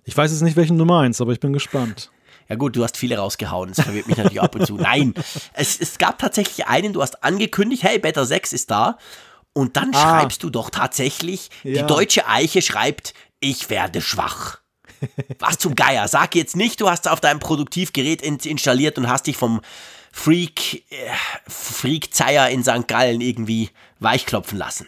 [0.04, 2.10] Ich weiß jetzt nicht, welchen du meinst, aber ich bin gespannt.
[2.48, 3.70] Ja gut, du hast viele rausgehauen.
[3.70, 4.76] Das verwirrt mich natürlich ab und zu.
[4.76, 5.14] Nein,
[5.52, 8.98] es, es gab tatsächlich einen, du hast angekündigt, hey, Beta 6 ist da.
[9.52, 10.00] Und dann ah.
[10.00, 11.82] schreibst du doch tatsächlich, ja.
[11.82, 14.58] die deutsche Eiche schreibt, ich werde schwach.
[15.38, 16.08] Was zum Geier.
[16.08, 19.60] Sag jetzt nicht, du hast es auf deinem Produktivgerät installiert und hast dich vom
[20.16, 21.12] Freak, äh,
[21.46, 22.88] Freak Zeier in St.
[22.88, 23.68] Gallen irgendwie
[24.00, 24.86] weichklopfen lassen.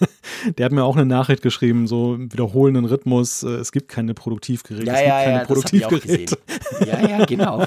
[0.58, 4.86] Der hat mir auch eine Nachricht geschrieben, so wiederholenden Rhythmus, äh, es gibt keine Produktivgeräte.
[4.86, 6.38] Ja, es gibt ja, keine ja, Produktivgeräte.
[6.86, 7.64] ja, ja, genau.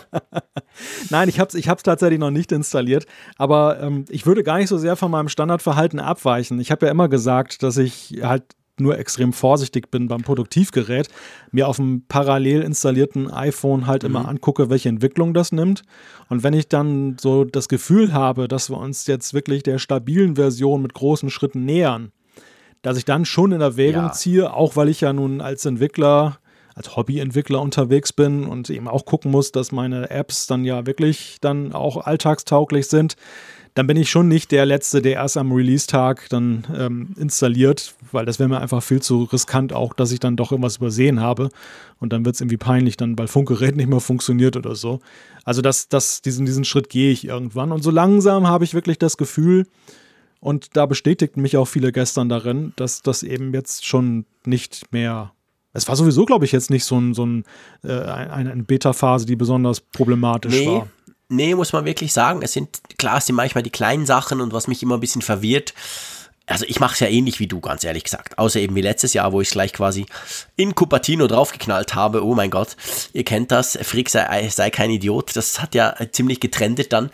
[1.10, 3.05] Nein, ich habe es ich tatsächlich noch nicht installiert,
[3.38, 6.60] aber ähm, ich würde gar nicht so sehr von meinem Standardverhalten abweichen.
[6.62, 8.43] Ich habe ja immer gesagt, dass ich halt
[8.80, 11.08] nur extrem vorsichtig bin beim Produktivgerät,
[11.52, 14.10] mir auf dem parallel installierten iPhone halt mhm.
[14.10, 15.84] immer angucke, welche Entwicklung das nimmt.
[16.30, 20.36] Und wenn ich dann so das Gefühl habe, dass wir uns jetzt wirklich der stabilen
[20.36, 22.12] Version mit großen Schritten nähern,
[22.82, 24.12] dass ich dann schon in Erwägung ja.
[24.12, 26.40] ziehe, auch weil ich ja nun als Entwickler
[26.80, 31.38] als Hobbyentwickler unterwegs bin und eben auch gucken muss, dass meine Apps dann ja wirklich
[31.42, 33.18] dann auch alltagstauglich sind,
[33.74, 38.26] dann bin ich schon nicht der Letzte, der erst am Release-Tag dann ähm, installiert, weil
[38.26, 41.50] das wäre mir einfach viel zu riskant auch, dass ich dann doch irgendwas übersehen habe
[42.00, 45.00] und dann wird es irgendwie peinlich, dann weil Funkgerät nicht mehr funktioniert oder so.
[45.44, 48.98] Also das, das, diesen, diesen Schritt gehe ich irgendwann und so langsam habe ich wirklich
[48.98, 49.66] das Gefühl,
[50.42, 55.34] und da bestätigten mich auch viele gestern darin, dass das eben jetzt schon nicht mehr
[55.72, 57.44] es war sowieso, glaube ich, jetzt nicht so, ein, so ein,
[57.84, 60.88] äh, eine, eine Beta-Phase, die besonders problematisch nee, war.
[61.30, 62.42] Nee, muss man wirklich sagen.
[62.42, 65.22] Es sind, klar, es sind manchmal die kleinen Sachen und was mich immer ein bisschen
[65.22, 65.74] verwirrt,
[66.50, 68.38] also ich mache es ja ähnlich wie du, ganz ehrlich gesagt.
[68.38, 70.08] Außer eben wie letztes Jahr, wo ich es gleich quasi
[70.56, 72.26] in Cupertino draufgeknallt habe.
[72.26, 72.76] Oh mein Gott,
[73.14, 73.78] ihr kennt das.
[73.82, 75.36] Frick sei, sei kein Idiot.
[75.36, 77.12] Das hat ja ziemlich getrendet dann.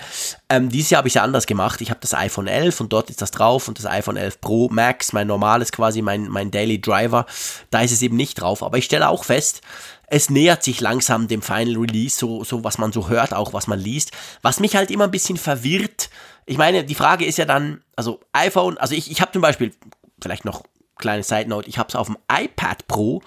[0.49, 1.82] Ähm, dieses Jahr habe ich es ja anders gemacht.
[1.82, 4.70] Ich habe das iPhone 11 und dort ist das drauf und das iPhone 11 Pro
[4.70, 7.26] Max, mein normales quasi, mein, mein Daily Driver.
[7.72, 8.63] Da ist es eben nicht drauf.
[8.63, 9.61] Aber ich stelle auch fest,
[10.08, 13.68] es nähert sich langsam dem Final Release, so, so was man so hört, auch was
[13.68, 14.12] man liest.
[14.41, 16.10] Was mich halt immer ein bisschen verwirrt,
[16.45, 19.74] ich meine, die Frage ist ja dann, also iPhone, also ich, ich habe zum Beispiel,
[20.22, 20.64] vielleicht noch
[20.97, 23.22] kleine Side Note, ich habe es auf dem iPad Pro,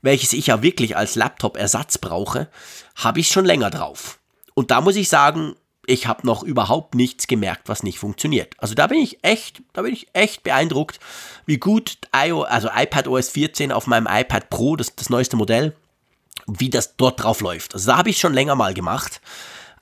[0.00, 2.48] welches ich ja wirklich als Laptop-Ersatz brauche,
[2.96, 4.18] habe ich schon länger drauf.
[4.54, 5.54] Und da muss ich sagen,
[5.86, 8.54] ich habe noch überhaupt nichts gemerkt, was nicht funktioniert.
[8.58, 11.00] Also da bin ich echt, da bin ich echt beeindruckt,
[11.46, 15.74] wie gut IO, also iPad OS 14 auf meinem iPad Pro, das, das neueste Modell,
[16.46, 17.74] wie das dort drauf läuft.
[17.74, 19.20] Also da habe ich schon länger mal gemacht.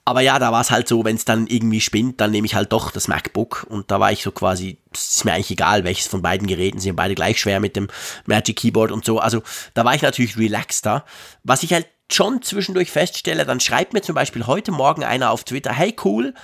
[0.05, 2.55] Aber ja, da war es halt so, wenn es dann irgendwie spinnt, dann nehme ich
[2.55, 5.85] halt doch das MacBook und da war ich so quasi, es ist mir eigentlich egal,
[5.85, 7.89] welches von beiden Geräten sind beide gleich schwer mit dem
[8.27, 9.19] Magic Keyboard und so.
[9.19, 9.43] Also
[9.75, 11.05] da war ich natürlich relaxter.
[11.45, 15.45] Was ich halt schon zwischendurch feststelle, dann schreibt mir zum Beispiel heute Morgen einer auf
[15.45, 16.35] Twitter, hey cool,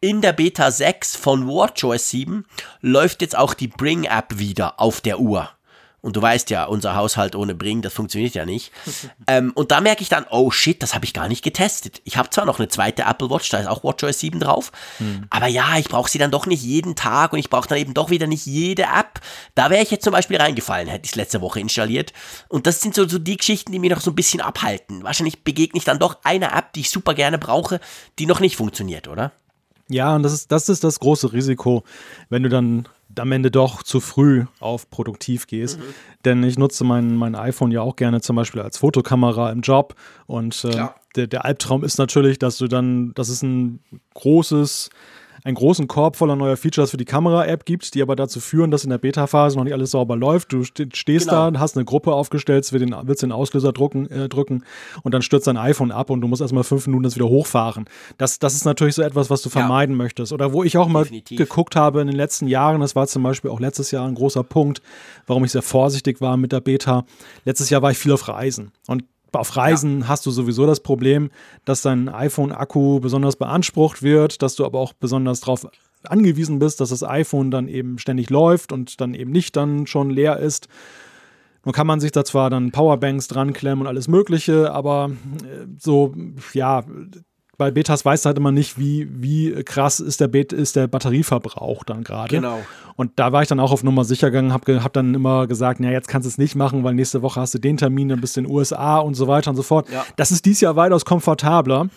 [0.00, 2.44] in der Beta 6 von WatchOS 7
[2.80, 5.50] läuft jetzt auch die Bring App wieder auf der Uhr.
[6.06, 8.70] Und du weißt ja, unser Haushalt ohne Bring, das funktioniert ja nicht.
[9.26, 12.00] ähm, und da merke ich dann, oh shit, das habe ich gar nicht getestet.
[12.04, 15.26] Ich habe zwar noch eine zweite Apple Watch, da ist auch WatchOS 7 drauf, hm.
[15.30, 17.92] aber ja, ich brauche sie dann doch nicht jeden Tag und ich brauche dann eben
[17.92, 19.20] doch wieder nicht jede App.
[19.56, 22.12] Da wäre ich jetzt zum Beispiel reingefallen, hätte ich es letzte Woche installiert.
[22.46, 25.02] Und das sind so, so die Geschichten, die mich noch so ein bisschen abhalten.
[25.02, 27.80] Wahrscheinlich begegne ich dann doch einer App, die ich super gerne brauche,
[28.20, 29.32] die noch nicht funktioniert, oder?
[29.88, 31.82] Ja, und das ist, das ist das große Risiko,
[32.28, 32.86] wenn du dann
[33.20, 35.78] am Ende doch zu früh auf produktiv gehst.
[35.78, 35.82] Mhm.
[36.24, 39.94] Denn ich nutze mein, mein iPhone ja auch gerne zum Beispiel als Fotokamera im Job.
[40.26, 43.80] Und äh, der, der Albtraum ist natürlich, dass du dann, das ist ein
[44.14, 44.90] großes
[45.46, 48.82] einen großen Korb voller neuer Features für die Kamera-App gibt, die aber dazu führen, dass
[48.82, 50.52] in der Beta-Phase noch nicht alles sauber läuft.
[50.52, 51.52] Du stehst genau.
[51.52, 54.64] da, hast eine Gruppe aufgestellt, willst den, willst den Auslöser drucken, äh, drücken
[55.04, 57.84] und dann stürzt dein iPhone ab und du musst erstmal fünf Minuten das wieder hochfahren.
[58.18, 60.02] Das, das ist natürlich so etwas, was du vermeiden ja.
[60.02, 60.32] möchtest.
[60.32, 61.38] Oder wo ich auch mal Definitiv.
[61.38, 64.42] geguckt habe in den letzten Jahren, das war zum Beispiel auch letztes Jahr ein großer
[64.42, 64.82] Punkt,
[65.28, 67.04] warum ich sehr vorsichtig war mit der Beta.
[67.44, 69.04] Letztes Jahr war ich viel auf Reisen und
[69.38, 70.08] auf Reisen ja.
[70.08, 71.30] hast du sowieso das Problem,
[71.64, 75.66] dass dein iPhone-Akku besonders beansprucht wird, dass du aber auch besonders darauf
[76.04, 80.10] angewiesen bist, dass das iPhone dann eben ständig läuft und dann eben nicht dann schon
[80.10, 80.68] leer ist.
[81.64, 85.10] Nun kann man sich da zwar dann Powerbanks dran klemmen und alles Mögliche, aber
[85.42, 86.14] äh, so,
[86.52, 86.84] ja,
[87.58, 90.86] bei Betas weißt du halt immer nicht, wie, wie krass ist der, Bet ist der
[90.86, 92.28] Batterieverbrauch dann gerade.
[92.28, 92.58] Genau.
[92.96, 95.80] Und da war ich dann auch auf Nummer sicher gegangen, habe hab dann immer gesagt,
[95.80, 98.20] ja, jetzt kannst du es nicht machen, weil nächste Woche hast du den Termin, dann
[98.20, 99.88] bist du in den USA und so weiter und so fort.
[99.90, 100.04] Ja.
[100.16, 101.88] Das ist dieses Jahr weitaus komfortabler,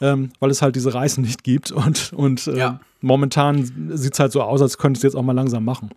[0.00, 1.70] ähm, weil es halt diese Reisen nicht gibt.
[1.70, 2.80] Und, und äh, ja.
[3.00, 5.90] momentan sieht es halt so aus, als könntest du jetzt auch mal langsam machen.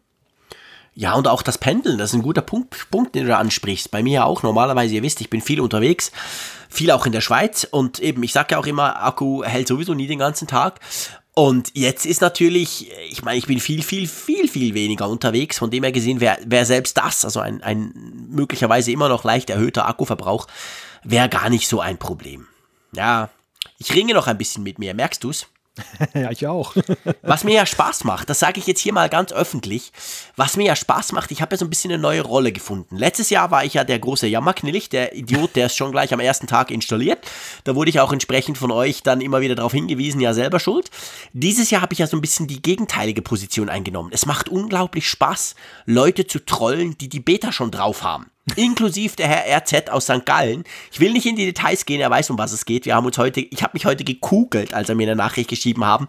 [0.94, 3.92] Ja, und auch das Pendeln, das ist ein guter Punkt, Punkt, den du ansprichst.
[3.92, 4.44] Bei mir auch.
[4.44, 6.12] Normalerweise, ihr wisst, ich bin viel unterwegs,
[6.70, 7.66] viel auch in der Schweiz.
[7.70, 10.80] Und eben, ich sage ja auch immer, Akku hält sowieso nie den ganzen Tag.
[11.34, 15.60] Und jetzt ist natürlich, ich meine, ich bin viel, viel, viel, viel weniger unterwegs.
[15.60, 17.94] Von dem her gesehen wäre wär selbst das, also ein, ein
[18.30, 20.48] möglicherweise immer noch leicht erhöhter Akkuverbrauch,
[21.04, 22.48] wäre gar nicht so ein Problem.
[22.94, 23.30] Ja,
[23.78, 25.48] ich ringe noch ein bisschen mit mir, merkst du's?
[26.14, 26.76] Ja, ich auch.
[27.22, 29.92] was mir ja Spaß macht, das sage ich jetzt hier mal ganz öffentlich,
[30.36, 32.98] was mir ja Spaß macht, ich habe ja so ein bisschen eine neue Rolle gefunden.
[32.98, 36.20] Letztes Jahr war ich ja der große Jammerknillig, der Idiot, der es schon gleich am
[36.20, 37.20] ersten Tag installiert.
[37.64, 40.90] Da wurde ich auch entsprechend von euch dann immer wieder darauf hingewiesen, ja selber schuld.
[41.34, 44.12] Dieses Jahr habe ich ja so ein bisschen die gegenteilige Position eingenommen.
[44.14, 45.56] Es macht unglaublich Spaß,
[45.86, 48.32] Leute zu trollen, die die Beta schon drauf haben.
[48.56, 50.26] Inklusive der Herr RZ aus St.
[50.26, 50.64] Gallen.
[50.92, 52.86] Ich will nicht in die Details gehen, er weiß, um was es geht.
[52.86, 55.86] Wir haben uns heute, ich habe mich heute gekugelt, als er mir eine Nachricht geschrieben
[55.86, 56.08] haben,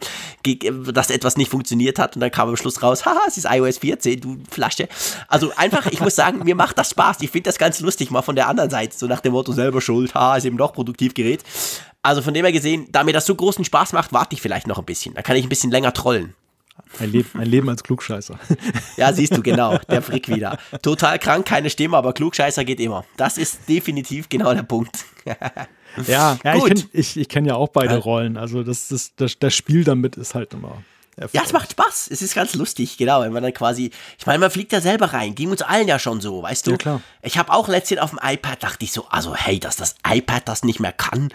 [0.93, 2.17] dass etwas nicht funktioniert hat.
[2.17, 4.89] Und dann kam am Schluss raus, haha, es ist iOS 14, du Flasche.
[5.29, 7.19] Also einfach, ich muss sagen, mir macht das Spaß.
[7.21, 9.81] Ich finde das ganz lustig, mal von der anderen Seite, so nach dem Motto selber
[9.81, 11.43] schuld, haha, ist eben doch Produktivgerät.
[12.03, 14.67] Also von dem her gesehen, da mir das so großen Spaß macht, warte ich vielleicht
[14.67, 15.15] noch ein bisschen.
[15.15, 16.35] Da kann ich ein bisschen länger trollen.
[16.99, 18.39] Ein Leben, ein Leben als Klugscheißer.
[18.97, 20.59] Ja, siehst du, genau, der Frick wieder.
[20.83, 23.05] Total krank, keine Stimme, aber Klugscheißer geht immer.
[23.17, 25.05] Das ist definitiv genau der Punkt.
[26.07, 28.37] Ja, ja ich, ich, ich kenne ja auch beide Rollen.
[28.37, 30.83] Also das, das, das, das Spiel damit ist halt immer
[31.33, 32.09] ja, es macht Spaß.
[32.11, 33.21] Es ist ganz lustig, genau.
[33.21, 35.35] Wenn man dann quasi, ich meine, man fliegt da selber rein.
[35.35, 36.71] Ging uns allen ja schon so, weißt du?
[36.73, 37.01] Ja, klar.
[37.21, 40.49] Ich habe auch letztens auf dem iPad, dachte ich so, also hey, dass das iPad
[40.49, 41.29] das nicht mehr kann,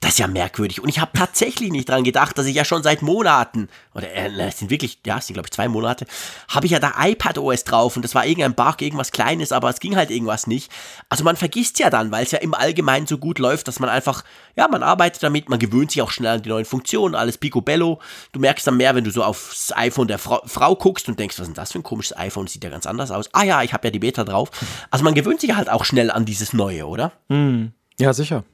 [0.00, 0.80] das ist ja merkwürdig.
[0.80, 4.30] Und ich habe tatsächlich nicht dran gedacht, dass ich ja schon seit Monaten, oder äh,
[4.46, 6.06] es sind wirklich, ja, es sind glaube ich zwei Monate,
[6.48, 9.68] habe ich ja da iPad OS drauf und das war irgendein Bug, irgendwas Kleines, aber
[9.70, 10.70] es ging halt irgendwas nicht.
[11.08, 13.90] Also man vergisst ja dann, weil es ja im Allgemeinen so gut läuft, dass man
[13.90, 14.22] einfach,
[14.56, 18.00] ja, man arbeitet damit, man gewöhnt sich auch schnell an die neuen Funktionen, alles picobello.
[18.32, 21.36] Du merkst dann mehr, wenn du so aufs iPhone der Frau, Frau, guckst und denkst,
[21.36, 22.46] was ist denn das für ein komisches iPhone?
[22.46, 23.28] Sieht ja ganz anders aus.
[23.32, 24.50] Ah ja, ich habe ja die Beta drauf.
[24.90, 27.12] Also man gewöhnt sich halt auch schnell an dieses Neue, oder?
[27.28, 27.66] Mm,
[27.98, 28.44] ja, sicher.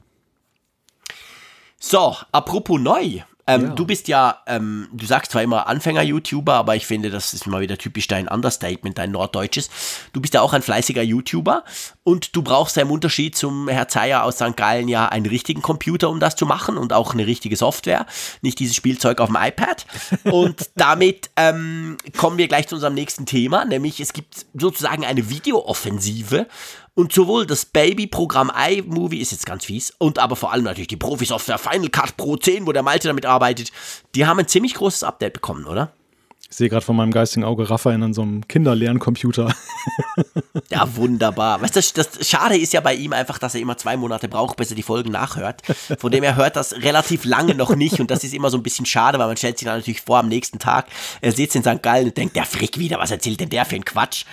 [1.78, 3.20] So, apropos neu.
[3.46, 3.68] Ähm, ja.
[3.70, 7.60] Du bist ja, ähm, du sagst zwar immer Anfänger-YouTuber, aber ich finde, das ist mal
[7.60, 9.70] wieder typisch dein Understatement, dein Norddeutsches.
[10.12, 11.64] Du bist ja auch ein fleißiger YouTuber
[12.02, 14.56] und du brauchst ja im Unterschied zum Herr Zeyer aus St.
[14.56, 18.06] Gallen ja einen richtigen Computer, um das zu machen und auch eine richtige Software,
[18.42, 19.86] nicht dieses Spielzeug auf dem iPad.
[20.24, 25.30] Und damit ähm, kommen wir gleich zu unserem nächsten Thema, nämlich es gibt sozusagen eine
[25.30, 26.46] Videooffensive
[26.94, 30.96] und sowohl das Baby-Programm iMovie ist jetzt ganz fies und aber vor allem natürlich die
[30.96, 33.72] Profi-Software Final Cut Pro 10, wo der Malte damit arbeitet,
[34.14, 35.92] die haben ein ziemlich großes Update bekommen, oder?
[36.50, 39.54] Ich sehe gerade von meinem geistigen Auge Raphael an so einem Kinderlerncomputer.
[40.70, 41.62] ja, wunderbar.
[41.62, 44.28] Weißt du, das, das Schade ist ja bei ihm einfach, dass er immer zwei Monate
[44.28, 45.62] braucht, bis er die Folgen nachhört.
[45.98, 48.64] Von dem er hört das relativ lange noch nicht und das ist immer so ein
[48.64, 50.86] bisschen schade, weil man stellt sich dann natürlich vor am nächsten Tag,
[51.20, 51.84] er sitzt in St.
[51.84, 54.24] Gallen und denkt, der Frick wieder, was erzählt denn der für ein Quatsch?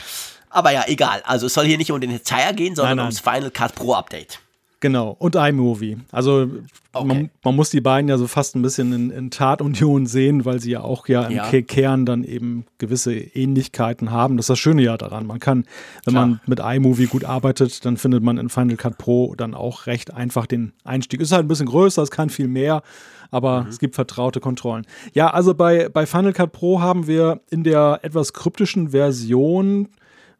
[0.49, 1.21] Aber ja, egal.
[1.25, 3.13] Also es soll hier nicht um den Detail gehen, sondern nein, nein.
[3.13, 4.39] ums Final Cut Pro Update.
[4.79, 5.97] Genau, und iMovie.
[6.11, 6.49] Also
[6.93, 7.07] okay.
[7.07, 10.59] man, man, muss die beiden ja so fast ein bisschen in, in Tatunion sehen, weil
[10.59, 11.61] sie ja auch ja im ja.
[11.63, 14.37] Kern dann eben gewisse Ähnlichkeiten haben.
[14.37, 15.25] Das ist das Schöne ja daran.
[15.25, 15.65] Man kann,
[16.05, 16.27] wenn Klar.
[16.27, 20.13] man mit iMovie gut arbeitet, dann findet man in Final Cut Pro dann auch recht
[20.13, 21.21] einfach den Einstieg.
[21.21, 22.83] Ist halt ein bisschen größer, es kann viel mehr,
[23.31, 23.69] aber mhm.
[23.69, 24.85] es gibt vertraute Kontrollen.
[25.13, 29.87] Ja, also bei, bei Final Cut Pro haben wir in der etwas kryptischen Version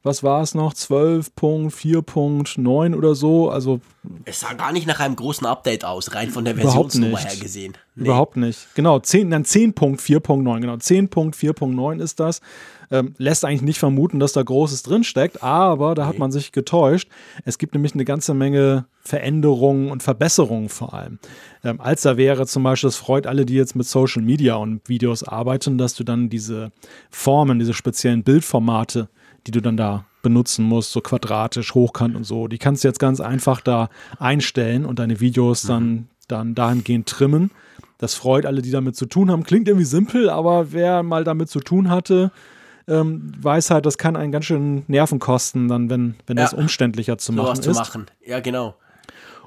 [0.08, 3.52] was war es noch, 12.4.9 oder so.
[3.52, 3.80] Also
[4.26, 7.74] es sah gar nicht nach einem großen Update aus, rein von der Versionsnummer her gesehen.
[7.96, 8.06] Nee.
[8.06, 8.74] Überhaupt nicht.
[8.74, 12.42] Genau, 10, dann 10.4.9, genau, 10.4.9 ist das.
[12.90, 16.10] Ähm, lässt eigentlich nicht vermuten, dass da Großes drinsteckt, aber da nee.
[16.10, 17.10] hat man sich getäuscht.
[17.44, 21.20] Es gibt nämlich eine ganze Menge Veränderungen und Verbesserungen vor allem.
[21.66, 24.88] Ähm, als da wäre zum Beispiel, das freut alle, die jetzt mit Social Media und
[24.88, 26.72] Videos arbeiten, dass du dann diese
[27.10, 29.10] Formen, diese speziellen Bildformate
[29.48, 32.48] die du dann da benutzen musst, so quadratisch, hochkant und so.
[32.48, 36.08] Die kannst du jetzt ganz einfach da einstellen und deine Videos dann, mhm.
[36.28, 37.52] dann dahingehend trimmen.
[37.98, 39.44] Das freut alle, die damit zu tun haben.
[39.44, 42.32] Klingt irgendwie simpel, aber wer mal damit zu tun hatte,
[42.88, 46.44] ähm, weiß halt, das kann einen ganz schön Nerven kosten, dann, wenn, wenn ja.
[46.44, 47.78] das umständlicher zu machen so ist.
[47.78, 48.76] zu machen, ja, genau.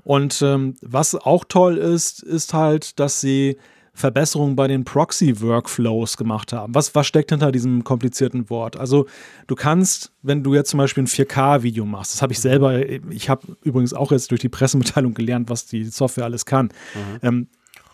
[0.02, 3.58] Und ähm, was auch toll ist, ist halt, dass sie
[3.92, 6.74] Verbesserungen bei den Proxy-Workflows gemacht haben.
[6.74, 8.76] Was, was steckt hinter diesem komplizierten Wort?
[8.76, 9.06] Also
[9.46, 13.28] du kannst, wenn du jetzt zum Beispiel ein 4K-Video machst, das habe ich selber, ich
[13.28, 16.66] habe übrigens auch jetzt durch die Pressemitteilung gelernt, was die Software alles kann.
[16.66, 17.18] Mhm.
[17.22, 17.46] Ähm,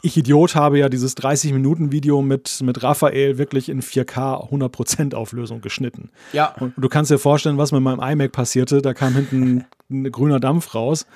[0.06, 6.10] ich Idiot habe ja dieses 30-Minuten-Video mit, mit Raphael wirklich in 4K 100% Auflösung geschnitten.
[6.32, 6.54] Ja.
[6.60, 8.82] Und du kannst dir vorstellen, was mit meinem iMac passierte.
[8.82, 11.06] Da kam hinten ein grüner Dampf raus.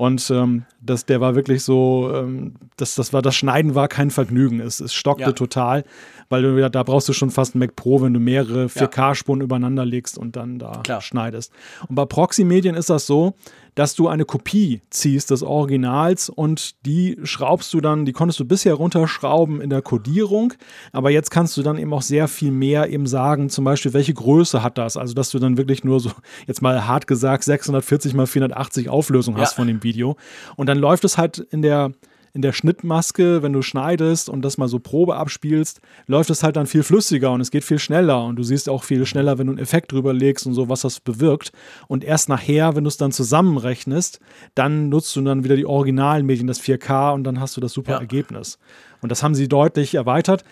[0.00, 4.10] Und ähm, das, der war wirklich so, ähm, das, das war, das Schneiden war kein
[4.10, 4.58] Vergnügen.
[4.58, 5.32] Es, es stockte ja.
[5.32, 5.84] total,
[6.30, 9.44] weil du da brauchst du schon fast ein Mac Pro, wenn du mehrere 4K-Spuren ja.
[9.44, 11.02] übereinander legst und dann da Klar.
[11.02, 11.52] schneidest.
[11.86, 13.34] Und bei Proxy-Medien ist das so,
[13.74, 18.44] dass du eine Kopie ziehst des Originals und die schraubst du dann, die konntest du
[18.44, 20.54] bisher runterschrauben in der Codierung,
[20.92, 24.14] aber jetzt kannst du dann eben auch sehr viel mehr eben sagen, zum Beispiel, welche
[24.14, 24.96] Größe hat das?
[24.96, 26.10] Also, dass du dann wirklich nur so,
[26.46, 29.56] jetzt mal hart gesagt, 640 mal 480 Auflösung hast ja.
[29.56, 30.16] von dem Video.
[30.56, 31.92] Und dann läuft es halt in der
[32.32, 36.56] in der Schnittmaske, wenn du schneidest und das mal so Probe abspielst, läuft es halt
[36.56, 39.46] dann viel flüssiger und es geht viel schneller und du siehst auch viel schneller, wenn
[39.46, 41.52] du einen Effekt drüber legst und so, was das bewirkt.
[41.88, 44.20] Und erst nachher, wenn du es dann zusammenrechnest,
[44.54, 47.72] dann nutzt du dann wieder die originalen Medien, das 4K und dann hast du das
[47.72, 47.98] super ja.
[48.00, 48.58] Ergebnis.
[49.00, 50.44] Und das haben sie deutlich erweitert.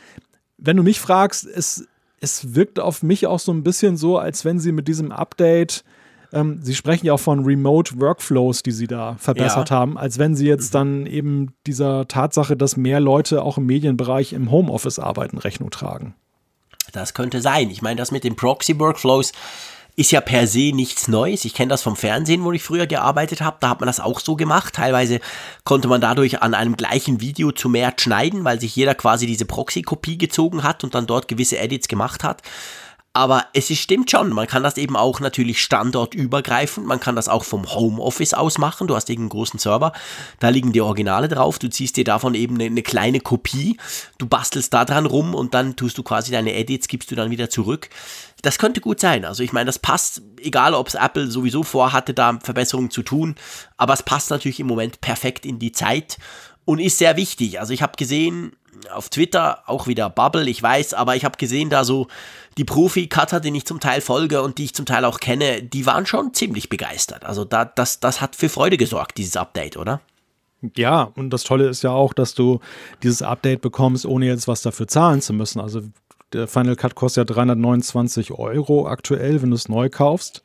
[0.57, 1.87] Wenn du mich fragst, es,
[2.21, 5.85] es wirkt auf mich auch so ein bisschen so, als wenn sie mit diesem Update
[6.33, 9.77] ähm, Sie sprechen ja auch von Remote Workflows, die Sie da verbessert ja.
[9.77, 14.33] haben, als wenn Sie jetzt dann eben dieser Tatsache, dass mehr Leute auch im Medienbereich
[14.33, 16.15] im Homeoffice arbeiten, Rechnung tragen.
[16.93, 17.71] Das könnte sein.
[17.71, 19.33] Ich meine, das mit den Proxy-Workflows
[19.99, 21.45] ist ja per se nichts Neues.
[21.45, 23.57] Ich kenne das vom Fernsehen, wo ich früher gearbeitet habe.
[23.59, 24.75] Da hat man das auch so gemacht.
[24.75, 25.19] Teilweise
[25.65, 29.45] konnte man dadurch an einem gleichen Video zu mehr schneiden, weil sich jeder quasi diese
[29.45, 32.43] Proxy-Kopie gezogen hat und dann dort gewisse Edits gemacht hat.
[33.19, 37.29] Aber es ist, stimmt schon, man kann das eben auch natürlich standortübergreifend, man kann das
[37.29, 38.87] auch vom Homeoffice aus machen.
[38.87, 39.93] Du hast irgendeinen großen Server,
[40.39, 43.77] da liegen die Originale drauf, du ziehst dir davon eben eine, eine kleine Kopie,
[44.19, 47.33] du bastelst da dran rum und dann tust du quasi deine Edits, gibst du dann
[47.33, 47.91] wieder zurück.
[48.43, 49.25] Das könnte gut sein.
[49.25, 53.35] Also ich meine, das passt, egal ob es Apple sowieso vorhatte, da Verbesserungen zu tun,
[53.77, 56.19] aber es passt natürlich im Moment perfekt in die Zeit
[56.65, 57.59] und ist sehr wichtig.
[57.59, 58.53] Also ich habe gesehen
[58.93, 62.07] auf Twitter, auch wieder Bubble, ich weiß, aber ich habe gesehen, da so
[62.59, 65.87] die Profi-Cutter, denen ich zum Teil folge und die ich zum Teil auch kenne, die
[65.87, 67.25] waren schon ziemlich begeistert.
[67.25, 70.01] Also da, das, das hat für Freude gesorgt, dieses Update, oder?
[70.77, 72.59] Ja, und das Tolle ist ja auch, dass du
[73.05, 75.61] dieses Update bekommst, ohne jetzt was dafür zahlen zu müssen.
[75.61, 75.83] Also
[76.33, 80.43] der Final Cut kostet ja 329 Euro aktuell, wenn du es neu kaufst.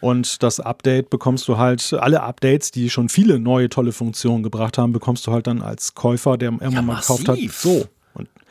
[0.00, 4.78] Und das Update bekommst du halt, alle Updates, die schon viele neue tolle Funktionen gebracht
[4.78, 7.86] haben, bekommst du halt dann als Käufer, der immer ja, mal gekauft hat, so.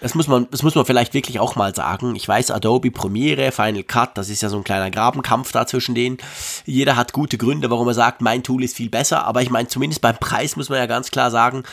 [0.01, 2.15] Das muss man, das muss man vielleicht wirklich auch mal sagen.
[2.15, 5.95] Ich weiß, Adobe Premiere, Final Cut, das ist ja so ein kleiner Grabenkampf da zwischen
[5.95, 6.17] denen.
[6.65, 9.25] Jeder hat gute Gründe, warum er sagt, mein Tool ist viel besser.
[9.25, 11.63] Aber ich meine, zumindest beim Preis muss man ja ganz klar sagen,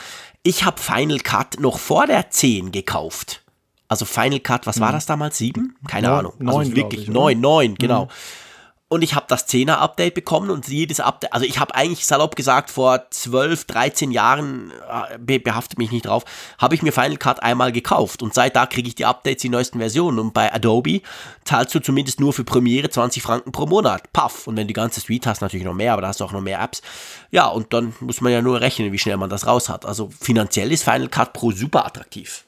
[0.43, 3.43] ich habe Final Cut noch vor der 10 gekauft.
[3.87, 4.95] Also Final Cut, was war hm.
[4.95, 5.37] das damals?
[5.37, 5.75] 7?
[5.87, 6.33] Keine neun, Ahnung.
[6.39, 8.05] Also neun, wirklich 9, 9, genau.
[8.05, 8.09] Mhm
[8.89, 12.37] und ich habe das 10er Update bekommen und jedes Update, also ich habe eigentlich salopp
[12.37, 14.71] gesagt, vor 12, 13 Jahren,
[15.27, 16.23] äh, behaftet mich nicht drauf,
[16.57, 18.23] habe ich mir Final Cut einmal gekauft.
[18.23, 20.19] Und seit da kriege ich die Updates, die neuesten Versionen.
[20.19, 21.01] Und bei Adobe
[21.43, 24.73] zahlst du zumindest nur für Premiere 20 Franken pro Monat, paff, und wenn du die
[24.73, 26.81] ganze Suite hast, natürlich noch mehr, aber da hast du auch noch mehr Apps,
[27.29, 30.09] ja, und dann muss man ja nur rechnen, wie schnell man das raus hat, also
[30.19, 32.46] finanziell ist Final Cut Pro super attraktiv.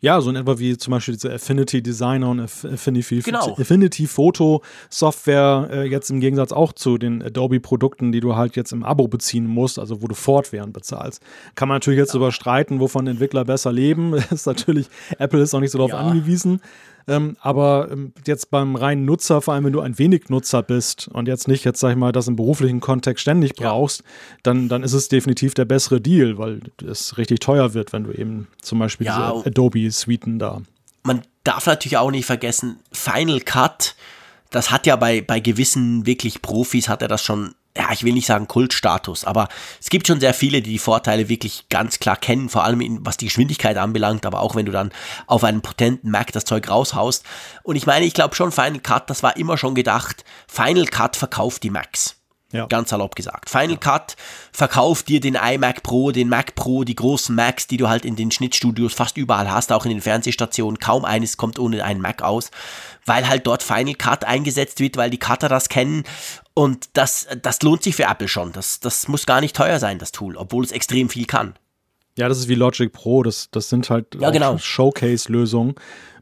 [0.00, 3.56] Ja, so in etwa wie zum Beispiel diese Affinity Designer und Affinity, genau.
[3.58, 8.56] Affinity Photo Software äh, jetzt im Gegensatz auch zu den Adobe Produkten, die du halt
[8.56, 11.22] jetzt im Abo beziehen musst, also wo du fortwährend bezahlst.
[11.54, 12.18] Kann man natürlich jetzt ja.
[12.18, 14.14] überstreiten, wovon Entwickler besser leben.
[14.30, 14.88] ist natürlich,
[15.18, 15.98] Apple ist auch nicht so darauf ja.
[15.98, 16.60] angewiesen.
[17.08, 21.08] Ähm, aber ähm, jetzt beim reinen Nutzer, vor allem wenn du ein wenig Nutzer bist
[21.08, 24.06] und jetzt nicht, jetzt sag ich mal, das im beruflichen Kontext ständig brauchst, ja.
[24.42, 28.12] dann, dann ist es definitiv der bessere Deal, weil es richtig teuer wird, wenn du
[28.12, 30.60] eben zum Beispiel ja, diese Adobe-Suiten da.
[31.02, 33.94] Man darf natürlich auch nicht vergessen, Final Cut,
[34.50, 38.12] das hat ja bei, bei gewissen wirklich Profis, hat er das schon ja, ich will
[38.12, 39.48] nicht sagen Kultstatus, aber
[39.80, 43.06] es gibt schon sehr viele, die die Vorteile wirklich ganz klar kennen, vor allem in,
[43.06, 44.90] was die Geschwindigkeit anbelangt, aber auch wenn du dann
[45.26, 47.24] auf einem potenten Mac das Zeug raushaust.
[47.62, 51.16] Und ich meine, ich glaube schon, Final Cut, das war immer schon gedacht, Final Cut
[51.16, 52.18] verkauft die Macs.
[52.50, 52.64] Ja.
[52.64, 53.50] Ganz salopp gesagt.
[53.50, 54.16] Final Cut
[54.52, 58.16] verkauft dir den iMac Pro, den Mac Pro, die großen Macs, die du halt in
[58.16, 60.78] den Schnittstudios fast überall hast, auch in den Fernsehstationen.
[60.78, 62.50] Kaum eines kommt ohne einen Mac aus,
[63.04, 66.04] weil halt dort Final Cut eingesetzt wird, weil die Cutter das kennen.
[66.58, 68.50] Und das, das lohnt sich für Apple schon.
[68.50, 71.54] Das, das muss gar nicht teuer sein, das Tool, obwohl es extrem viel kann.
[72.16, 73.22] Ja, das ist wie Logic Pro.
[73.22, 74.58] Das, das sind halt ja, genau.
[74.58, 75.76] Showcase-Lösungen,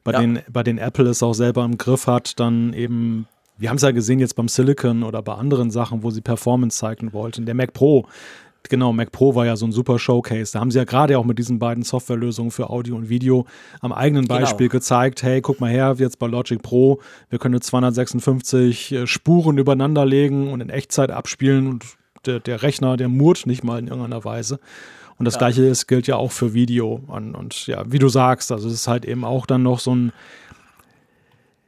[0.05, 0.21] bei, ja.
[0.21, 3.27] denen, bei denen Apple es auch selber im Griff hat, dann eben
[3.57, 6.77] wir haben es ja gesehen jetzt beim Silicon oder bei anderen Sachen, wo sie Performance
[6.77, 7.47] zeigen wollten.
[7.47, 8.07] Der Mac Pro,
[8.69, 10.53] genau, Mac Pro war ja so ein super Showcase.
[10.53, 13.47] Da haben sie ja gerade auch mit diesen beiden Softwarelösungen für Audio und Video
[13.81, 14.41] am eigenen genau.
[14.41, 14.79] Beispiel genau.
[14.79, 20.05] gezeigt, hey, guck mal her, jetzt bei Logic Pro, wir können 256 äh, Spuren übereinander
[20.05, 21.85] legen und in Echtzeit abspielen und
[22.25, 24.59] der, der Rechner, der murrt nicht mal in irgendeiner Weise.
[25.19, 25.39] Und das ja.
[25.39, 27.01] gleiche ist, gilt ja auch für Video.
[27.07, 29.95] Und, und ja, wie du sagst, also es ist halt eben auch dann noch so
[29.95, 30.13] ein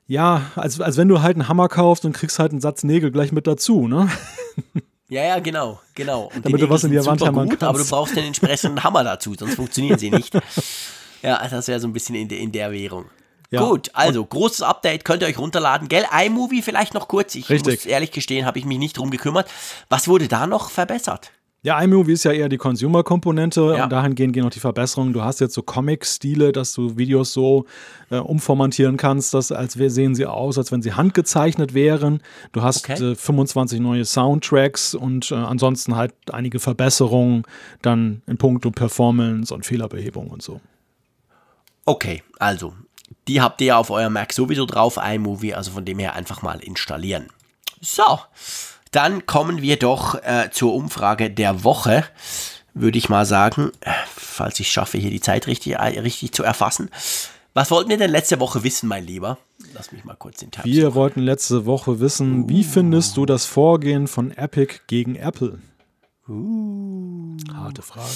[0.08, 3.12] ja, als, als wenn du halt einen Hammer kaufst und kriegst halt einen Satz Nägel
[3.12, 4.08] gleich mit dazu, ne?
[5.08, 6.30] Ja, ja, genau, genau.
[6.34, 7.62] Und Damit du was in die Wand hämmern kannst.
[7.62, 10.34] Aber du brauchst den entsprechenden Hammer dazu, sonst funktionieren sie nicht.
[11.22, 13.06] Ja, das wäre so ein bisschen in, de, in der Währung.
[13.50, 13.62] Ja.
[13.62, 15.88] Gut, also großes Update könnt ihr euch runterladen.
[15.88, 17.34] Gell, iMovie vielleicht noch kurz.
[17.34, 17.78] Ich Richtig.
[17.78, 19.50] muss ehrlich gestehen, habe ich mich nicht drum gekümmert.
[19.88, 21.32] Was wurde da noch verbessert?
[21.68, 23.84] Ja, iMovie ist ja eher die Consumer-Komponente ja.
[23.84, 25.12] und dahingehend gehen auch die Verbesserungen.
[25.12, 27.66] Du hast jetzt so Comic-Stile, dass du Videos so
[28.08, 32.22] äh, umformatieren kannst, dass als sehen sie aus, als wenn sie handgezeichnet wären.
[32.52, 33.12] Du hast okay.
[33.12, 37.42] äh, 25 neue Soundtracks und äh, ansonsten halt einige Verbesserungen
[37.82, 40.62] dann in puncto Performance und Fehlerbehebung und so.
[41.84, 42.72] Okay, also
[43.26, 46.60] die habt ihr auf eurem Mac sowieso drauf, iMovie, also von dem her einfach mal
[46.60, 47.26] installieren.
[47.82, 48.20] So.
[48.98, 52.02] Dann kommen wir doch äh, zur Umfrage der Woche,
[52.74, 53.70] würde ich mal sagen,
[54.16, 56.90] falls ich schaffe, hier die Zeit richtig, äh, richtig zu erfassen.
[57.54, 59.38] Was wollten wir denn letzte Woche wissen, mein Lieber?
[59.72, 60.94] Lass mich mal kurz den Tab Wir suchen.
[60.96, 62.48] wollten letzte Woche wissen, uh.
[62.48, 65.60] wie findest du das Vorgehen von Epic gegen Apple?
[66.28, 67.36] Uh.
[67.54, 68.08] Harte Frage.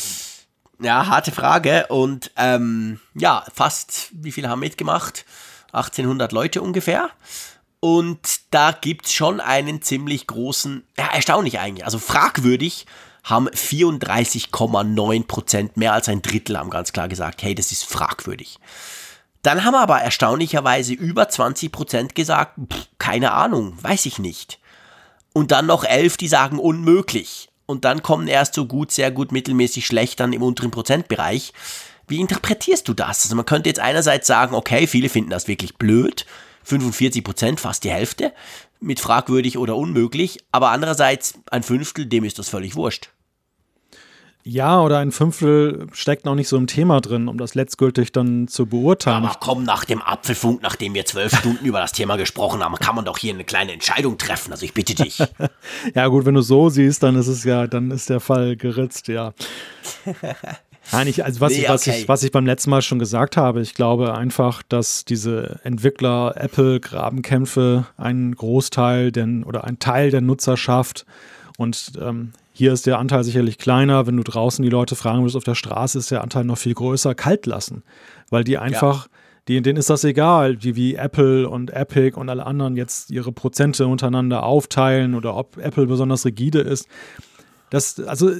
[0.80, 1.86] Ja, harte Frage.
[1.90, 5.26] Und ähm, ja, fast, wie viele haben mitgemacht?
[5.72, 7.10] 1800 Leute ungefähr.
[7.84, 12.86] Und da gibt es schon einen ziemlich großen, ja, erstaunlich eigentlich, also fragwürdig
[13.24, 18.60] haben 34,9% mehr als ein Drittel haben ganz klar gesagt, hey, das ist fragwürdig.
[19.42, 24.60] Dann haben aber erstaunlicherweise über 20% gesagt, pff, keine Ahnung, weiß ich nicht.
[25.32, 27.48] Und dann noch 11, die sagen unmöglich.
[27.66, 31.52] Und dann kommen erst so gut, sehr gut, mittelmäßig, schlecht dann im unteren Prozentbereich.
[32.06, 33.24] Wie interpretierst du das?
[33.24, 36.26] Also man könnte jetzt einerseits sagen, okay, viele finden das wirklich blöd,
[36.64, 38.32] 45 Prozent, fast die Hälfte,
[38.80, 43.10] mit fragwürdig oder unmöglich, aber andererseits ein Fünftel, dem ist das völlig wurscht.
[44.44, 48.48] Ja, oder ein Fünftel steckt noch nicht so im Thema drin, um das letztgültig dann
[48.48, 49.24] zu beurteilen.
[49.24, 52.96] Aber komm, nach dem Apfelfunk, nachdem wir zwölf Stunden über das Thema gesprochen haben, kann
[52.96, 54.50] man doch hier eine kleine Entscheidung treffen.
[54.50, 55.22] Also ich bitte dich.
[55.94, 59.06] ja, gut, wenn du so siehst, dann ist es ja, dann ist der Fall geritzt,
[59.06, 59.32] ja.
[60.90, 62.00] Nein, ich, also was, nee, ich, was, okay.
[62.00, 67.86] ich, was ich beim letzten Mal schon gesagt habe, ich glaube einfach, dass diese Entwickler-Apple-Grabenkämpfe
[67.96, 71.06] einen Großteil denn, oder ein Teil der Nutzerschaft
[71.56, 74.06] und ähm, hier ist der Anteil sicherlich kleiner.
[74.06, 76.74] Wenn du draußen die Leute fragen würdest auf der Straße, ist der Anteil noch viel
[76.74, 77.14] größer.
[77.14, 77.82] Kalt lassen.
[78.30, 79.10] Weil die einfach, ja.
[79.48, 83.32] die, denen ist das egal, die wie Apple und Epic und alle anderen jetzt ihre
[83.32, 86.86] Prozente untereinander aufteilen oder ob Apple besonders rigide ist.
[87.70, 88.30] Das, also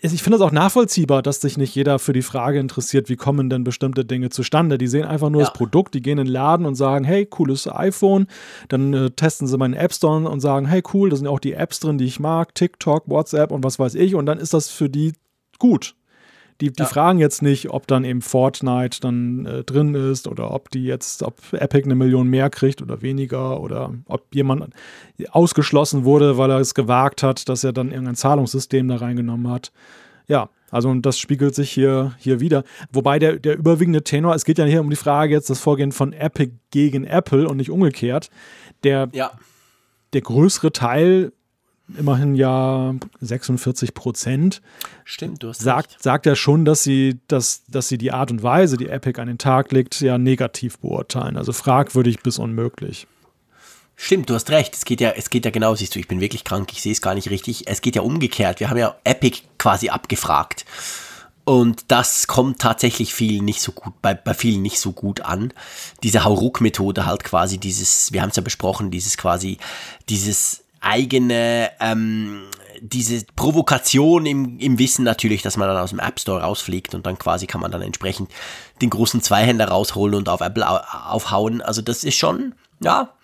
[0.00, 3.50] ich finde es auch nachvollziehbar, dass sich nicht jeder für die Frage interessiert, wie kommen
[3.50, 4.78] denn bestimmte Dinge zustande.
[4.78, 5.48] Die sehen einfach nur ja.
[5.48, 8.28] das Produkt, die gehen in den Laden und sagen, hey, cooles iPhone.
[8.68, 11.54] Dann äh, testen sie meinen App Store und sagen, hey, cool, da sind auch die
[11.54, 14.14] Apps drin, die ich mag, TikTok, WhatsApp und was weiß ich.
[14.14, 15.14] Und dann ist das für die
[15.58, 15.96] gut.
[16.60, 16.88] Die, die ja.
[16.88, 21.22] fragen jetzt nicht, ob dann eben Fortnite dann äh, drin ist oder ob die jetzt,
[21.22, 24.74] ob Epic eine Million mehr kriegt oder weniger oder ob jemand
[25.30, 29.72] ausgeschlossen wurde, weil er es gewagt hat, dass er dann irgendein Zahlungssystem da reingenommen hat.
[30.26, 32.64] Ja, also das spiegelt sich hier, hier wieder.
[32.92, 35.92] Wobei der, der überwiegende Tenor, es geht ja hier um die Frage jetzt das Vorgehen
[35.92, 38.28] von Epic gegen Apple und nicht umgekehrt.
[38.84, 39.30] Der, ja.
[40.12, 41.32] der größere Teil
[41.96, 44.60] immerhin ja 46 Prozent.
[45.04, 46.02] Stimmt, du hast sagt, recht.
[46.02, 49.28] sagt ja schon, dass sie, dass, dass sie die Art und Weise, die Epic an
[49.28, 51.36] den Tag legt, ja negativ beurteilen.
[51.36, 53.06] Also fragwürdig bis unmöglich.
[53.96, 54.74] Stimmt, du hast recht.
[54.74, 56.92] Es geht ja, es geht ja genau, siehst du, ich bin wirklich krank, ich sehe
[56.92, 57.66] es gar nicht richtig.
[57.66, 58.60] Es geht ja umgekehrt.
[58.60, 60.64] Wir haben ja Epic quasi abgefragt.
[61.44, 65.54] Und das kommt tatsächlich vielen nicht so gut, bei, bei vielen nicht so gut an.
[66.02, 69.56] Diese Hauruck-Methode halt quasi dieses, wir haben es ja besprochen, dieses quasi,
[70.10, 72.44] dieses eigene, ähm,
[72.80, 77.06] diese Provokation im, im Wissen natürlich, dass man dann aus dem App Store rausfliegt und
[77.06, 78.30] dann quasi kann man dann entsprechend
[78.80, 81.60] den großen Zweihänder rausholen und auf Apple aufhauen.
[81.60, 83.14] Also das ist schon, ja,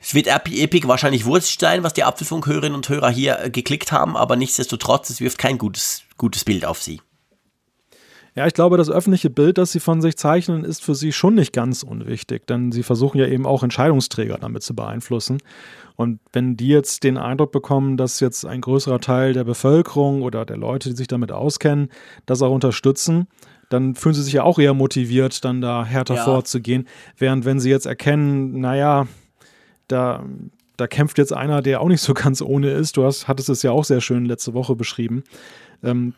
[0.00, 4.16] es wird Epic wahrscheinlich wurscht sein, was die Apfelfunkhörerinnen und Hörer hier äh, geklickt haben,
[4.16, 7.00] aber nichtsdestotrotz, es wirft kein gutes, gutes Bild auf sie.
[8.38, 11.34] Ja, ich glaube, das öffentliche Bild, das sie von sich zeichnen, ist für sie schon
[11.34, 15.38] nicht ganz unwichtig, denn sie versuchen ja eben auch Entscheidungsträger damit zu beeinflussen.
[15.96, 20.46] Und wenn die jetzt den Eindruck bekommen, dass jetzt ein größerer Teil der Bevölkerung oder
[20.46, 21.88] der Leute, die sich damit auskennen,
[22.26, 23.26] das auch unterstützen,
[23.70, 26.22] dann fühlen sie sich ja auch eher motiviert, dann da härter ja.
[26.22, 26.86] vorzugehen.
[27.16, 29.08] Während wenn sie jetzt erkennen, naja,
[29.88, 30.24] da,
[30.76, 33.64] da kämpft jetzt einer, der auch nicht so ganz ohne ist, du hast, hattest es
[33.64, 35.24] ja auch sehr schön letzte Woche beschrieben,
[35.82, 36.14] ähm,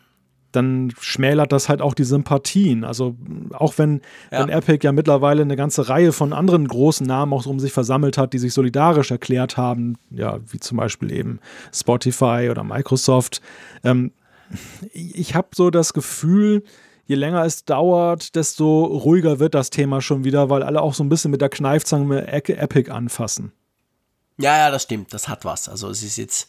[0.51, 2.83] dann schmälert das halt auch die Sympathien.
[2.83, 3.15] Also
[3.51, 4.01] auch wenn,
[4.31, 4.39] ja.
[4.39, 8.17] wenn Epic ja mittlerweile eine ganze Reihe von anderen großen Namen auch um sich versammelt
[8.17, 11.39] hat, die sich solidarisch erklärt haben, ja, wie zum Beispiel eben
[11.73, 13.41] Spotify oder Microsoft.
[13.83, 14.11] Ähm,
[14.91, 16.63] ich habe so das Gefühl,
[17.05, 21.03] je länger es dauert, desto ruhiger wird das Thema schon wieder, weil alle auch so
[21.03, 23.51] ein bisschen mit der Kneifzange Epic anfassen.
[24.37, 25.69] Ja, ja, das stimmt, das hat was.
[25.69, 26.47] Also es ist jetzt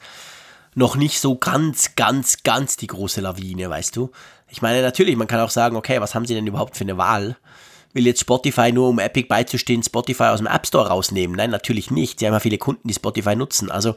[0.74, 4.10] noch nicht so ganz, ganz, ganz die große Lawine, weißt du?
[4.48, 6.96] Ich meine, natürlich, man kann auch sagen, okay, was haben sie denn überhaupt für eine
[6.96, 7.36] Wahl?
[7.94, 11.36] Will jetzt Spotify nur, um Epic beizustehen, Spotify aus dem App Store rausnehmen?
[11.36, 12.18] Nein, natürlich nicht.
[12.18, 13.70] Sie haben ja viele Kunden, die Spotify nutzen.
[13.70, 13.96] Also,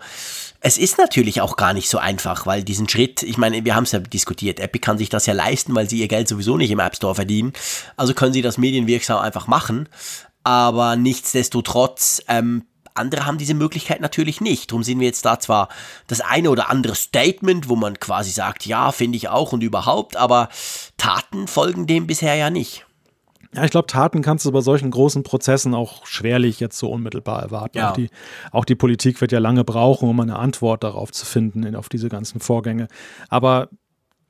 [0.59, 3.85] es ist natürlich auch gar nicht so einfach, weil diesen Schritt, ich meine, wir haben
[3.85, 6.71] es ja diskutiert, Epic kann sich das ja leisten, weil sie ihr Geld sowieso nicht
[6.71, 7.53] im App Store verdienen.
[7.95, 9.87] Also können sie das medienwirksam einfach machen.
[10.43, 12.65] Aber nichtsdestotrotz ähm,
[12.95, 14.71] andere haben diese Möglichkeit natürlich nicht.
[14.71, 15.69] Darum sehen wir jetzt da zwar
[16.07, 20.17] das eine oder andere Statement, wo man quasi sagt, ja, finde ich auch und überhaupt,
[20.17, 20.49] aber
[20.97, 22.85] Taten folgen dem bisher ja nicht.
[23.53, 27.41] Ja, ich glaube, Taten kannst du bei solchen großen Prozessen auch schwerlich jetzt so unmittelbar
[27.41, 27.77] erwarten.
[27.77, 27.91] Ja.
[27.91, 28.09] Auch, die,
[28.51, 32.09] auch die Politik wird ja lange brauchen, um eine Antwort darauf zu finden, auf diese
[32.09, 32.89] ganzen Vorgänge.
[33.29, 33.69] Aber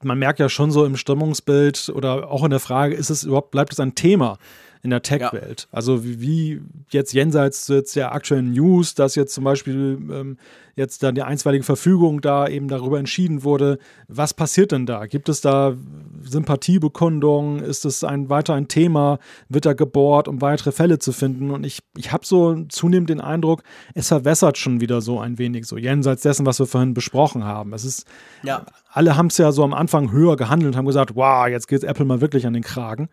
[0.03, 3.49] man merkt ja schon so im Stimmungsbild oder auch in der Frage, ist es überhaupt,
[3.49, 4.37] bleibt es ein Thema?
[4.85, 5.67] In der Tech-Welt.
[5.69, 5.77] Ja.
[5.77, 10.37] Also wie, wie, jetzt jenseits jetzt der aktuellen News, dass jetzt zum Beispiel ähm,
[10.75, 13.79] jetzt dann die einstweilige Verfügung da eben darüber entschieden wurde.
[14.07, 15.07] Was passiert denn da?
[15.07, 15.73] Gibt es da
[16.21, 17.63] Sympathiebekundungen?
[17.63, 19.17] Ist es ein weiter ein Thema?
[19.49, 21.49] Wird da gebohrt, um weitere Fälle zu finden?
[21.49, 23.63] Und ich, ich habe so zunehmend den Eindruck,
[23.95, 27.73] es verwässert schon wieder so ein wenig, so jenseits dessen, was wir vorhin besprochen haben.
[27.73, 28.05] Es ist,
[28.43, 28.65] ja.
[28.91, 31.83] alle haben es ja so am Anfang höher gehandelt und haben gesagt, wow, jetzt geht
[31.83, 33.09] Apple mal wirklich an den Kragen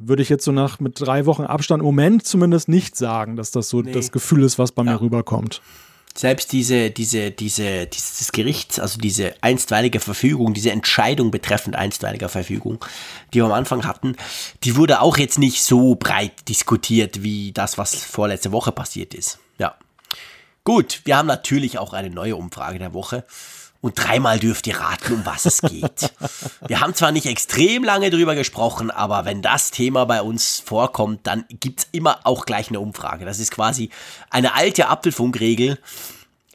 [0.00, 3.50] würde ich jetzt so nach mit drei Wochen Abstand im Moment zumindest nicht sagen, dass
[3.50, 3.92] das so nee.
[3.92, 4.92] das Gefühl ist, was bei ja.
[4.92, 5.60] mir rüberkommt
[6.16, 12.84] selbst diese, diese, diese, dieses Gerichts, also diese einstweilige Verfügung, diese Entscheidung betreffend einstweiliger Verfügung,
[13.32, 14.16] die wir am Anfang hatten,
[14.64, 19.38] die wurde auch jetzt nicht so breit diskutiert wie das, was vorletzte Woche passiert ist.
[19.58, 19.76] Ja.
[20.64, 23.24] Gut, wir haben natürlich auch eine neue Umfrage der Woche.
[23.82, 26.12] Und dreimal dürft ihr raten, um was es geht.
[26.66, 31.26] Wir haben zwar nicht extrem lange drüber gesprochen, aber wenn das Thema bei uns vorkommt,
[31.26, 33.24] dann gibt es immer auch gleich eine Umfrage.
[33.24, 33.88] Das ist quasi
[34.28, 35.78] eine alte Apfelfunkregel.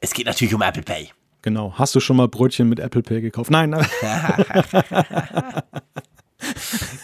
[0.02, 1.10] Es geht natürlich um Apple Pay.
[1.42, 1.74] Genau.
[1.78, 3.50] Hast du schon mal Brötchen mit Apple Pay gekauft?
[3.50, 3.72] Nein.
[3.72, 3.86] nein.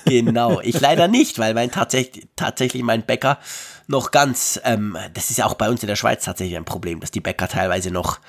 [0.06, 0.62] genau.
[0.62, 3.40] Ich leider nicht, weil mein tatsächlich, tatsächlich mein Bäcker
[3.88, 7.00] noch ganz, ähm, das ist ja auch bei uns in der Schweiz tatsächlich ein Problem,
[7.00, 8.20] dass die Bäcker teilweise noch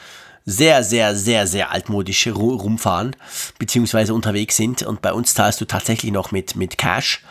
[0.44, 3.16] sehr, sehr, sehr, sehr altmodisch rumfahren,
[3.58, 4.82] beziehungsweise unterwegs sind.
[4.82, 7.22] Und bei uns zahlst du tatsächlich noch mit, mit Cash.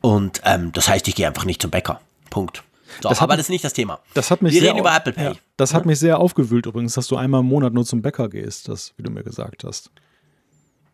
[0.00, 2.00] Und ähm, das heißt, ich gehe einfach nicht zum Bäcker.
[2.30, 2.62] Punkt.
[3.02, 4.00] So, das aber das ist nicht das Thema.
[4.14, 5.24] Das hat mich Wir sehr reden über Apple Pay.
[5.24, 8.28] Ja, das hat mich sehr aufgewühlt übrigens, dass du einmal im Monat nur zum Bäcker
[8.28, 9.90] gehst, das, wie du mir gesagt hast.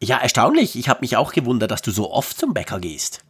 [0.02, 0.76] Ja, erstaunlich.
[0.76, 3.24] Ich habe mich auch gewundert, dass du so oft zum Bäcker gehst.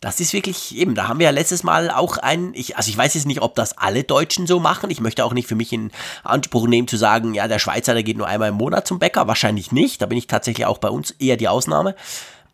[0.00, 2.96] Das ist wirklich eben, da haben wir ja letztes Mal auch ein, ich, also ich
[2.96, 4.90] weiß jetzt nicht, ob das alle Deutschen so machen.
[4.90, 5.90] Ich möchte auch nicht für mich in
[6.22, 9.26] Anspruch nehmen zu sagen, ja, der Schweizer, der geht nur einmal im Monat zum Bäcker.
[9.26, 10.00] Wahrscheinlich nicht.
[10.00, 11.96] Da bin ich tatsächlich auch bei uns eher die Ausnahme.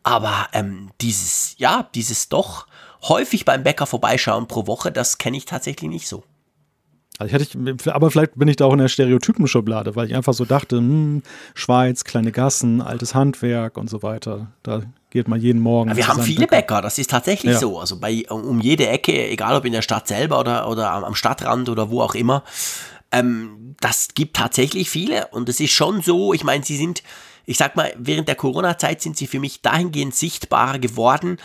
[0.03, 2.67] Aber ähm, dieses, ja, dieses doch
[3.03, 6.25] häufig beim Bäcker vorbeischauen pro Woche, das kenne ich tatsächlich nicht so.
[7.19, 10.35] Also ich hatte, aber vielleicht bin ich da auch in der Stereotypenschublade, weil ich einfach
[10.35, 11.23] so dachte, hm,
[11.55, 14.49] Schweiz, kleine Gassen, altes Handwerk und so weiter.
[14.63, 14.83] Da
[15.15, 15.91] geht man jeden Morgen.
[15.91, 16.57] Ja, wir haben viele Bäcker.
[16.57, 16.83] Bäcker.
[16.83, 17.59] das ist tatsächlich ja.
[17.61, 17.79] so.
[17.79, 21.69] Also bei um jede Ecke, egal ob in der Stadt selber oder, oder am Stadtrand
[21.69, 22.43] oder wo auch immer.
[23.13, 27.03] Ähm, das gibt tatsächlich viele und es ist schon so, ich meine, sie sind
[27.47, 31.37] ich sag mal, während der Corona-Zeit sind sie für mich dahingehend sichtbarer geworden.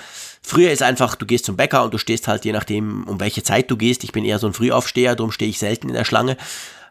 [0.42, 3.44] Früher ist einfach, du gehst zum Bäcker und du stehst halt je nachdem, um welche
[3.44, 4.06] Zeit du gehst.
[4.06, 6.38] Ich bin eher so ein Frühaufsteher, darum stehe ich selten in der Schlange,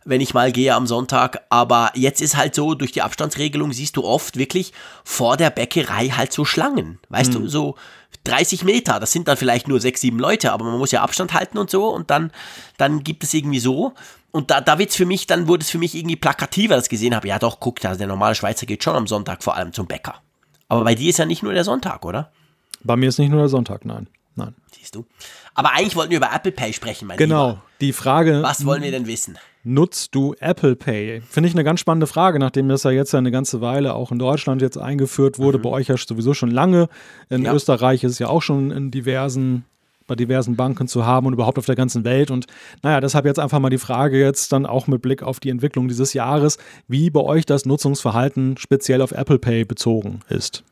[0.09, 1.43] wenn ich mal gehe am Sonntag.
[1.51, 4.73] Aber jetzt ist halt so, durch die Abstandsregelung siehst du oft wirklich
[5.05, 6.99] vor der Bäckerei halt so Schlangen.
[7.09, 7.43] Weißt mhm.
[7.43, 7.75] du, so
[8.25, 11.35] 30 Meter, das sind dann vielleicht nur sechs, sieben Leute, aber man muss ja Abstand
[11.35, 12.33] halten und so und dann,
[12.79, 13.93] dann gibt es irgendwie so
[14.31, 16.91] und da, da wird's für mich, dann wurde es für mich irgendwie plakativer, dass ich
[16.91, 19.87] gesehen habe, ja doch, guck, der normale Schweizer geht schon am Sonntag vor allem zum
[19.87, 20.23] Bäcker.
[20.69, 22.33] Aber bei dir ist ja nicht nur der Sonntag, oder?
[22.83, 24.09] Bei mir ist nicht nur der Sonntag, nein.
[24.35, 24.55] Nein.
[24.73, 25.07] Siehst du.
[25.55, 27.63] Aber eigentlich wollten wir über Apple Pay sprechen, mein Genau, Lieber.
[27.81, 28.43] Die Frage.
[28.43, 29.39] Was wollen wir denn wissen?
[29.65, 31.21] Nutzt du Apple Pay?
[31.29, 34.19] Finde ich eine ganz spannende Frage, nachdem das ja jetzt eine ganze Weile auch in
[34.19, 35.59] Deutschland jetzt eingeführt wurde.
[35.59, 35.63] Mhm.
[35.63, 36.89] Bei euch ja sowieso schon lange.
[37.29, 37.53] In ja.
[37.53, 39.65] Österreich ist es ja auch schon in diversen
[40.09, 42.31] bei diversen Banken zu haben und überhaupt auf der ganzen Welt.
[42.31, 42.47] Und
[42.83, 45.87] naja, deshalb jetzt einfach mal die Frage jetzt dann auch mit Blick auf die Entwicklung
[45.87, 50.65] dieses Jahres, wie bei euch das Nutzungsverhalten speziell auf Apple Pay bezogen ist.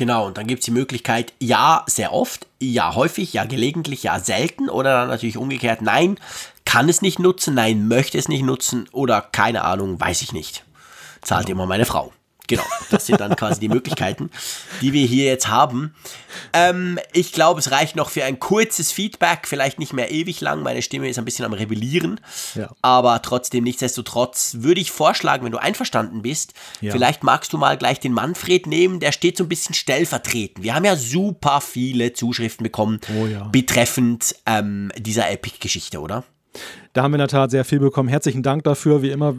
[0.00, 4.18] Genau, und dann gibt es die Möglichkeit, ja, sehr oft, ja, häufig, ja, gelegentlich, ja,
[4.18, 6.18] selten oder dann natürlich umgekehrt, nein,
[6.64, 10.64] kann es nicht nutzen, nein, möchte es nicht nutzen oder keine Ahnung, weiß ich nicht.
[11.20, 11.58] Zahlt genau.
[11.58, 12.14] immer meine Frau.
[12.50, 14.28] Genau, das sind dann quasi die Möglichkeiten,
[14.80, 15.94] die wir hier jetzt haben.
[16.52, 20.64] Ähm, ich glaube, es reicht noch für ein kurzes Feedback, vielleicht nicht mehr ewig lang.
[20.64, 22.20] Meine Stimme ist ein bisschen am Rebellieren,
[22.56, 22.68] ja.
[22.82, 26.90] aber trotzdem, nichtsdestotrotz würde ich vorschlagen, wenn du einverstanden bist, ja.
[26.90, 30.64] vielleicht magst du mal gleich den Manfred nehmen, der steht so ein bisschen stellvertretend.
[30.64, 33.44] Wir haben ja super viele Zuschriften bekommen oh ja.
[33.44, 36.24] betreffend ähm, dieser Epic-Geschichte, oder?
[36.92, 38.08] Da haben wir in der Tat sehr viel bekommen.
[38.08, 39.00] Herzlichen Dank dafür.
[39.02, 39.34] Wie immer,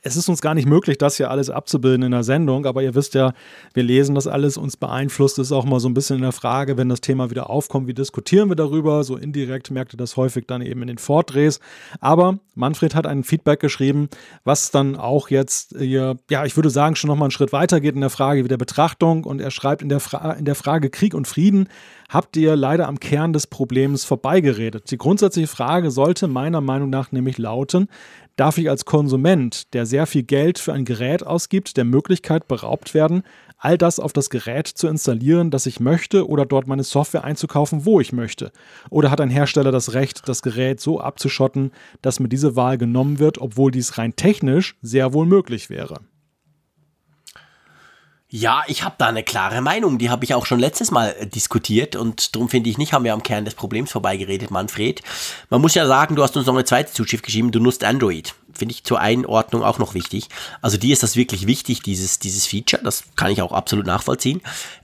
[0.00, 2.94] es ist uns gar nicht möglich, das hier alles abzubilden in der Sendung, aber ihr
[2.94, 3.32] wisst ja,
[3.72, 6.76] wir lesen das alles, uns beeinflusst es auch mal so ein bisschen in der Frage,
[6.76, 9.02] wenn das Thema wieder aufkommt, wie diskutieren wir darüber?
[9.02, 11.58] So indirekt merkt ihr das häufig dann eben in den Vordrehs.
[12.00, 14.08] Aber Manfred hat ein Feedback geschrieben,
[14.44, 17.94] was dann auch jetzt hier, ja, ich würde sagen, schon nochmal einen Schritt weiter geht
[17.94, 21.14] in der Frage der Betrachtung und er schreibt in der, Fra in der Frage Krieg
[21.14, 21.68] und Frieden
[22.10, 24.90] habt ihr leider am Kern des Problems vorbeigeredet.
[24.90, 27.88] Die grundsätzliche Frage sollte meiner Meinung nach nämlich lauten,
[28.36, 32.94] darf ich als Konsument, der sehr viel Geld für ein Gerät ausgibt, der Möglichkeit beraubt
[32.94, 33.22] werden,
[33.58, 37.84] all das auf das Gerät zu installieren, das ich möchte, oder dort meine Software einzukaufen,
[37.84, 38.52] wo ich möchte?
[38.90, 41.70] Oder hat ein Hersteller das Recht, das Gerät so abzuschotten,
[42.02, 46.00] dass mir diese Wahl genommen wird, obwohl dies rein technisch sehr wohl möglich wäre?
[48.36, 49.96] Ja, ich habe da eine klare Meinung.
[49.96, 53.04] Die habe ich auch schon letztes Mal äh, diskutiert und darum finde ich nicht, haben
[53.04, 55.02] wir am Kern des Problems vorbeigeredet, Manfred.
[55.50, 58.34] Man muss ja sagen, du hast uns noch eine zweite Zuschrift geschrieben, du nutzt Android.
[58.52, 60.30] Finde ich zur Einordnung auch noch wichtig.
[60.62, 62.82] Also dir ist das wirklich wichtig, dieses, dieses Feature.
[62.82, 64.40] Das kann ich auch absolut nachvollziehen.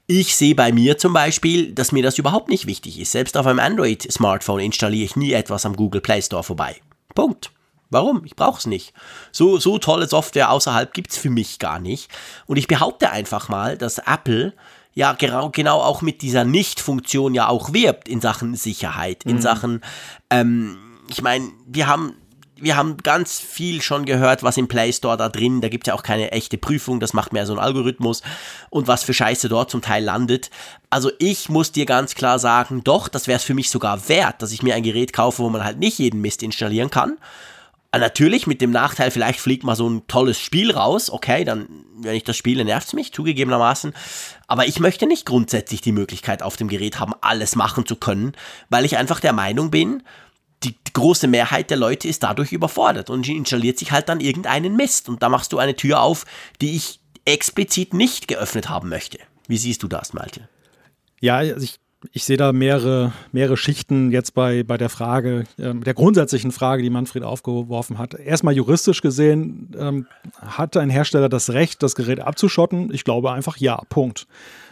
[0.06, 3.10] Ich sehe bei mir zum Beispiel, dass mir das überhaupt nicht wichtig ist.
[3.10, 6.76] Selbst auf einem Android-Smartphone installiere ich nie etwas am Google Play Store vorbei.
[7.16, 7.50] Punkt.
[7.90, 8.24] Warum?
[8.24, 8.94] Ich brauche es nicht.
[9.32, 12.10] So, so tolle Software außerhalb gibt es für mich gar nicht.
[12.46, 14.54] Und ich behaupte einfach mal, dass Apple
[14.94, 19.40] ja genau, genau auch mit dieser Nicht-Funktion ja auch wirbt in Sachen Sicherheit, in mhm.
[19.40, 19.80] Sachen,
[20.30, 22.14] ähm, ich meine, wir haben
[22.62, 25.88] wir haben ganz viel schon gehört, was im Play Store da drin, da gibt es
[25.88, 28.22] ja auch keine echte Prüfung, das macht mehr so ein Algorithmus
[28.68, 30.50] und was für Scheiße dort zum Teil landet.
[30.90, 34.42] Also ich muss dir ganz klar sagen, doch, das wäre es für mich sogar wert,
[34.42, 37.16] dass ich mir ein Gerät kaufe, wo man halt nicht jeden Mist installieren kann,
[37.98, 41.10] natürlich mit dem Nachteil, vielleicht fliegt mal so ein tolles Spiel raus.
[41.10, 43.92] Okay, dann, wenn ich das spiele, nervt es mich, zugegebenermaßen.
[44.46, 48.32] Aber ich möchte nicht grundsätzlich die Möglichkeit auf dem Gerät haben, alles machen zu können,
[48.68, 50.02] weil ich einfach der Meinung bin,
[50.62, 54.76] die, die große Mehrheit der Leute ist dadurch überfordert und installiert sich halt dann irgendeinen
[54.76, 55.08] Mist.
[55.08, 56.26] Und da machst du eine Tür auf,
[56.60, 59.18] die ich explizit nicht geöffnet haben möchte.
[59.48, 60.48] Wie siehst du das, Malte?
[61.20, 61.78] Ja, also ich
[62.12, 66.82] ich sehe da mehrere, mehrere Schichten jetzt bei, bei der Frage, äh, der grundsätzlichen Frage,
[66.82, 68.14] die Manfred aufgeworfen hat.
[68.14, 70.06] Erstmal juristisch gesehen, ähm,
[70.40, 72.92] hat ein Hersteller das Recht, das Gerät abzuschotten?
[72.92, 74.26] Ich glaube einfach ja, Punkt.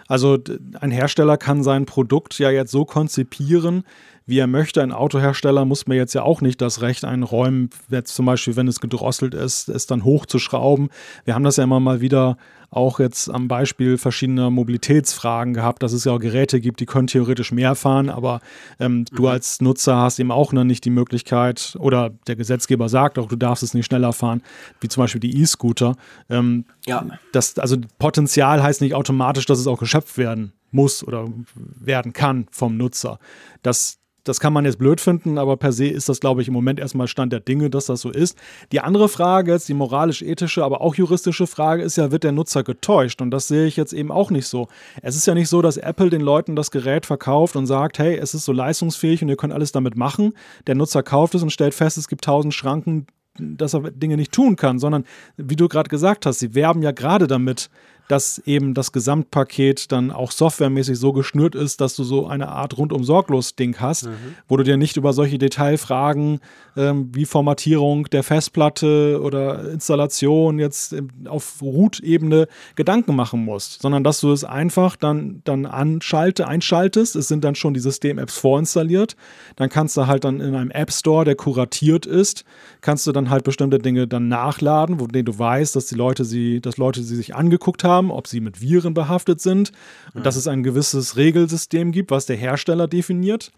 [0.08, 0.38] Also
[0.80, 3.84] ein Hersteller kann sein Produkt ja jetzt so konzipieren,
[4.24, 4.82] wie er möchte.
[4.82, 8.68] Ein Autohersteller muss mir jetzt ja auch nicht das Recht einräumen, jetzt zum Beispiel, wenn
[8.68, 10.88] es gedrosselt ist, es dann hochzuschrauben.
[11.26, 12.38] Wir haben das ja immer mal wieder
[12.70, 17.06] auch jetzt am Beispiel verschiedener Mobilitätsfragen gehabt, dass es ja auch Geräte gibt, die können
[17.06, 18.40] theoretisch mehr fahren, aber
[18.78, 19.04] ähm, mhm.
[19.14, 23.28] du als Nutzer hast eben auch noch nicht die Möglichkeit oder der Gesetzgeber sagt auch,
[23.28, 24.42] du darfst es nicht schneller fahren,
[24.80, 25.96] wie zum Beispiel die E-Scooter.
[26.28, 27.06] Ähm, ja.
[27.32, 32.46] Das, also Potenzial heißt nicht automatisch, dass es auch geschöpft werden muss oder werden kann
[32.50, 33.18] vom Nutzer.
[33.62, 33.98] Das,
[34.28, 36.78] das kann man jetzt blöd finden, aber per se ist das, glaube ich, im Moment
[36.78, 38.38] erstmal Stand der Dinge, dass das so ist.
[38.72, 42.62] Die andere Frage, jetzt die moralisch-ethische, aber auch juristische Frage ist ja, wird der Nutzer
[42.62, 43.22] getäuscht?
[43.22, 44.68] Und das sehe ich jetzt eben auch nicht so.
[45.02, 48.16] Es ist ja nicht so, dass Apple den Leuten das Gerät verkauft und sagt, hey,
[48.16, 50.34] es ist so leistungsfähig und ihr könnt alles damit machen.
[50.66, 53.06] Der Nutzer kauft es und stellt fest, es gibt tausend Schranken,
[53.38, 55.04] dass er Dinge nicht tun kann, sondern
[55.36, 57.70] wie du gerade gesagt hast, sie werben ja gerade damit,
[58.08, 62.76] dass eben das Gesamtpaket dann auch softwaremäßig so geschnürt ist, dass du so eine Art
[62.76, 64.34] rundum sorglos Ding hast, mhm.
[64.48, 66.40] wo du dir nicht über solche Detailfragen
[66.76, 74.20] ähm, wie Formatierung der Festplatte oder Installation jetzt auf Root-Ebene Gedanken machen musst, sondern dass
[74.20, 77.14] du es einfach dann, dann anschalte, einschaltest.
[77.14, 79.16] Es sind dann schon die System-Apps vorinstalliert.
[79.56, 82.44] Dann kannst du halt dann in einem App Store, der kuratiert ist,
[82.80, 86.24] kannst du dann halt bestimmte Dinge dann nachladen, wo denen du weißt, dass die Leute
[86.24, 89.72] sie, dass Leute sie sich angeguckt haben haben, ob sie mit Viren behaftet sind
[90.14, 90.22] und mhm.
[90.24, 93.50] dass es ein gewisses Regelsystem gibt, was der Hersteller definiert.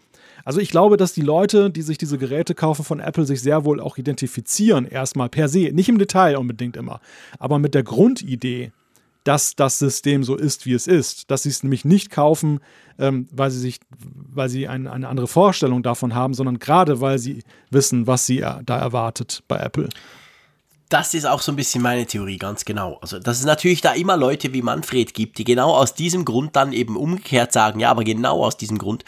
[0.43, 3.63] Also ich glaube, dass die Leute, die sich diese Geräte kaufen von Apple, sich sehr
[3.63, 6.99] wohl auch identifizieren, erstmal per se, nicht im Detail unbedingt immer,
[7.37, 8.71] aber mit der Grundidee,
[9.23, 11.29] dass das System so ist, wie es ist.
[11.29, 12.59] Dass sie es nämlich nicht kaufen,
[12.97, 13.79] ähm, weil sie sich,
[14.33, 18.39] weil sie ein, eine andere Vorstellung davon haben, sondern gerade weil sie wissen, was sie
[18.39, 19.89] da erwartet bei Apple
[20.91, 22.97] das ist auch so ein bisschen meine Theorie, ganz genau.
[23.01, 26.55] Also, dass es natürlich da immer Leute wie Manfred gibt, die genau aus diesem Grund
[26.55, 29.05] dann eben umgekehrt sagen, ja, aber genau aus diesem Grund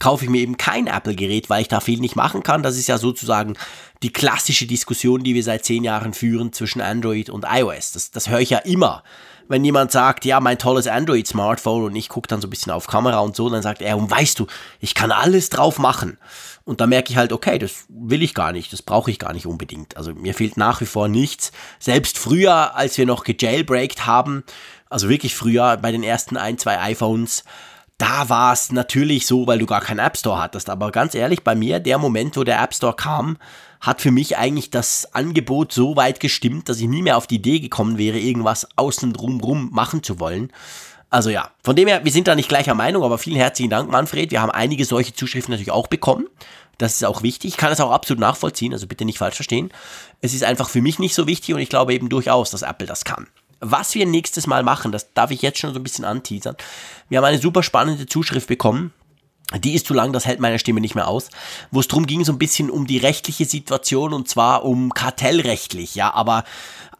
[0.00, 2.62] kaufe ich mir eben kein Apple-Gerät, weil ich da viel nicht machen kann.
[2.62, 3.54] Das ist ja sozusagen
[4.02, 7.92] die klassische Diskussion, die wir seit zehn Jahren führen zwischen Android und iOS.
[7.92, 9.04] Das, das höre ich ja immer.
[9.50, 12.86] Wenn jemand sagt, ja, mein tolles Android-Smartphone und ich gucke dann so ein bisschen auf
[12.86, 14.46] Kamera und so, dann sagt er, und weißt du,
[14.78, 16.18] ich kann alles drauf machen.
[16.62, 19.32] Und da merke ich halt, okay, das will ich gar nicht, das brauche ich gar
[19.32, 19.96] nicht unbedingt.
[19.96, 21.50] Also mir fehlt nach wie vor nichts.
[21.80, 24.44] Selbst früher, als wir noch gejailbreakt haben,
[24.88, 27.42] also wirklich früher bei den ersten ein, zwei iPhones,
[27.98, 30.70] da war es natürlich so, weil du gar keinen App Store hattest.
[30.70, 33.36] Aber ganz ehrlich, bei mir, der Moment, wo der App Store kam,
[33.80, 37.36] hat für mich eigentlich das Angebot so weit gestimmt, dass ich nie mehr auf die
[37.36, 40.52] Idee gekommen wäre, irgendwas außen drumrum machen zu wollen.
[41.08, 43.90] Also ja, von dem her, wir sind da nicht gleicher Meinung, aber vielen herzlichen Dank,
[43.90, 44.30] Manfred.
[44.30, 46.26] Wir haben einige solche Zuschriften natürlich auch bekommen.
[46.78, 47.50] Das ist auch wichtig.
[47.50, 49.70] Ich kann es auch absolut nachvollziehen, also bitte nicht falsch verstehen.
[50.20, 52.86] Es ist einfach für mich nicht so wichtig und ich glaube eben durchaus, dass Apple
[52.86, 53.26] das kann.
[53.60, 56.56] Was wir nächstes Mal machen, das darf ich jetzt schon so ein bisschen anteasern.
[57.10, 58.92] Wir haben eine super spannende Zuschrift bekommen.
[59.58, 61.28] Die ist zu lang, das hält meine Stimme nicht mehr aus.
[61.70, 65.94] Wo es darum ging, so ein bisschen um die rechtliche Situation und zwar um kartellrechtlich,
[65.96, 66.44] ja, aber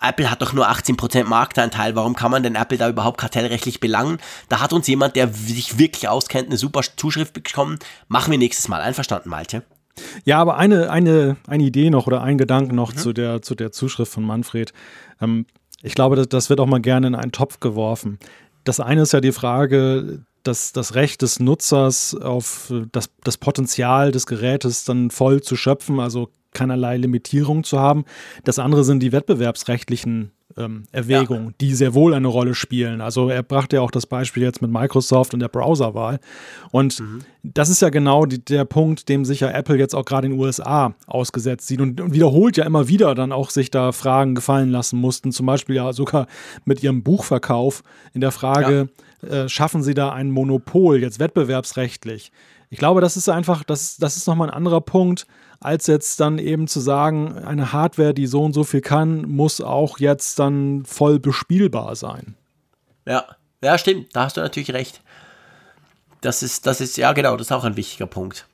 [0.01, 4.19] Apple hat doch nur 18% Marktanteil, warum kann man denn Apple da überhaupt kartellrechtlich belangen?
[4.49, 7.79] Da hat uns jemand, der sich wirklich auskennt, eine super Zuschrift bekommen.
[8.09, 8.81] Machen wir nächstes Mal.
[8.81, 9.63] Einverstanden, Malte?
[10.25, 12.97] Ja, aber eine, eine, eine Idee noch oder ein Gedanke noch mhm.
[12.97, 14.73] zu, der, zu der Zuschrift von Manfred.
[15.21, 15.45] Ähm,
[15.83, 18.19] ich glaube, das, das wird auch mal gerne in einen Topf geworfen
[18.65, 24.13] das eine ist ja die Frage, das, das Recht des Nutzers auf das, das Potenzial
[24.13, 28.05] des Gerätes dann voll zu schöpfen, also keinerlei Limitierung zu haben.
[28.45, 31.55] Das andere sind die wettbewerbsrechtlichen ähm, Erwägungen, ja.
[31.61, 33.01] die sehr wohl eine Rolle spielen.
[33.01, 36.19] Also er brachte ja auch das Beispiel jetzt mit Microsoft und der Browserwahl.
[36.71, 37.21] Und mhm.
[37.43, 40.33] das ist ja genau die, der Punkt, dem sich ja Apple jetzt auch gerade in
[40.33, 44.35] den USA ausgesetzt sieht und, und, wiederholt ja immer wieder dann auch sich da Fragen
[44.35, 45.33] gefallen lassen mussten.
[45.33, 46.27] Zum Beispiel ja sogar
[46.65, 49.05] mit ihrem Buchverkauf in der Frage, ja.
[49.23, 52.33] Äh, schaffen sie da ein Monopol jetzt wettbewerbsrechtlich?
[52.71, 55.27] Ich glaube, das ist einfach, das, das ist nochmal ein anderer Punkt
[55.61, 59.61] als jetzt dann eben zu sagen, eine Hardware, die so und so viel kann, muss
[59.61, 62.35] auch jetzt dann voll bespielbar sein.
[63.07, 63.25] Ja,
[63.63, 65.03] ja, stimmt, da hast du natürlich recht.
[66.23, 68.47] Das ist, das ist, ja genau, das ist auch ein wichtiger Punkt.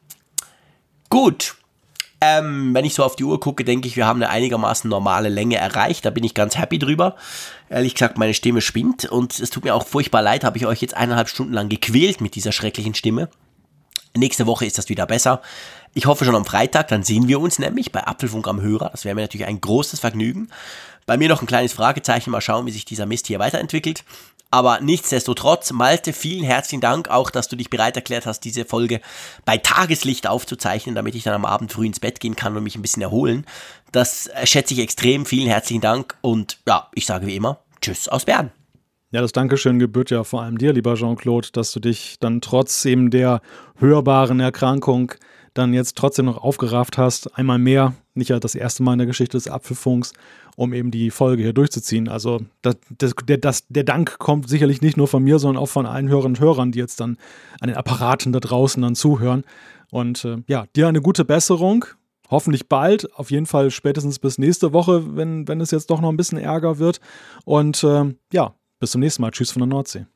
[1.09, 1.57] Gut.
[2.21, 5.29] Ähm, wenn ich so auf die Uhr gucke, denke ich, wir haben eine einigermaßen normale
[5.29, 6.05] Länge erreicht.
[6.05, 7.17] Da bin ich ganz happy drüber.
[7.69, 10.81] Ehrlich gesagt, meine Stimme spinnt und es tut mir auch furchtbar leid, habe ich euch
[10.81, 13.29] jetzt eineinhalb Stunden lang gequält mit dieser schrecklichen Stimme.
[14.17, 15.43] Nächste Woche ist das wieder besser.
[15.93, 18.91] Ich hoffe schon am Freitag, dann sehen wir uns nämlich bei Apfelfunk am Hörer.
[18.91, 20.49] Das wäre mir natürlich ein großes Vergnügen.
[21.05, 24.05] Bei mir noch ein kleines Fragezeichen, mal schauen, wie sich dieser Mist hier weiterentwickelt.
[24.57, 29.03] Aber nichtsdestotrotz, Malte, vielen herzlichen Dank auch, dass du dich bereit erklärt hast, diese Folge
[29.45, 32.75] bei Tageslicht aufzuzeichnen, damit ich dann am Abend früh ins Bett gehen kann und mich
[32.75, 33.45] ein bisschen erholen.
[33.93, 35.27] Das schätze ich extrem.
[35.27, 38.51] Vielen herzlichen Dank und ja, ich sage wie immer, Tschüss aus Bern.
[39.11, 42.83] Ja, das Dankeschön gebührt ja vor allem dir, lieber Jean-Claude, dass du dich dann trotz
[42.87, 43.43] eben der
[43.77, 45.13] hörbaren Erkrankung
[45.57, 49.07] dann jetzt trotzdem noch aufgerafft hast, einmal mehr, nicht ja das erste Mal in der
[49.07, 50.13] Geschichte des Apfelfunks,
[50.57, 52.09] um eben die Folge hier durchzuziehen.
[52.09, 55.69] Also das, das, der, das, der Dank kommt sicherlich nicht nur von mir, sondern auch
[55.69, 57.17] von allen Hörerinnen und Hörern, die jetzt dann
[57.61, 59.45] an den Apparaten da draußen dann zuhören.
[59.91, 61.85] Und äh, ja, dir eine gute Besserung.
[62.29, 66.09] Hoffentlich bald, auf jeden Fall spätestens bis nächste Woche, wenn, wenn es jetzt doch noch
[66.09, 67.01] ein bisschen Ärger wird.
[67.45, 69.31] Und äh, ja, bis zum nächsten Mal.
[69.31, 70.07] Tschüss von der Nordsee.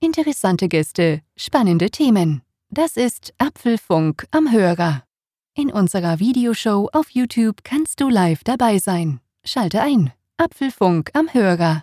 [0.00, 2.42] Interessante Gäste, spannende Themen.
[2.72, 5.02] Das ist Apfelfunk am Hörer.
[5.56, 9.18] In unserer Videoshow auf YouTube kannst du live dabei sein.
[9.44, 10.12] Schalte ein.
[10.36, 11.82] Apfelfunk am Hörer.